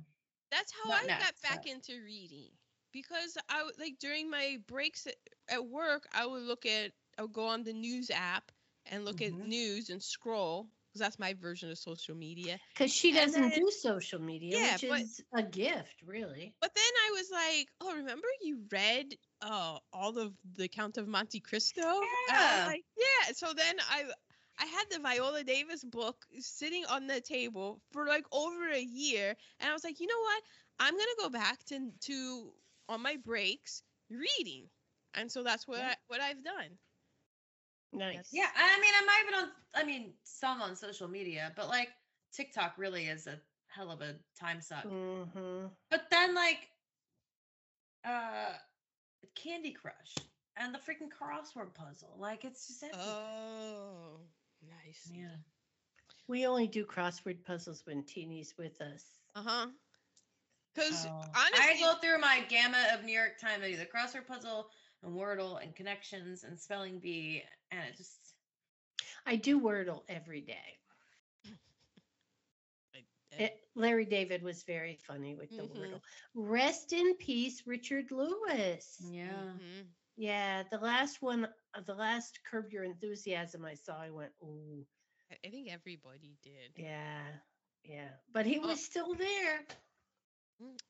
[0.50, 2.50] That's how Not I got back but- into reading
[2.92, 5.16] because I would like during my breaks at,
[5.48, 8.50] at work, I would look at I would go on the news app
[8.86, 9.26] and look Mhm.
[9.26, 12.58] at news and scroll because that's my version of social media.
[12.74, 16.52] Because she doesn't then- do social media, Yeah, which but- is a gift, really.
[16.60, 21.06] But then I was like, oh, remember you read uh, all of the Count of
[21.06, 21.80] Monte Cristo?
[21.82, 22.66] And I was Yeah.
[22.66, 23.32] like, yeah.
[23.34, 24.10] So then I
[24.58, 29.34] I had the Viola Davis book sitting on the table for like over a year,
[29.58, 30.42] and I was like, you know what?
[30.80, 32.52] I'm gonna go back to to
[32.90, 34.68] on my breaks reading,
[35.14, 35.90] and so that's what Yeah.
[35.90, 36.78] I, what I've done.
[37.92, 38.28] Nice.
[38.32, 41.88] Yeah, I mean I'm not even on I mean some on social media, but like
[42.32, 44.84] TikTok really is a hell of a time suck.
[44.84, 45.66] Mm-hmm.
[45.90, 46.68] But then like
[48.04, 48.54] uh
[49.34, 50.14] Candy Crush
[50.56, 52.16] and the freaking crossword puzzle.
[52.18, 53.06] Like it's just everything.
[53.08, 54.20] Oh,
[54.68, 55.10] nice.
[55.12, 55.36] yeah.
[56.28, 59.04] We only do crossword puzzles when Teeny's with us.
[59.34, 59.66] Uh huh.
[60.74, 61.22] Because Oh.
[61.34, 63.62] honestly, I go through my gamut of New York Times.
[63.62, 64.70] I do the crossword puzzle
[65.02, 68.34] and Wordle and connections and spelling bee, and it just
[69.26, 70.78] I do Wordle every day.
[73.38, 75.64] It, Larry David was very funny with the Mhm.
[75.64, 76.00] Wordle.
[76.34, 79.00] Rest in peace, Richard Lewis.
[79.00, 79.58] yeah.
[79.60, 79.94] Mhm.
[80.16, 84.86] Yeah, the last one, uh, the last Curb Your Enthusiasm I saw, I went, ooh,
[85.30, 86.72] I I think everybody did.
[86.76, 87.26] yeah,
[87.84, 88.08] yeah.
[88.32, 88.66] But he Oh.
[88.66, 89.64] was still there.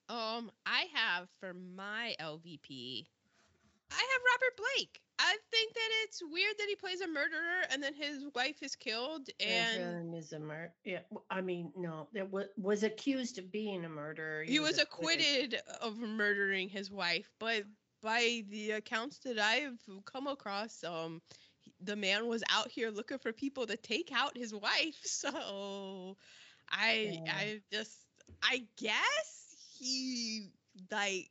[0.09, 3.06] Um, I have for my LVP,
[3.90, 5.01] I have Robert Blake.
[5.18, 8.74] I think that it's weird that he plays a murderer and then his wife is
[8.74, 13.84] killed and is a mur- Yeah, I mean, no, that was was accused of being
[13.84, 14.42] a murderer.
[14.42, 17.64] he was acquitted of murdering his wife, but
[18.02, 21.20] by the accounts that I've come across, um,
[21.82, 24.97] the man was out here looking for people to take out his wife.
[25.05, 26.16] So,
[26.70, 27.32] I Yeah.
[27.34, 27.92] I just
[28.42, 29.39] I guess
[29.81, 30.51] he
[30.90, 31.31] like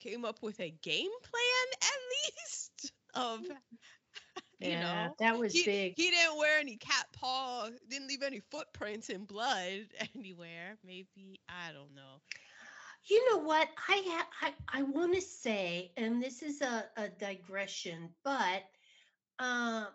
[0.00, 2.00] came up with a game plan at
[2.36, 3.50] least of
[4.60, 5.96] you Yeah, know that was he, big.
[5.96, 9.86] he didn't wear any cat paw, didn't leave any footprints in blood
[10.16, 10.78] anywhere.
[10.84, 12.22] Maybe I don't know.
[13.06, 13.68] You know what?
[13.88, 18.62] I ha- I, I want to say, and this is a, a digression, but
[19.38, 19.86] uh,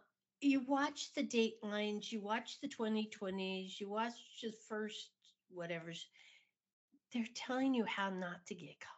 [0.42, 5.12] you watch the datelines, you watch the 2020s, you watch the first
[5.50, 6.08] whatever's.
[7.14, 8.90] They're telling you how not to get caught.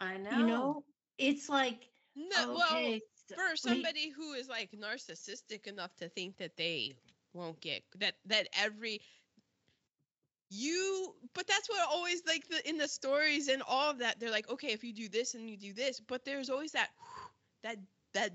[0.00, 0.38] I know.
[0.38, 0.84] You know,
[1.18, 6.36] it's like No, okay, well, for we- somebody who is like narcissistic enough to think
[6.38, 6.94] that they
[7.34, 9.00] won't get that that every
[10.50, 14.30] you but that's what always like the in the stories and all of that they're
[14.30, 16.90] like okay if you do this and you do this but there's always that
[17.62, 17.76] that
[18.12, 18.32] that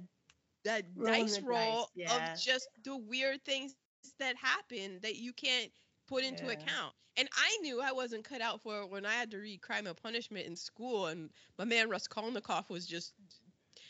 [0.64, 2.34] that Rolling dice the dice, roll yeah.
[2.34, 3.76] of just the weird things
[4.20, 5.72] that happen that you can't
[6.08, 6.50] put into Yeah.
[6.50, 6.94] account.
[7.18, 9.88] And i knew i wasn't cut out for it when i had to read crime
[9.88, 13.14] and punishment in school and my man raskolnikov was just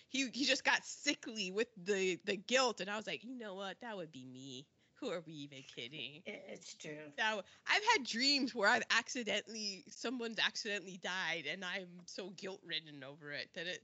[0.10, 3.56] he he just got sickly with the the guilt and i was like you know
[3.56, 3.80] what?
[3.81, 4.68] That would be me.
[4.99, 6.23] Who are we even kidding?
[6.26, 7.11] It's true.
[7.18, 13.03] Now, I've had dreams where i've accidentally someone's accidentally died and i'm so guilt ridden
[13.03, 13.81] over it that it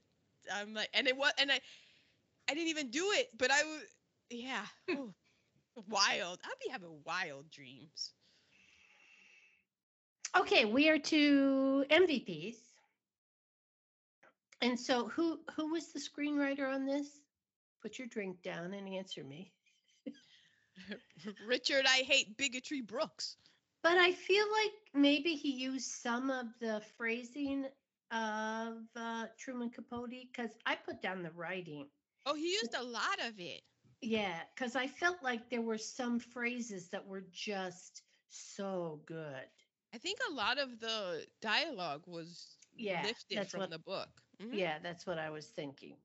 [0.53, 1.60] i'm like and it was and i
[2.49, 3.84] i didn't even do it but i was
[4.30, 4.65] yeah.
[4.89, 5.14] Oh,
[5.89, 6.39] wild.
[6.43, 8.14] I'd be having wild dreams
[10.35, 12.55] Okay, we are to MVPs.
[14.61, 17.22] And so who who was the screenwriter on this?
[17.81, 19.53] Put your drink down and answer me.
[21.47, 23.38] richard i hate bigotry brooks
[23.84, 27.65] But I feel like maybe he used some of the phrasing
[28.11, 30.10] of uh, Truman Capote?
[30.31, 31.88] Because I put down the writing.
[32.26, 33.61] Oh, he used a lot of it.
[34.01, 39.49] Yeah, because I felt like there were some phrases that were just so good.
[39.94, 44.10] I think a lot of the dialogue was Yeah, lifted that's from what- the book.
[44.40, 44.57] Mhm.
[44.57, 45.98] Yeah, that's what I was thinking.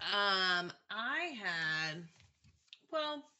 [0.00, 2.08] Um, I had,
[2.90, 3.30] well,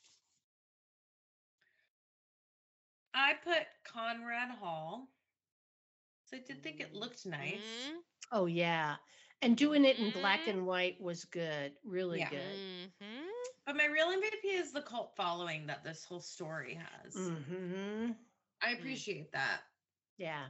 [3.14, 5.08] I put Conrad Hall.
[6.26, 7.60] So I did think it looked nice.
[7.88, 8.04] Mhm.
[8.30, 8.98] Oh yeah,
[9.42, 10.48] and doing it in black Mhm.
[10.48, 12.28] and white was good, really Yeah.
[12.30, 12.92] good.
[13.70, 17.14] But my real MVP is the cult following that this whole story has.
[17.14, 18.10] hmm
[18.60, 19.60] I appreciate that,
[20.18, 20.48] Yeah.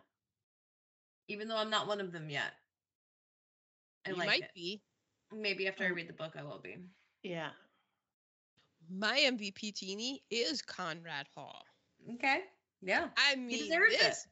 [1.28, 2.55] even though I'm not one of them yet.
[4.06, 4.55] I You like might it.
[4.55, 4.82] be.
[5.32, 5.92] Maybe after I Oh.
[5.92, 6.78] read the book, I will be.
[7.22, 7.52] Yeah.
[8.88, 11.66] My MVP teeny is Conrad Hall.
[12.14, 12.44] Okay.
[12.80, 13.10] Yeah.
[13.18, 13.98] I mean, deserves it.
[14.01, 14.28] this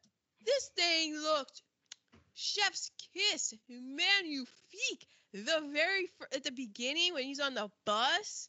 [0.47, 1.63] this thing looked
[2.33, 5.07] chef's kiss, magnifique.
[5.35, 8.49] The very fir- at the beginning when he's on the bus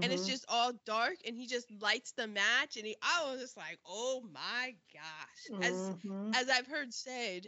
[0.00, 0.26] and it's Mhm.
[0.26, 3.78] just all dark and he just lights the match and he I was just like,
[3.84, 6.34] "Oh my gosh." As Mhm.
[6.34, 7.46] as I've heard said,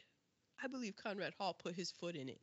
[0.63, 2.41] I believe Conrad Hall put his foot in it.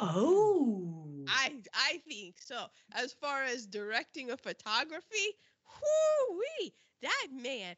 [0.00, 1.16] oh.
[1.26, 2.66] I I think so.
[2.92, 5.28] As far as directing a photography,
[5.64, 7.76] whoo wee, that man.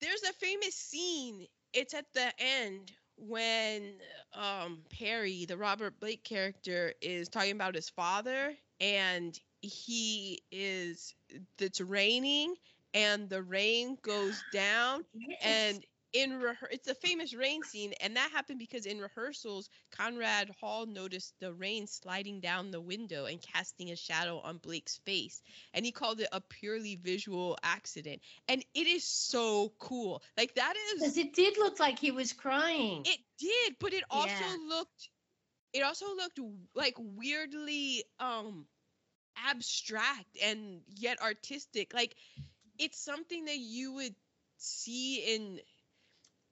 [0.00, 1.46] There's a famous scene.
[1.72, 3.94] It's at the end when
[4.32, 11.14] um Perry, the Robert Blake character, is talking about his father, and he is
[11.58, 12.54] it's raining,
[12.94, 15.04] and the rain goes down,
[15.40, 20.50] and in rehe- it's a famous rain scene and that happened because in rehearsals conrad
[20.60, 25.42] hall noticed the rain sliding down the window and casting a shadow on blake's face
[25.74, 30.74] and he called it a purely visual accident and it is so cool like that
[30.96, 33.06] is Because it did look like he was crying.
[33.06, 34.56] it did but it also Yeah.
[34.68, 35.10] looked
[35.72, 36.38] it also looked
[36.74, 38.66] like weirdly um
[39.48, 42.14] abstract and yet artistic like
[42.78, 44.14] it's something that you would
[44.58, 45.60] see in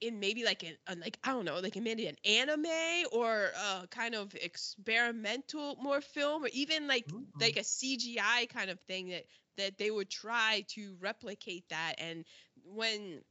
[0.03, 2.65] in maybe like an, a, like I don't know, like in maybe an anime
[3.11, 7.39] or a kind of experimental more film or even like mm-hmm.
[7.39, 9.25] like a CGI kind of thing that
[9.57, 12.25] that they would try to replicate that and
[12.65, 13.21] when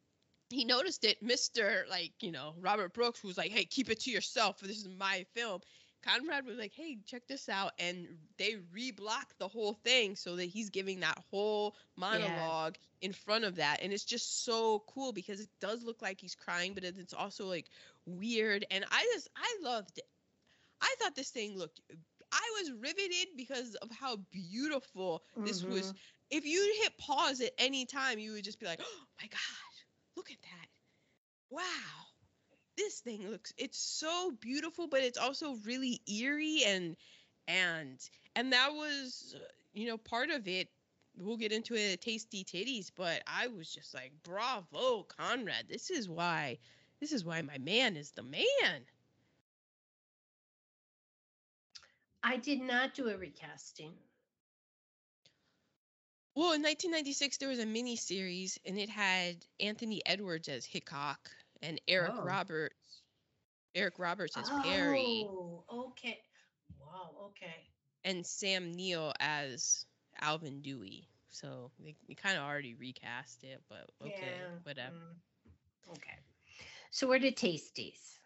[0.48, 1.88] he noticed it Mr.
[1.88, 4.60] like, you know, Robert Brooks who was like, "Hey, keep it to yourself.
[4.60, 5.60] This is my film."
[6.02, 10.44] Conrad was like, "Hey, check this out," and they reblocked the whole thing so that
[10.46, 15.40] he's giving that whole monologue in front of that, and it's just so cool because
[15.40, 17.70] it does look like he's crying, but it's also like
[18.06, 20.04] weird, and I just I loved it.
[20.80, 21.80] I thought this thing looked.
[22.32, 25.92] I was riveted because of how beautiful this was.
[25.92, 25.96] Mhm.
[26.30, 29.86] If you hit pause at any time, you would just be like, "Oh my gosh,
[30.16, 30.68] look at that!
[31.50, 32.01] Wow,
[32.76, 36.96] this thing looks it's so beautiful but it's also really eerie and
[37.48, 37.98] and
[38.36, 39.44] and that was uh,
[39.74, 40.68] you know part of it.
[41.18, 45.66] We'll get into it tasty titties but i was just like bravo conrad.
[45.68, 46.58] This is why
[47.00, 48.86] this is why my man is the man.
[52.22, 53.92] I did not do a recasting.
[56.34, 61.30] well in 1996 there was a mini series and it had anthony edwards as hickok
[61.62, 62.22] and eric Oh.
[62.22, 63.02] roberts
[63.74, 66.18] eric roberts as perry Oh, okay.
[66.80, 67.70] Wow, okay.
[68.04, 69.86] and Sam Neill as
[70.20, 71.08] Alvin Dewey.
[71.30, 74.94] So they, they kind of already recast it, but okay, Yeah, whatever.
[74.94, 75.16] mm,
[75.90, 76.18] Okay.
[76.90, 78.18] So we're to tasties.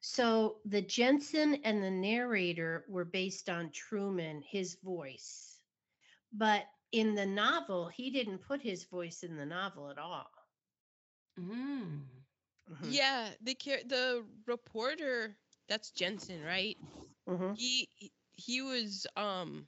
[0.00, 5.60] So the Jensen and the narrator were based on Truman, his voice.
[6.32, 10.30] But in the novel, he didn't put his voice in the novel at all.
[11.38, 12.17] Mm.
[12.68, 13.54] Mhm, Yeah, the
[13.86, 15.36] the reporter
[15.68, 16.76] that's Jensen, right?
[17.26, 17.54] mhm.
[17.54, 17.88] He
[18.36, 19.66] he- was um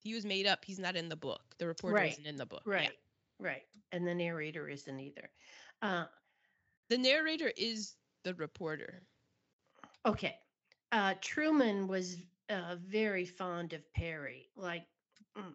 [0.00, 0.64] he was made up.
[0.64, 1.42] He's not in the book.
[1.58, 2.64] The reporter Right, isn't in the book.
[2.76, 2.88] yeah.
[2.88, 2.98] Right,
[3.38, 3.62] right.
[3.92, 5.30] And the narrator isn't either.
[5.82, 6.06] Uh,
[6.88, 9.02] The narrator is the reporter.
[10.06, 10.36] Okay.
[10.92, 12.16] Uh, Truman was
[12.48, 14.48] uh, very fond of Perry.
[14.56, 14.84] Like
[15.36, 15.54] mm,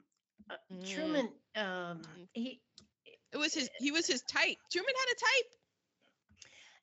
[0.50, 0.86] uh, Mm.
[0.86, 2.28] Truman, um, Mm.
[2.34, 2.62] he
[3.32, 4.58] It was his he was his type.
[4.72, 5.52] Truman had a type.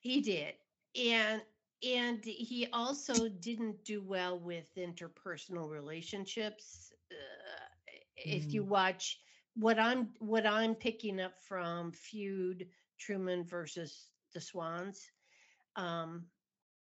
[0.05, 0.53] He did,
[0.95, 1.41] and
[1.83, 6.93] and he also didn't do well with interpersonal relationships.
[7.11, 9.19] Uh, if you watch
[9.55, 12.67] what I'm what I'm picking up from Feud
[12.99, 15.09] Truman versus the Swans,
[15.75, 16.25] um,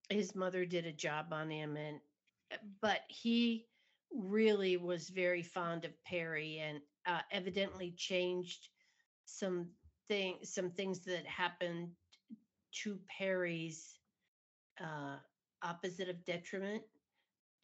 [0.10, 2.00] his mother did a job on him, and
[2.52, 3.68] uh, but he
[4.12, 8.70] really was very fond of Perry, and uh, evidently changed
[9.26, 9.68] some
[10.08, 11.90] thing some things that happened
[12.74, 13.98] two Perrys
[14.82, 15.18] uh,
[15.62, 16.84] opposite of detriment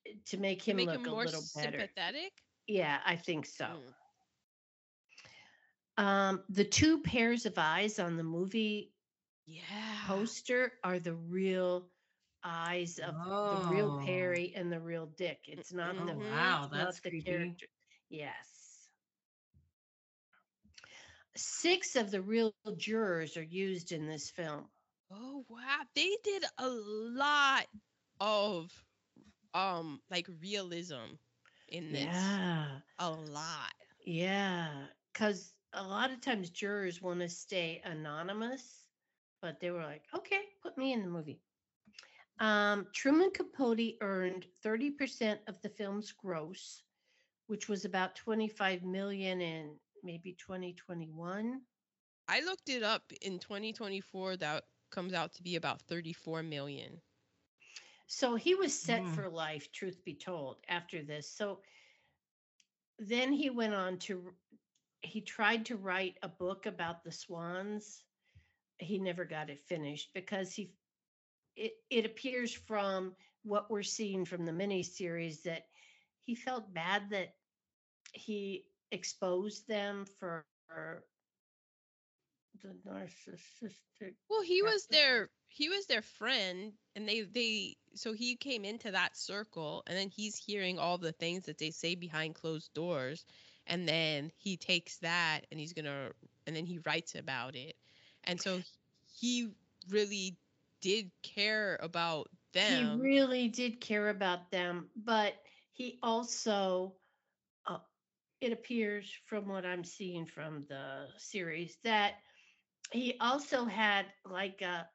[0.07, 1.80] eh, to make To him make look him a more little better.
[1.80, 2.31] sympathetic.
[2.68, 3.65] Yeah, I think so.
[5.98, 6.03] Mm.
[6.03, 8.94] Um, the two pairs of eyes on the movie
[9.45, 9.64] Yeah.
[10.07, 11.90] poster are the real
[12.44, 14.06] eyes of the real Oh.
[14.06, 15.40] Perry and the real Dick.
[15.48, 16.30] It's not Oh, the Mhm.
[16.31, 17.26] wow, that's the creepy.
[17.26, 17.65] character.
[18.10, 18.88] Yes.
[21.36, 24.69] Six of the real jurors are used in this film.
[25.11, 27.68] Oh wow, they did a lot
[28.19, 28.86] of
[29.53, 31.18] um like realism
[31.68, 32.41] in this.
[32.41, 32.80] Yeah.
[32.99, 33.73] A lot.
[34.06, 34.88] Yeah.
[35.14, 38.86] Because a lot of times jurors want to stay anonymous,
[39.41, 41.41] but they were like, okay, put me in the movie.
[42.40, 46.84] Um, Truman Capote earned 30% of the film's gross,
[47.48, 51.61] which was about 25 million in maybe 2021.
[52.27, 57.02] I looked it up in 2024 that comes out to be about 34 million.
[58.07, 59.10] So he was set Mm.
[59.10, 61.30] for life, truth be told, after this.
[61.30, 61.60] So
[62.99, 64.34] then he went on to,
[65.02, 68.03] he tried to write a book about the swans.
[68.78, 70.74] He never got it finished because he,
[71.56, 75.66] it, it appears from what we're seeing from the miniseries that
[76.24, 77.36] he felt bad that
[78.14, 80.45] he exposed them for
[82.61, 84.14] the narcissistic.
[84.30, 88.91] Well, he was their he was their friend and they they so he came into
[88.91, 93.26] that circle and then he's hearing all the things that they say behind closed doors
[93.68, 96.11] and then he takes that and he's to
[96.48, 97.76] and then he writes about it.
[98.23, 98.61] And so
[99.19, 99.49] he
[99.90, 100.38] really
[100.81, 102.98] did care about them.
[102.98, 105.34] He really did care about them, but
[105.73, 106.95] he also,
[107.68, 107.77] uh,
[108.41, 112.15] it appears from what I'm seeing from the series that
[112.91, 114.90] he also had like a,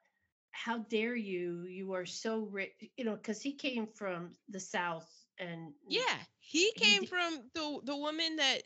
[0.51, 1.63] how dare you?
[1.65, 5.09] You are so rich, you know, because he came from the South
[5.39, 8.63] and Yeah, he He came di- from the the woman that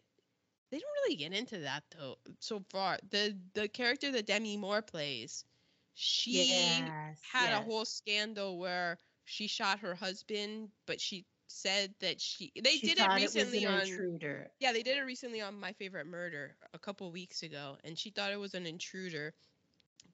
[0.71, 2.99] they don't really get into that though so far.
[3.09, 5.45] The the character that Demi Moore plays,
[5.93, 12.21] she yes, had a whole scandal where she shot her husband, but she said that
[12.21, 14.51] she they She did it recently an on intruder.
[14.59, 18.11] yeah they did it recently on My Favorite Murder a couple weeks ago, and she
[18.11, 19.33] thought it was an intruder.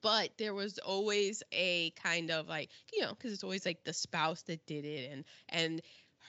[0.01, 3.93] But there was always a kind of like you know because it's always like the
[3.93, 5.81] spouse that did it, and and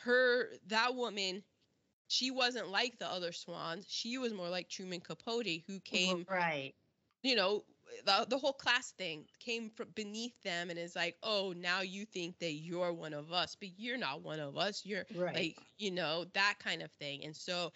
[0.05, 1.43] her that woman
[2.09, 3.87] she wasn't like the other swans.
[3.89, 6.75] She was more like Truman Capote, who came right.
[7.23, 7.65] you know
[8.05, 12.05] the, the whole class thing came from beneath them and is like oh now you
[12.05, 15.35] think that you're one of us but you're not one of us you're Right.
[15.35, 17.71] like you know that kind of thing and so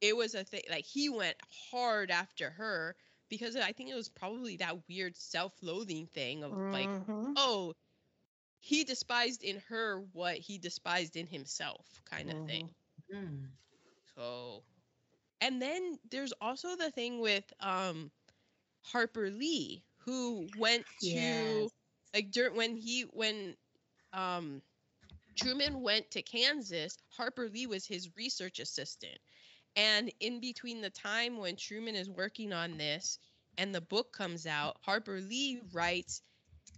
[0.00, 1.36] it was a thing like he went
[1.70, 2.94] hard after her
[3.28, 7.36] because i think it was probably that weird self-loathing thing of like Mhm.
[7.36, 7.72] oh
[8.60, 12.70] he despised in her what he despised in himself kind of thing
[13.12, 13.50] Mm.
[14.14, 14.64] so,
[15.40, 18.10] and then there's also the thing with um
[18.92, 21.70] Harper Lee who went to Yes.
[22.14, 23.56] like during when he when
[24.12, 24.62] um
[25.36, 29.18] Truman went to Kansas, Harper Lee was his research assistant.
[29.76, 33.18] And in between the time when Truman is working on this
[33.58, 36.22] and the book comes out, Harper Lee writes,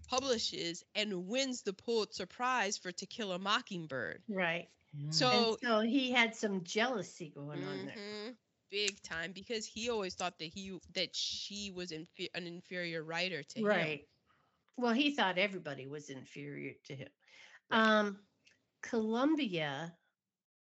[0.08, 4.22] publishes, and wins the Pulitzer Prize for To Kill a Mockingbird.
[4.28, 4.68] Right.
[5.10, 8.34] So and so he had some jealousy going on there.
[8.70, 13.42] Big time because he always thought that he that she was infe- an inferior writer
[13.42, 13.64] to him.
[13.64, 14.08] Right.
[14.76, 17.08] Well, he thought everybody was inferior to him.
[17.70, 18.18] Um,
[18.82, 19.92] Columbia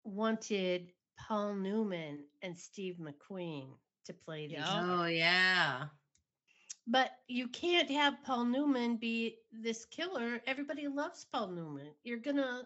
[0.03, 3.67] wanted Paul Newman and Steve McQueen
[4.05, 4.57] to play these.
[4.57, 4.97] Yeah.
[4.99, 5.83] Oh yeah.
[6.87, 10.41] But you can't have Paul Newman be this killer.
[10.47, 11.91] Everybody loves Paul Newman.
[12.03, 12.63] You're gonna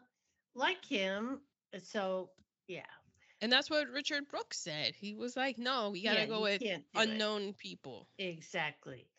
[0.55, 1.41] like him.
[1.77, 2.29] So
[2.67, 2.83] yeah.
[3.43, 4.95] And that's what Richard Brooks said.
[4.95, 6.99] He was like, "No, we got to Yeah, go with can't it.
[6.99, 9.09] unknown people." Exactly.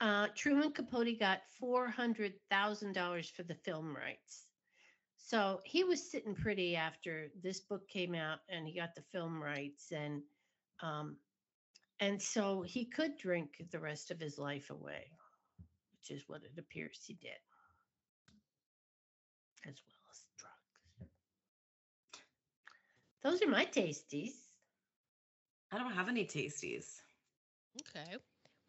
[0.00, 4.48] Uh, Truman Capote got four hundred thousand dollars for the film rights.
[5.16, 9.40] So he was sitting pretty after this book came out, and he got the film
[9.40, 10.24] rights, and
[10.82, 11.16] um,
[12.00, 15.12] and so he could drink the rest of his life away,
[15.92, 17.38] which is what it appears he did,
[19.68, 21.12] as well as drugs.
[23.22, 24.30] Those are my tasties.
[25.70, 27.00] I don't have any tasties.
[27.80, 28.16] Okay.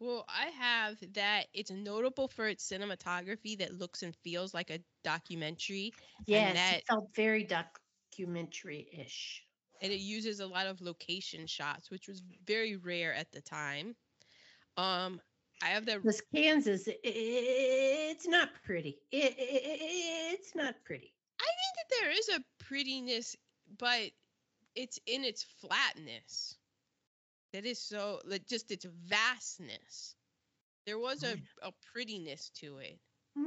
[0.00, 4.80] Well, I have that it's notable for its cinematography that looks and feels like a
[5.04, 5.92] documentary,
[6.26, 9.46] Yes, that- it felt very documentary-ish.
[9.82, 13.94] and it uses a lot of location shots, which was very rare at the time.
[14.76, 15.20] Um,
[15.62, 16.02] I have that.
[16.02, 18.98] Because Kansas, i- i- it's not pretty.
[19.10, 21.14] It, it's not pretty.
[21.38, 23.36] I think that there is a prettiness,
[23.78, 24.12] but
[24.74, 26.56] it's in its flatness.
[27.52, 30.16] That is so like just its vastness.
[30.86, 32.98] There was a, a prettiness to it,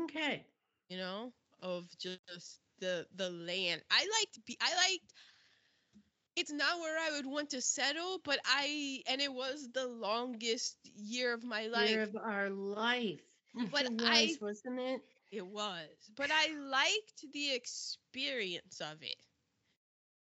[0.03, 0.45] Okay.
[0.89, 3.81] you know, of just the the land.
[3.91, 5.13] I liked be I liked
[6.35, 10.77] it's not where I would want to settle, but I and it was the longest
[10.83, 11.89] year of my life.
[11.89, 13.21] Year of our life.
[13.71, 15.01] but it was, I wasn't it?
[15.31, 19.17] It was, but I liked the experience of it.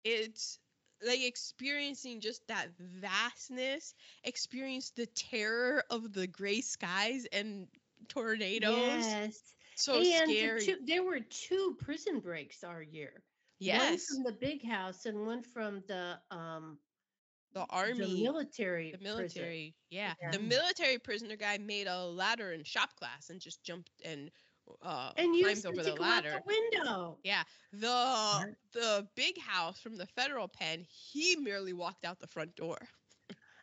[0.04, 0.58] It's
[1.06, 3.94] like experiencing just that vastness,
[4.24, 7.66] experience the terror of the gray skies and
[8.08, 9.06] tornadoes.
[9.06, 9.40] Yes.
[9.76, 10.64] So and scary.
[10.64, 13.22] two, there were two prison breaks our year.
[13.58, 14.06] Yes.
[14.10, 16.78] One from the big house and one from the um
[17.54, 18.92] the army the military.
[18.92, 19.74] the military.
[19.90, 20.14] Yeah.
[20.20, 20.30] Yeah.
[20.32, 24.30] the military prisoner guy made a ladder in shop class and just jumped and
[24.82, 26.30] uh, And climbed used over the to go out ladder.
[26.30, 27.18] the window.
[27.22, 27.42] Yeah,
[27.72, 32.78] the the big house from the federal pen, he merely walked out the front door.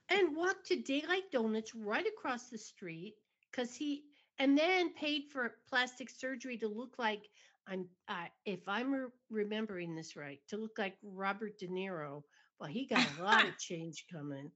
[0.09, 3.15] and walked to Daylight Donuts right across the street
[3.51, 4.03] because he
[4.39, 7.29] and then paid for plastic surgery to look like
[7.67, 12.23] I'm uh, if I'm re- remembering this right to look like Robert De Niro.
[12.59, 14.51] Well, he got a lot of change coming.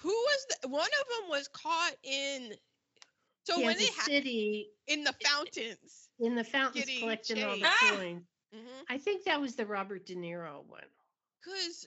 [0.00, 2.52] Who was the, one of them was caught in
[3.50, 6.08] so when they had City in the fountains.
[6.18, 7.64] in the fountains collecting all the.
[7.64, 7.96] Ah!
[7.96, 8.22] coins.
[8.52, 8.82] Mm-hmm.
[8.92, 10.82] I think that was the Robert De Niro one.
[11.44, 11.86] Cause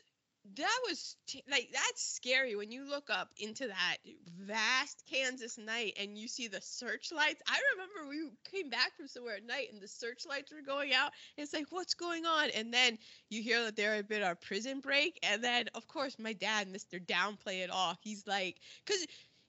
[0.56, 3.98] that was t- like that's scary when you look up into that
[4.40, 7.42] vast Kansas night and you see the searchlights.
[7.48, 11.12] I remember we came back from somewhere at night and the searchlights were going out.
[11.38, 12.50] It's like what's going on?
[12.56, 12.98] And then
[13.30, 16.68] you hear that there had been a prison break, and then of course my dad,
[16.68, 17.98] Mister Downplay it all.
[18.02, 19.06] He's like, cause.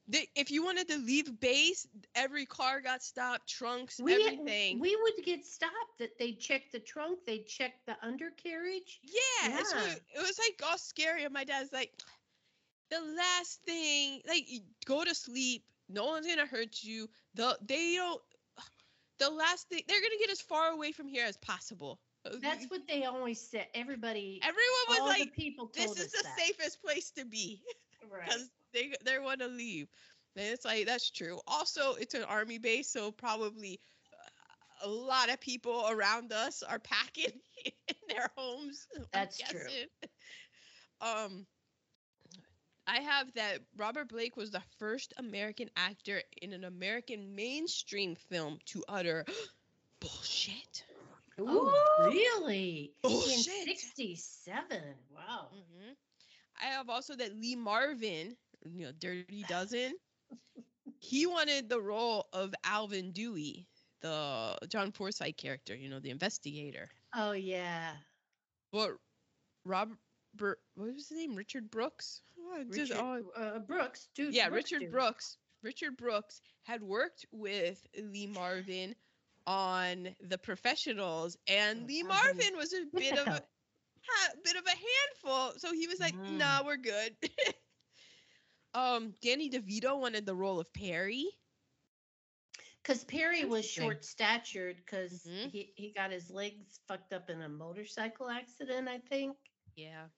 [0.09, 4.79] The, if you wanted to leave base, every car got stopped, trunks, We everything.
[4.79, 5.73] we would get stopped.
[5.99, 9.01] That they check the trunk, they check the undercarriage.
[9.03, 9.57] Yeah, Yeah.
[9.63, 11.25] what- it was like all scary.
[11.25, 11.93] And my dad's like,
[12.91, 14.47] the last thing, like,
[14.85, 15.65] go to sleep.
[15.89, 17.09] No one's gonna hurt you.
[17.35, 18.23] The they don't.
[19.19, 22.01] The last thing they're gonna get as far away from here as possible.
[22.27, 23.69] Uh, That's what they always said.
[23.75, 25.33] Everybody, everyone was like.
[25.35, 26.39] people This is the that.
[26.39, 27.63] safest place to be
[28.11, 28.29] Right.
[28.75, 29.89] Because they they want to leave.
[30.37, 31.41] And it's like that's true.
[31.47, 33.81] Also, it's an army base, so probably
[34.83, 38.87] uh, a lot of people around us are packing in their homes.
[38.97, 39.61] I'm That's true.
[41.01, 41.47] Um,
[42.87, 48.59] I have that Robert Blake was the first American actor in an American mainstream film
[48.67, 49.25] to utter
[50.01, 50.85] bullshit.
[51.41, 51.75] Ooh, Ooh.
[51.99, 52.93] really?
[53.03, 53.69] Bullshit.
[53.69, 54.95] In 67.
[55.15, 55.49] Wow.
[55.53, 55.93] hmm
[56.63, 59.95] I have also that Lee Marvin, you know, Dirty Dozen.
[60.99, 63.67] he wanted the role of Alvin Dewey,
[64.01, 66.89] the John Forsythe character, you know, the investigator.
[67.15, 67.93] Oh, yeah.
[68.73, 68.91] But
[69.65, 69.99] Robert,
[70.39, 71.35] what was his name?
[71.35, 72.23] Richard Brooks.
[72.39, 72.97] Oh, just- Richard
[73.37, 74.35] oh, uh, Brooks, dude.
[74.35, 74.93] yeah, Brooks Richard dude.
[74.93, 75.37] Brooks.
[75.63, 78.95] Richard Brooks had worked with Lee Marvin
[79.47, 82.09] on The Professionals, and Oh, Lee God.
[82.09, 83.49] Marvin was a bit the of a hell?
[84.07, 85.59] ha, bit of a handful.
[85.59, 86.39] So he was like, Mm.
[86.39, 87.17] "Nah, we're good."
[88.75, 91.27] um, Danny DeVito wanted the role of Perry.
[92.83, 95.51] Because Perry was short statured because Mhm.
[95.51, 99.37] he, he got his legs fucked up in a motorcycle accident, I think.
[99.77, 100.09] Yeah.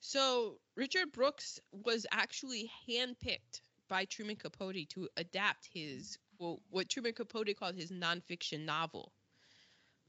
[0.00, 7.12] So Richard Brooks was actually handpicked by Truman Capote to adapt his well, what Truman
[7.12, 9.12] Capote called his nonfiction novel,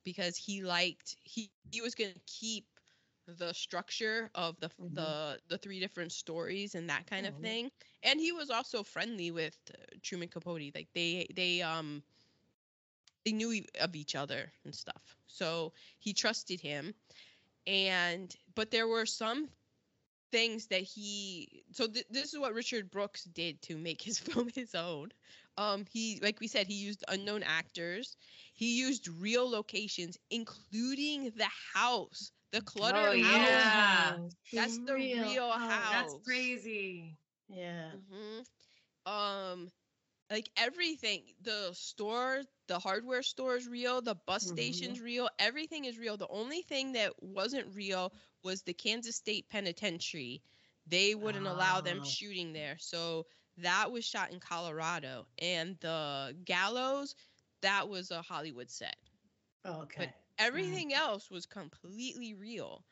[0.03, 2.65] because he liked he he was going to keep
[3.27, 4.93] the structure of the Mhm.
[4.93, 7.35] the the three different stories and that kind of Oh.
[7.35, 7.72] thing,
[8.03, 10.73] and he was also friendly with uh, Truman Capote.
[10.76, 12.03] Like they they um
[13.26, 16.93] they knew of each other and stuff, so he trusted him
[17.68, 19.49] and but there were some
[20.31, 24.49] things that he so th- this is what richard brooks did to make his film
[24.53, 25.10] his own
[25.57, 28.15] um he like we said he used unknown actors
[28.53, 34.18] he used real locations including the house the clutter Oh, house yeah.
[34.18, 35.88] Oh, That's the real house.
[35.90, 37.18] That's crazy.
[37.48, 37.94] Yeah.
[37.94, 38.40] hmm
[39.11, 39.69] Um,
[40.32, 44.48] like everything, the store, the hardware store is real, the bus Mhm.
[44.48, 46.18] station's real, everything is real.
[46.18, 48.11] The only thing that wasn't real
[48.44, 50.41] was the Kansas State Penitentiary.
[50.88, 52.03] They wouldn't allow them Oh.
[52.03, 52.78] shooting there.
[52.80, 53.26] So
[53.57, 55.28] that was shot in Colorado.
[55.40, 57.15] And the gallows,
[57.61, 58.95] that was a Hollywood set
[59.65, 60.14] Okay.
[60.41, 62.85] Everything else was completely real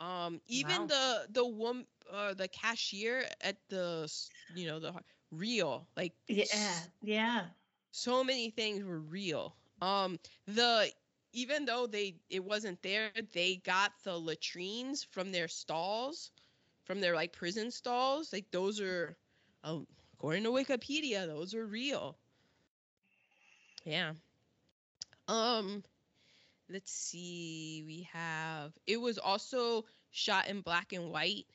[0.00, 0.88] um even Wow.
[0.88, 4.10] the the woman uh the cashier at the
[4.52, 4.92] you know the
[5.30, 5.88] real.
[5.96, 7.48] Like Yeah, yeah.
[7.92, 9.56] so many things were real.
[9.80, 10.90] Um, the
[11.32, 16.30] even though they it wasn't there, they got the latrines from their stalls,
[16.84, 18.32] from their like prison stalls.
[18.32, 19.16] Like those are,
[19.64, 22.18] oh, according to Wikipedia, those are real.
[23.84, 24.12] Yeah.
[25.28, 25.84] Um,
[26.70, 27.82] let's see.
[27.86, 31.46] We have it was also shot in black and white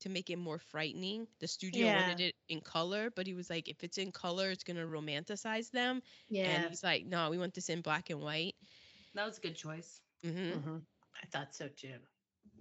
[0.00, 1.26] to make it more frightening.
[1.40, 1.90] The studio Yeah.
[1.90, 5.70] wanted it in color, but he was like, if it's in color, it's gonna romanticize
[5.70, 6.02] them.
[6.28, 6.44] Yeah.
[6.44, 8.54] And he's like, no, we want this in black and white.
[9.14, 10.00] That was a good choice.
[10.22, 10.78] hmm hmm
[11.22, 11.98] I thought so too.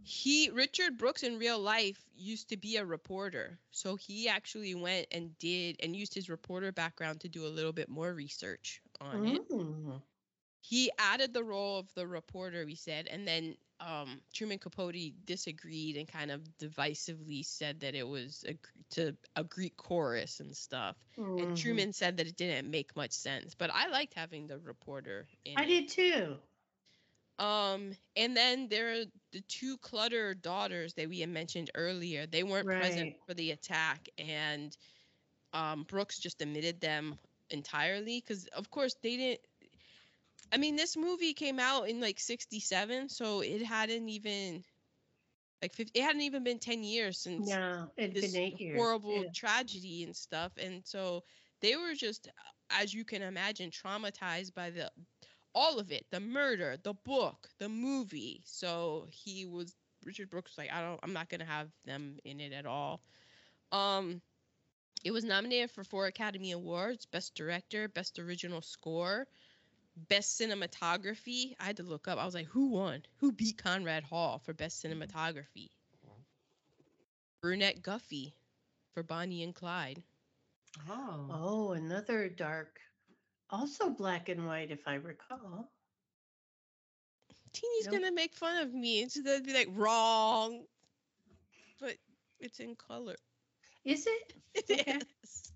[0.04, 5.08] He Richard Brooks in real life used to be a reporter, so he actually went
[5.12, 9.26] and did and used his reporter background to do a little bit more research on
[9.26, 9.42] it.
[10.62, 15.98] He added the role of the reporter, we said, and then um, Truman Capote disagreed
[15.98, 18.58] and kind of divisively said that it was a,
[18.92, 20.98] to a Greek chorus and stuff.
[21.38, 21.56] And Mhm.
[21.56, 25.28] Truman said that it didn't make much sense, but I liked having the reporter.
[25.46, 25.66] In I it.
[25.66, 26.40] did too.
[27.40, 32.26] Um, and then there are the two Clutter daughters that we had mentioned earlier.
[32.28, 34.76] They weren't present for the attack, and
[35.54, 37.20] um, Brooks just omitted them
[37.50, 39.42] entirely because, of course, they didn't.
[40.52, 44.64] I mean, this movie came out in like '67, so it hadn't even
[45.62, 48.82] like 50, it hadn't even been 10 years since Yeah, this years.
[48.82, 49.30] horrible yeah.
[49.34, 51.24] tragedy and stuff and so
[51.62, 52.30] they were just
[52.70, 54.92] as you can imagine traumatized by the
[55.54, 59.76] all of it the murder the book the movie so he was
[60.06, 63.02] richard brooks was like i don't i'm not gonna have them in it at all
[63.72, 64.22] um
[65.04, 69.28] it was nominated for four academy awards best director best original score
[69.96, 74.04] best cinematography i had to look up i was like who won who beat conrad
[74.04, 75.02] hall for best mm-hmm.
[75.02, 75.70] cinematography
[77.42, 78.36] Burnett Guffey
[78.94, 80.04] for Bonnie and Clyde.
[80.90, 81.28] Oh.
[81.30, 82.80] Oh, another dark,
[83.50, 85.72] also black and white, if I recall.
[87.54, 87.94] Teeny's Nope.
[87.94, 89.02] gonna make fun of me.
[89.02, 90.66] It's gonna be like wrong,
[91.80, 91.98] but
[92.40, 93.16] it's in color.
[93.84, 94.34] Is it?
[94.54, 95.00] It Okay.
[95.24, 95.51] is.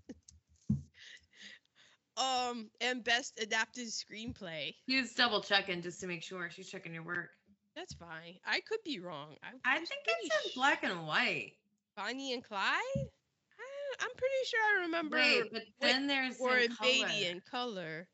[2.16, 4.74] Um, and best adapted screenplay.
[4.86, 7.30] He was double checking just to make sure she's checking your work.
[7.74, 8.36] That's fine.
[8.46, 9.36] I could be wrong.
[9.42, 11.52] I, I think it's in black and white.
[11.96, 12.60] Bonnie and Clyde.
[12.96, 17.30] I, I'm pretty sure I remember Wait, but then there's or in Beatty color.
[17.30, 18.08] in color.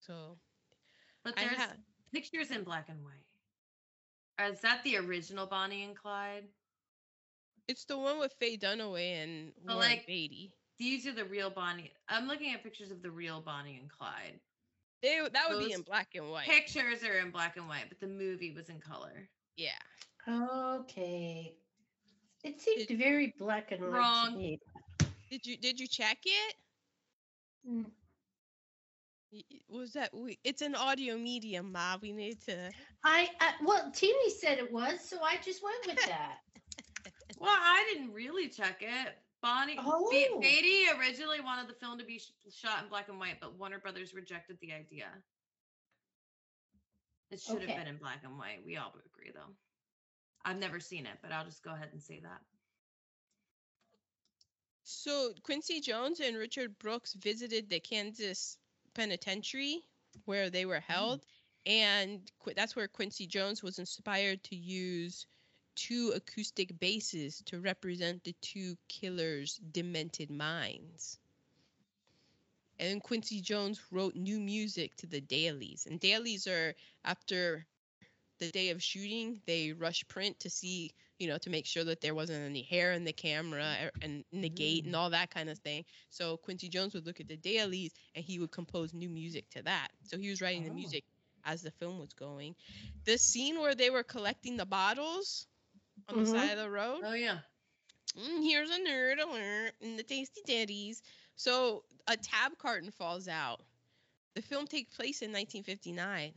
[0.00, 0.38] So
[1.24, 1.72] But there's ha-
[2.12, 4.50] pictures in black and white.
[4.52, 6.44] Is that the original Bonnie and Clyde?
[7.68, 10.52] it's the one with Faye Dunaway and Warren like, Beatty.
[10.78, 11.90] These are the real Bonnie.
[12.08, 14.38] I'm looking at pictures of the real Bonnie and Clyde.
[15.02, 16.46] They that would be in black and white.
[16.46, 19.28] Pictures are in black and white, but the movie was in color.
[19.56, 19.70] Yeah.
[20.28, 21.54] Okay.
[22.44, 24.32] It seemed very black and white Wrong.
[24.32, 24.60] to me.
[25.30, 26.54] Did you did you check it?
[27.68, 27.86] Mm.
[29.32, 30.38] Y- y- Was that we?
[30.44, 31.96] It's an audio medium, Ma.
[32.00, 32.70] We need to.
[33.04, 36.38] I, I well, Timmy said it was, so I just went with that.
[37.38, 39.14] Well, I didn't really check it.
[39.46, 40.10] Bonnie Oh.
[40.10, 43.54] Be- Beatty originally wanted the film to be sh- shot in black and white, but
[43.54, 45.06] Warner Brothers rejected the idea.
[47.30, 47.66] It should Okay.
[47.66, 48.64] have been in black and white.
[48.64, 49.54] We all would agree, though.
[50.44, 52.40] I've never seen it, but I'll just go ahead and say that.
[54.82, 58.58] So Quincy Jones and Richard Brooks visited the Kansas
[58.94, 59.84] penitentiary
[60.24, 60.82] where they were mm.
[60.82, 61.24] held,
[61.66, 65.26] and Qu- that's where Quincy Jones was inspired to use
[65.76, 71.20] two acoustic basses to represent the two killers' demented minds.
[72.80, 76.74] And Quincy Jones wrote new music to the dailies, and dailies are
[77.04, 77.66] after
[78.38, 82.00] the day of shooting, they rush print to see, you know, to make sure that
[82.00, 85.58] there wasn't any hair in the camera er- and negate and all that kind of
[85.58, 85.84] thing.
[86.10, 89.62] So Quincy Jones would look at the dailies and he would compose new music to
[89.62, 89.88] that.
[90.04, 90.72] So he was writing the Oh.
[90.72, 91.04] music
[91.44, 92.56] as the film was going.
[93.04, 95.46] The scene where they were collecting the bottles
[96.08, 96.34] on the Mhm.
[96.34, 97.00] side of the road.
[97.04, 97.38] Oh yeah.
[98.16, 101.02] Mm, here's a nerd alert in the Tasty Teddies.
[101.36, 103.62] So a tab carton falls out.
[104.34, 106.32] The film takes place in 1959.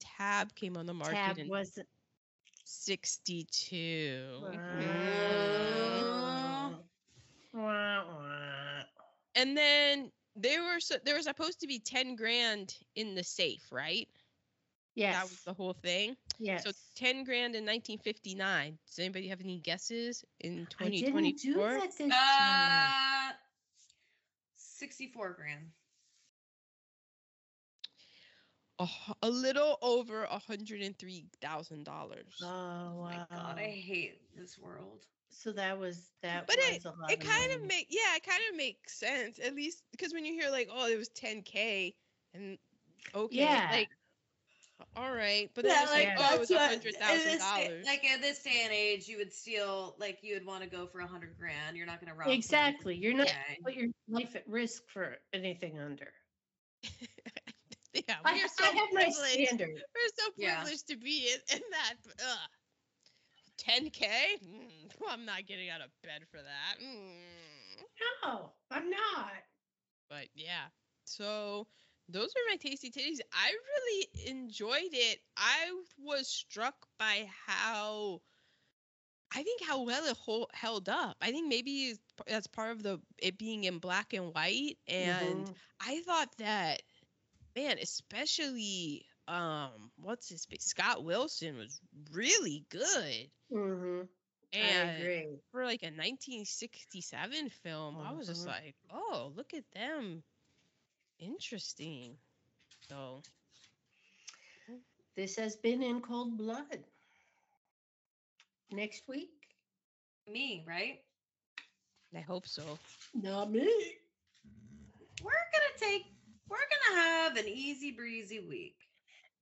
[0.00, 1.88] Tab came on the market Tab in wasn't.
[2.64, 4.38] 62.
[4.42, 6.74] Wow.
[7.54, 8.82] Wah, wah.
[9.34, 13.62] And then there were so, there was supposed to be 10 grand in the safe,
[13.70, 14.08] right?
[14.94, 15.14] Yes.
[15.16, 16.16] That was the whole thing.
[16.38, 16.56] Yes.
[16.56, 18.78] So 10 grand in 1959.
[18.86, 20.98] Does anybody have any guesses in 2024?
[21.18, 22.94] I didn't do that this time.
[23.30, 23.32] Uh,
[24.56, 25.72] 64 grand.
[28.78, 28.88] A,
[29.22, 32.42] a little over $103,000.
[32.42, 33.04] Oh Oh wow.
[33.04, 35.06] my god, I hate this world.
[35.30, 37.68] so that was that But was a lot it kind of money.
[37.68, 40.86] make yeah, it kind of makes sense at least because when you hear like oh
[40.86, 41.94] it was 10k
[42.34, 42.58] and
[43.14, 43.66] okay Yeah.
[43.68, 43.88] like
[44.96, 46.28] all right, but then Yeah, like like Yeah.
[46.30, 47.86] oh it was a what- hundred in thousand this day- dollars.
[47.86, 50.86] Like in this day and age, you would steal like you would want to go
[50.86, 51.76] for a hundred grand.
[51.76, 52.28] You're not gonna rob.
[52.28, 52.94] exactly.
[52.96, 53.58] You're not Okay.
[53.64, 56.08] put your life at risk for anything under.
[57.92, 59.16] yeah, I, we are so I have my privileged.
[59.48, 59.70] standard.
[59.74, 60.56] We're so Yeah.
[60.56, 61.94] privileged to be in, in that.
[62.26, 62.38] Ugh.
[63.58, 64.02] 10k?
[64.44, 66.82] Mm, I'm not getting out of bed for that.
[66.82, 67.84] Mm.
[68.24, 69.30] No, I'm not.
[70.08, 70.64] But yeah,
[71.04, 71.66] so
[72.12, 73.20] those are my tasty titties.
[73.32, 75.20] I really enjoyed it.
[75.36, 78.22] I was struck by how.
[79.34, 81.16] I think how well it hol- held up.
[81.22, 85.56] I think maybe that's part of the it being in black and white, and Mhm.
[85.80, 86.82] I thought that,
[87.56, 91.80] man, especially um, what's his face, Scott Wilson was
[92.12, 93.30] really good.
[93.50, 94.08] Mhm.
[94.58, 95.40] I And agree.
[95.50, 98.46] for like a 1967 film, I was just Mhm.
[98.46, 100.24] like, oh, look at them,
[101.22, 102.16] interesting.
[102.88, 103.22] So
[105.16, 106.78] This has been in cold blood.
[108.72, 109.30] Next week?
[110.26, 111.00] Me, right?
[112.16, 112.78] I hope so.
[113.14, 113.68] Not me.
[115.22, 116.06] We're gonna take.
[116.48, 118.76] We're gonna have an easy breezy week.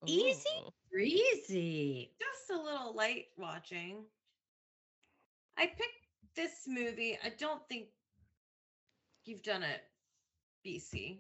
[0.07, 0.49] Easy?
[0.91, 2.11] Breezy.
[2.19, 4.05] Just a little light watching.
[5.57, 7.19] I picked this movie.
[7.25, 7.89] I don't think
[9.25, 9.83] you've done it,
[10.67, 11.19] BC.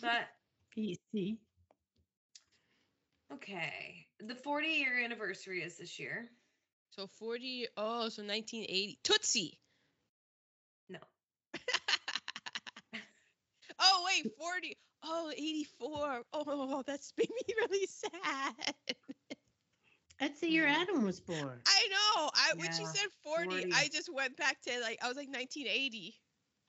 [0.00, 0.28] But
[0.76, 1.38] PC.
[3.32, 6.30] okay, the 40 year anniversary is this year.
[6.90, 7.68] So 40.
[7.76, 8.98] Oh, so 1980.
[9.02, 9.58] Tootsie.
[10.88, 10.98] No.
[13.78, 14.76] oh wait, 40.
[15.04, 16.22] Oh, 84.
[16.32, 18.74] Oh, that's made me really sad.
[20.20, 20.66] That's the year.
[20.66, 21.60] Adam was born.
[21.66, 22.30] I know.
[22.34, 23.72] I when she said 40, 40.
[23.74, 26.14] I just went back to like I was like 1980.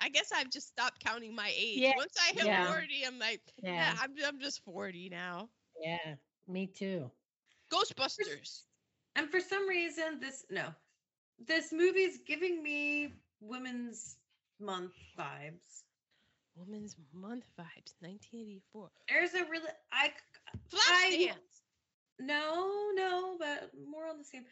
[0.04, 1.78] I guess I've just stopped counting my age.
[1.78, 2.68] Yeah, Once I hit yeah.
[2.68, 3.94] 40, I'm like, yeah, Yeah.
[4.02, 5.50] I'm I'm just 40 now.
[5.82, 6.16] Yeah.
[6.48, 7.10] Me too.
[7.72, 8.64] Ghostbusters.
[9.16, 10.66] And for some reason, this no,
[11.48, 14.18] this movie's giving me Women's
[14.60, 15.84] Month vibes.
[16.56, 18.90] Women's Month vibes, 1984.
[19.10, 21.62] There's a really I c- Flashdance.
[22.20, 24.44] no no, but more on the same.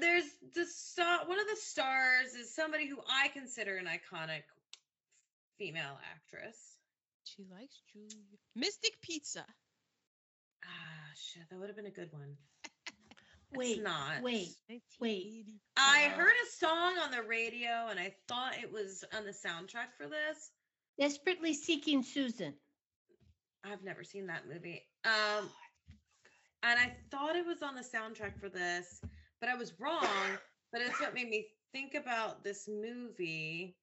[0.00, 1.26] There's the star.
[1.26, 4.42] One of the stars is somebody who I consider an iconic
[5.58, 6.56] female actress.
[7.24, 8.24] She likes Julia.
[8.54, 9.44] Mystic Pizza.
[10.64, 12.36] Ah, shit, that would have been a good one.
[13.54, 13.82] Wait.
[13.82, 14.22] not.
[14.22, 14.56] Wait.
[15.00, 15.46] Wait.
[15.76, 19.94] I heard a song on the radio and I thought it was on the soundtrack
[19.96, 20.50] for this.
[20.98, 22.54] Desperately seeking Susan.
[23.64, 24.82] I've never seen that movie.
[25.04, 25.48] Um,
[26.62, 29.00] and I thought it was on the soundtrack for this,
[29.40, 30.06] but I was wrong.
[30.72, 33.76] but it's what made me think about this movie.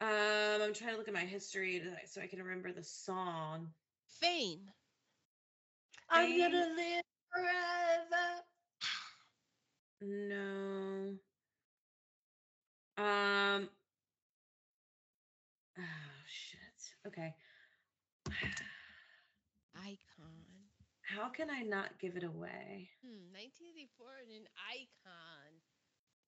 [0.00, 3.68] Um, I'm trying to look at my history to, so I can remember the song.
[4.20, 4.60] Fame.
[6.10, 7.02] I'm gonna live
[7.32, 8.42] forever.
[10.02, 11.14] No.
[12.98, 13.68] Um.
[15.78, 15.82] Oh
[16.26, 17.06] shit.
[17.06, 17.34] Okay.
[19.76, 20.46] Icon.
[21.06, 22.90] How can I not give it away?
[23.04, 25.52] Hmm, 1984 and an icon.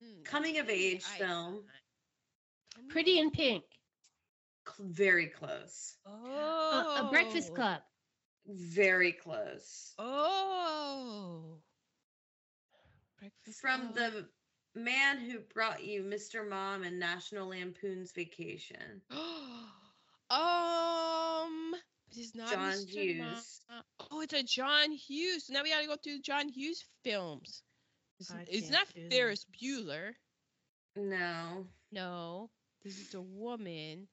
[0.00, 1.54] Hmm, Coming of 1980 age film.
[1.54, 1.64] icon.
[2.74, 3.64] Coming Pretty in Pink.
[4.66, 5.96] Cl- very close.
[6.06, 6.96] Oh.
[7.00, 7.82] Uh, a Breakfast Club.
[8.46, 9.94] Very close.
[9.98, 11.58] Oh.
[13.18, 14.12] Breakfast From Club.
[14.74, 16.48] the man who brought you Mr.
[16.48, 19.02] Mom and National Lampoon's Vacation.
[20.30, 21.74] um,
[22.12, 22.88] it is not John Mr.
[22.88, 23.60] Hughes.
[23.70, 25.50] Ma- Oh, it's a John Hughes.
[25.50, 27.62] Now we got to go through John Hughes films.
[28.20, 29.10] It's, it's can't not do that.
[29.10, 30.12] Ferris Bueller.
[30.96, 31.66] No.
[31.92, 32.50] No,
[32.82, 34.08] this is a woman.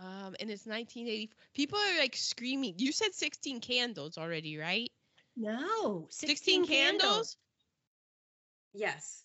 [0.00, 1.30] Um, and it's 1980.
[1.54, 2.74] People are like screaming.
[2.78, 4.90] You said 16 candles already, right?
[5.36, 6.06] No.
[6.10, 7.36] 16, candles?
[8.72, 9.24] Yes.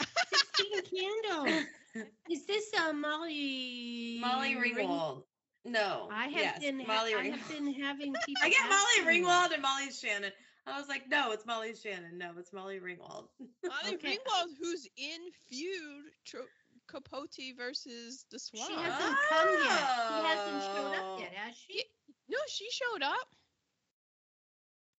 [0.00, 1.64] 16 candles.
[2.30, 4.18] Is this uh, Molly?
[4.20, 5.24] Molly Ring- Ringwald.
[5.64, 6.08] No.
[6.12, 6.80] I have yes, been.
[6.80, 8.42] ha- Molly I have been having people.
[8.42, 9.20] I get Molly asking me.
[9.28, 10.32] Ringwald and Molly Shannon.
[10.66, 12.18] I was like, no, it's Molly Shannon.
[12.18, 13.26] No, it's Molly Ringwald.
[13.64, 14.16] Molly Okay.
[14.16, 15.18] Ringwald, who's in
[15.48, 16.46] feud Tro-
[16.88, 18.68] Capote versus the Swan.
[18.68, 19.78] She hasn't come yet.
[20.08, 21.46] She hasn't showed up yet, Oh.
[21.46, 21.76] has she?
[21.78, 21.82] Yeah.
[22.28, 23.28] No, she showed up.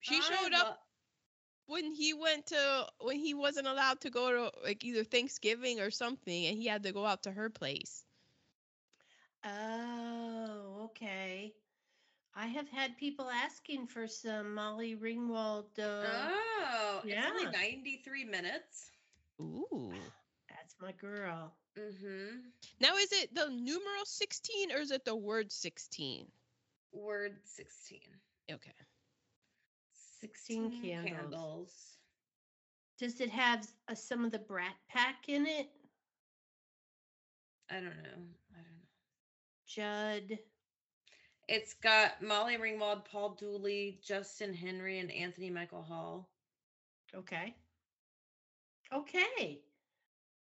[0.02, 0.76] She I showed up lo-
[1.76, 5.92] when he went to when he wasn't allowed to go to like either Thanksgiving or
[5.92, 8.04] something, and he had to go out to her place.
[9.46, 11.54] Oh, okay.
[12.36, 15.66] I have had people asking for some Molly Ringwald.
[15.78, 16.32] Uh,
[16.66, 17.28] Oh, it's yeah.
[17.30, 18.92] only 93 minutes.
[19.42, 19.94] Ooh.
[20.50, 21.54] That's my girl.
[21.78, 22.38] Mm-hmm.
[22.80, 26.26] Now is it the numeral 16 or is it the word 16?
[26.92, 28.00] Word 16.
[28.52, 28.72] Okay.
[30.22, 31.74] 16 candles.
[33.00, 35.68] Does it have uh, some of the Brat Pack in it?
[37.70, 37.90] I don't know.
[38.04, 38.43] I don't know.
[39.76, 40.38] Judd.
[41.48, 46.30] It's got Molly Ringwald, Paul Dooley, Justin Henry, and Anthony Michael Hall.
[47.14, 47.54] Okay.
[48.94, 49.62] Okay.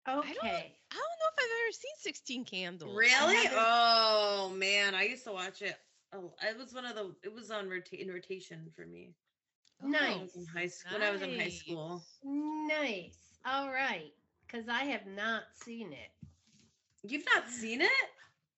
[0.05, 0.75] don't- Okay.
[0.91, 2.95] I don't know if I've ever seen 16 candles.
[2.95, 3.47] Really?
[3.51, 5.77] Oh man, I used to watch it.
[6.11, 7.15] Oh, it was one of the.
[7.23, 9.13] It was on rota- in rotation for me.
[9.79, 10.93] When I was in high school.
[10.93, 12.03] When I was in high school.
[12.23, 13.17] Nice.
[13.45, 14.13] All right.
[14.45, 16.11] Because I have not seen it.
[17.03, 18.09] You've not seen it?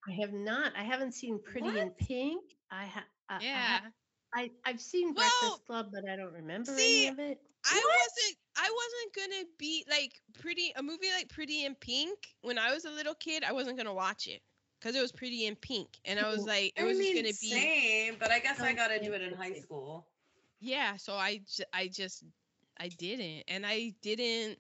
[0.07, 0.75] I have not.
[0.75, 2.43] I haven't seen Pretty in Pink.
[2.71, 3.03] I have.
[3.41, 3.80] Yeah.
[4.35, 7.39] I, I've seen Well, Breakfast Club, but I don't remember see, any of it.
[7.65, 12.57] I wasn't I wasn't gonna be like pretty a movie like Pretty in Pink when
[12.57, 13.43] I was a little kid.
[13.43, 14.41] I wasn't gonna watch it
[14.80, 17.13] because it was Pretty in Pink, and I was Oh, like, it I was mean,
[17.13, 20.07] just gonna be same, but I guess I Oh, got into it in high school.
[20.59, 20.97] yeah.
[20.97, 21.41] So I
[21.73, 22.23] I just
[22.80, 24.59] I didn't, and I didn't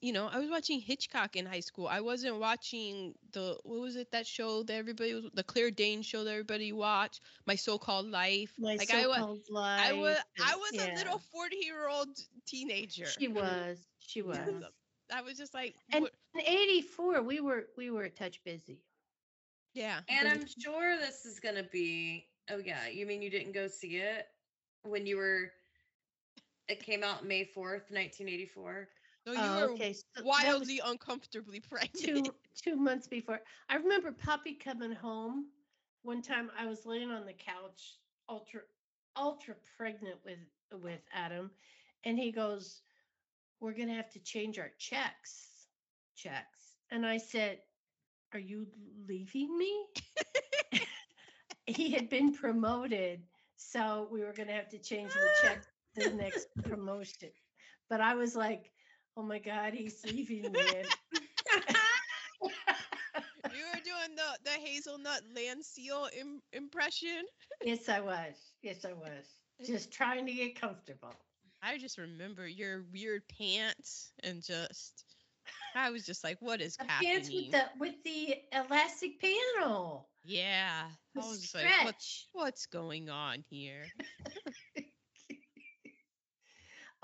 [0.00, 1.88] you know, I was watching Hitchcock in high school.
[1.88, 6.06] I wasn't watching the what was it that show that everybody was the Claire Danes
[6.06, 8.52] show that everybody watched, My So-Called Life.
[8.58, 9.80] My like so-called I was, life.
[9.84, 10.94] I was I was yeah.
[10.94, 12.16] a little 40-year-old
[12.46, 13.06] teenager.
[13.06, 13.78] She was.
[13.98, 14.38] She was.
[15.12, 16.12] I was just like And what?
[16.34, 18.82] in 84 we were we were a touch busy.
[19.74, 20.00] Yeah.
[20.08, 23.66] And I'm sure this is going to be Oh yeah, you mean you didn't go
[23.66, 24.26] see it
[24.84, 25.50] when you were
[26.68, 28.88] it came out May 4th, 1984.
[29.28, 29.92] No, you oh, were okay.
[29.92, 32.26] so wildly uncomfortably pregnant.
[32.26, 33.40] Two, two months before.
[33.68, 35.46] I remember Poppy coming home
[36.02, 36.50] one time.
[36.58, 37.98] I was laying on the couch,
[38.28, 38.60] ultra,
[39.16, 40.38] ultra pregnant with
[40.82, 41.50] with Adam,
[42.04, 42.80] and he goes,
[43.60, 45.66] "We're gonna have to change our checks,
[46.16, 47.60] checks." And I said,
[48.32, 48.66] "Are you
[49.06, 49.86] leaving me?"
[51.66, 53.20] he had been promoted,
[53.56, 57.28] so we were gonna have to change the check the next promotion.
[57.90, 58.70] But I was like,
[59.18, 60.62] "Oh my God, he's leaving me."
[63.54, 67.24] You were doing the the hazelnut land seal Im- impression.
[67.64, 68.54] yes, I was.
[68.62, 69.26] Yes, I was.
[69.66, 71.12] Just trying to get comfortable.
[71.62, 75.04] I just remember your weird pants and just
[75.74, 77.12] I was just like, what is The happening?
[77.12, 80.08] pants with the with the elastic panel.
[80.24, 80.90] yeah.
[81.14, 82.28] The I was just like, what's stretch.
[82.32, 83.86] what's going on here?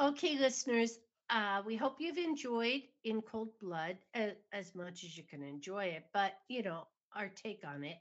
[0.01, 0.99] Okay, listeners,
[1.35, 5.86] uh, we hope you've enjoyed In Cold Blood as, as much as you can enjoy
[5.86, 7.97] it, but you know, our take on it.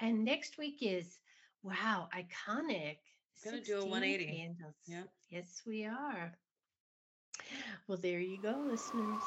[0.00, 1.18] And next week is
[1.62, 2.96] wow, iconic.
[3.44, 4.26] Gonna do a 180.
[4.26, 4.74] Candles.
[4.86, 5.08] Yep.
[5.30, 6.32] Yes, we are.
[7.86, 9.22] Well, there you go, listeners.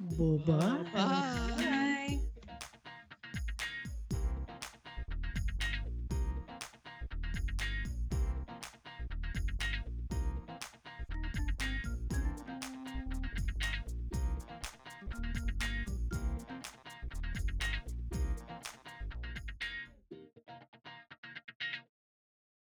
[0.00, 0.84] Bye-bye.
[0.92, 1.92] Bye.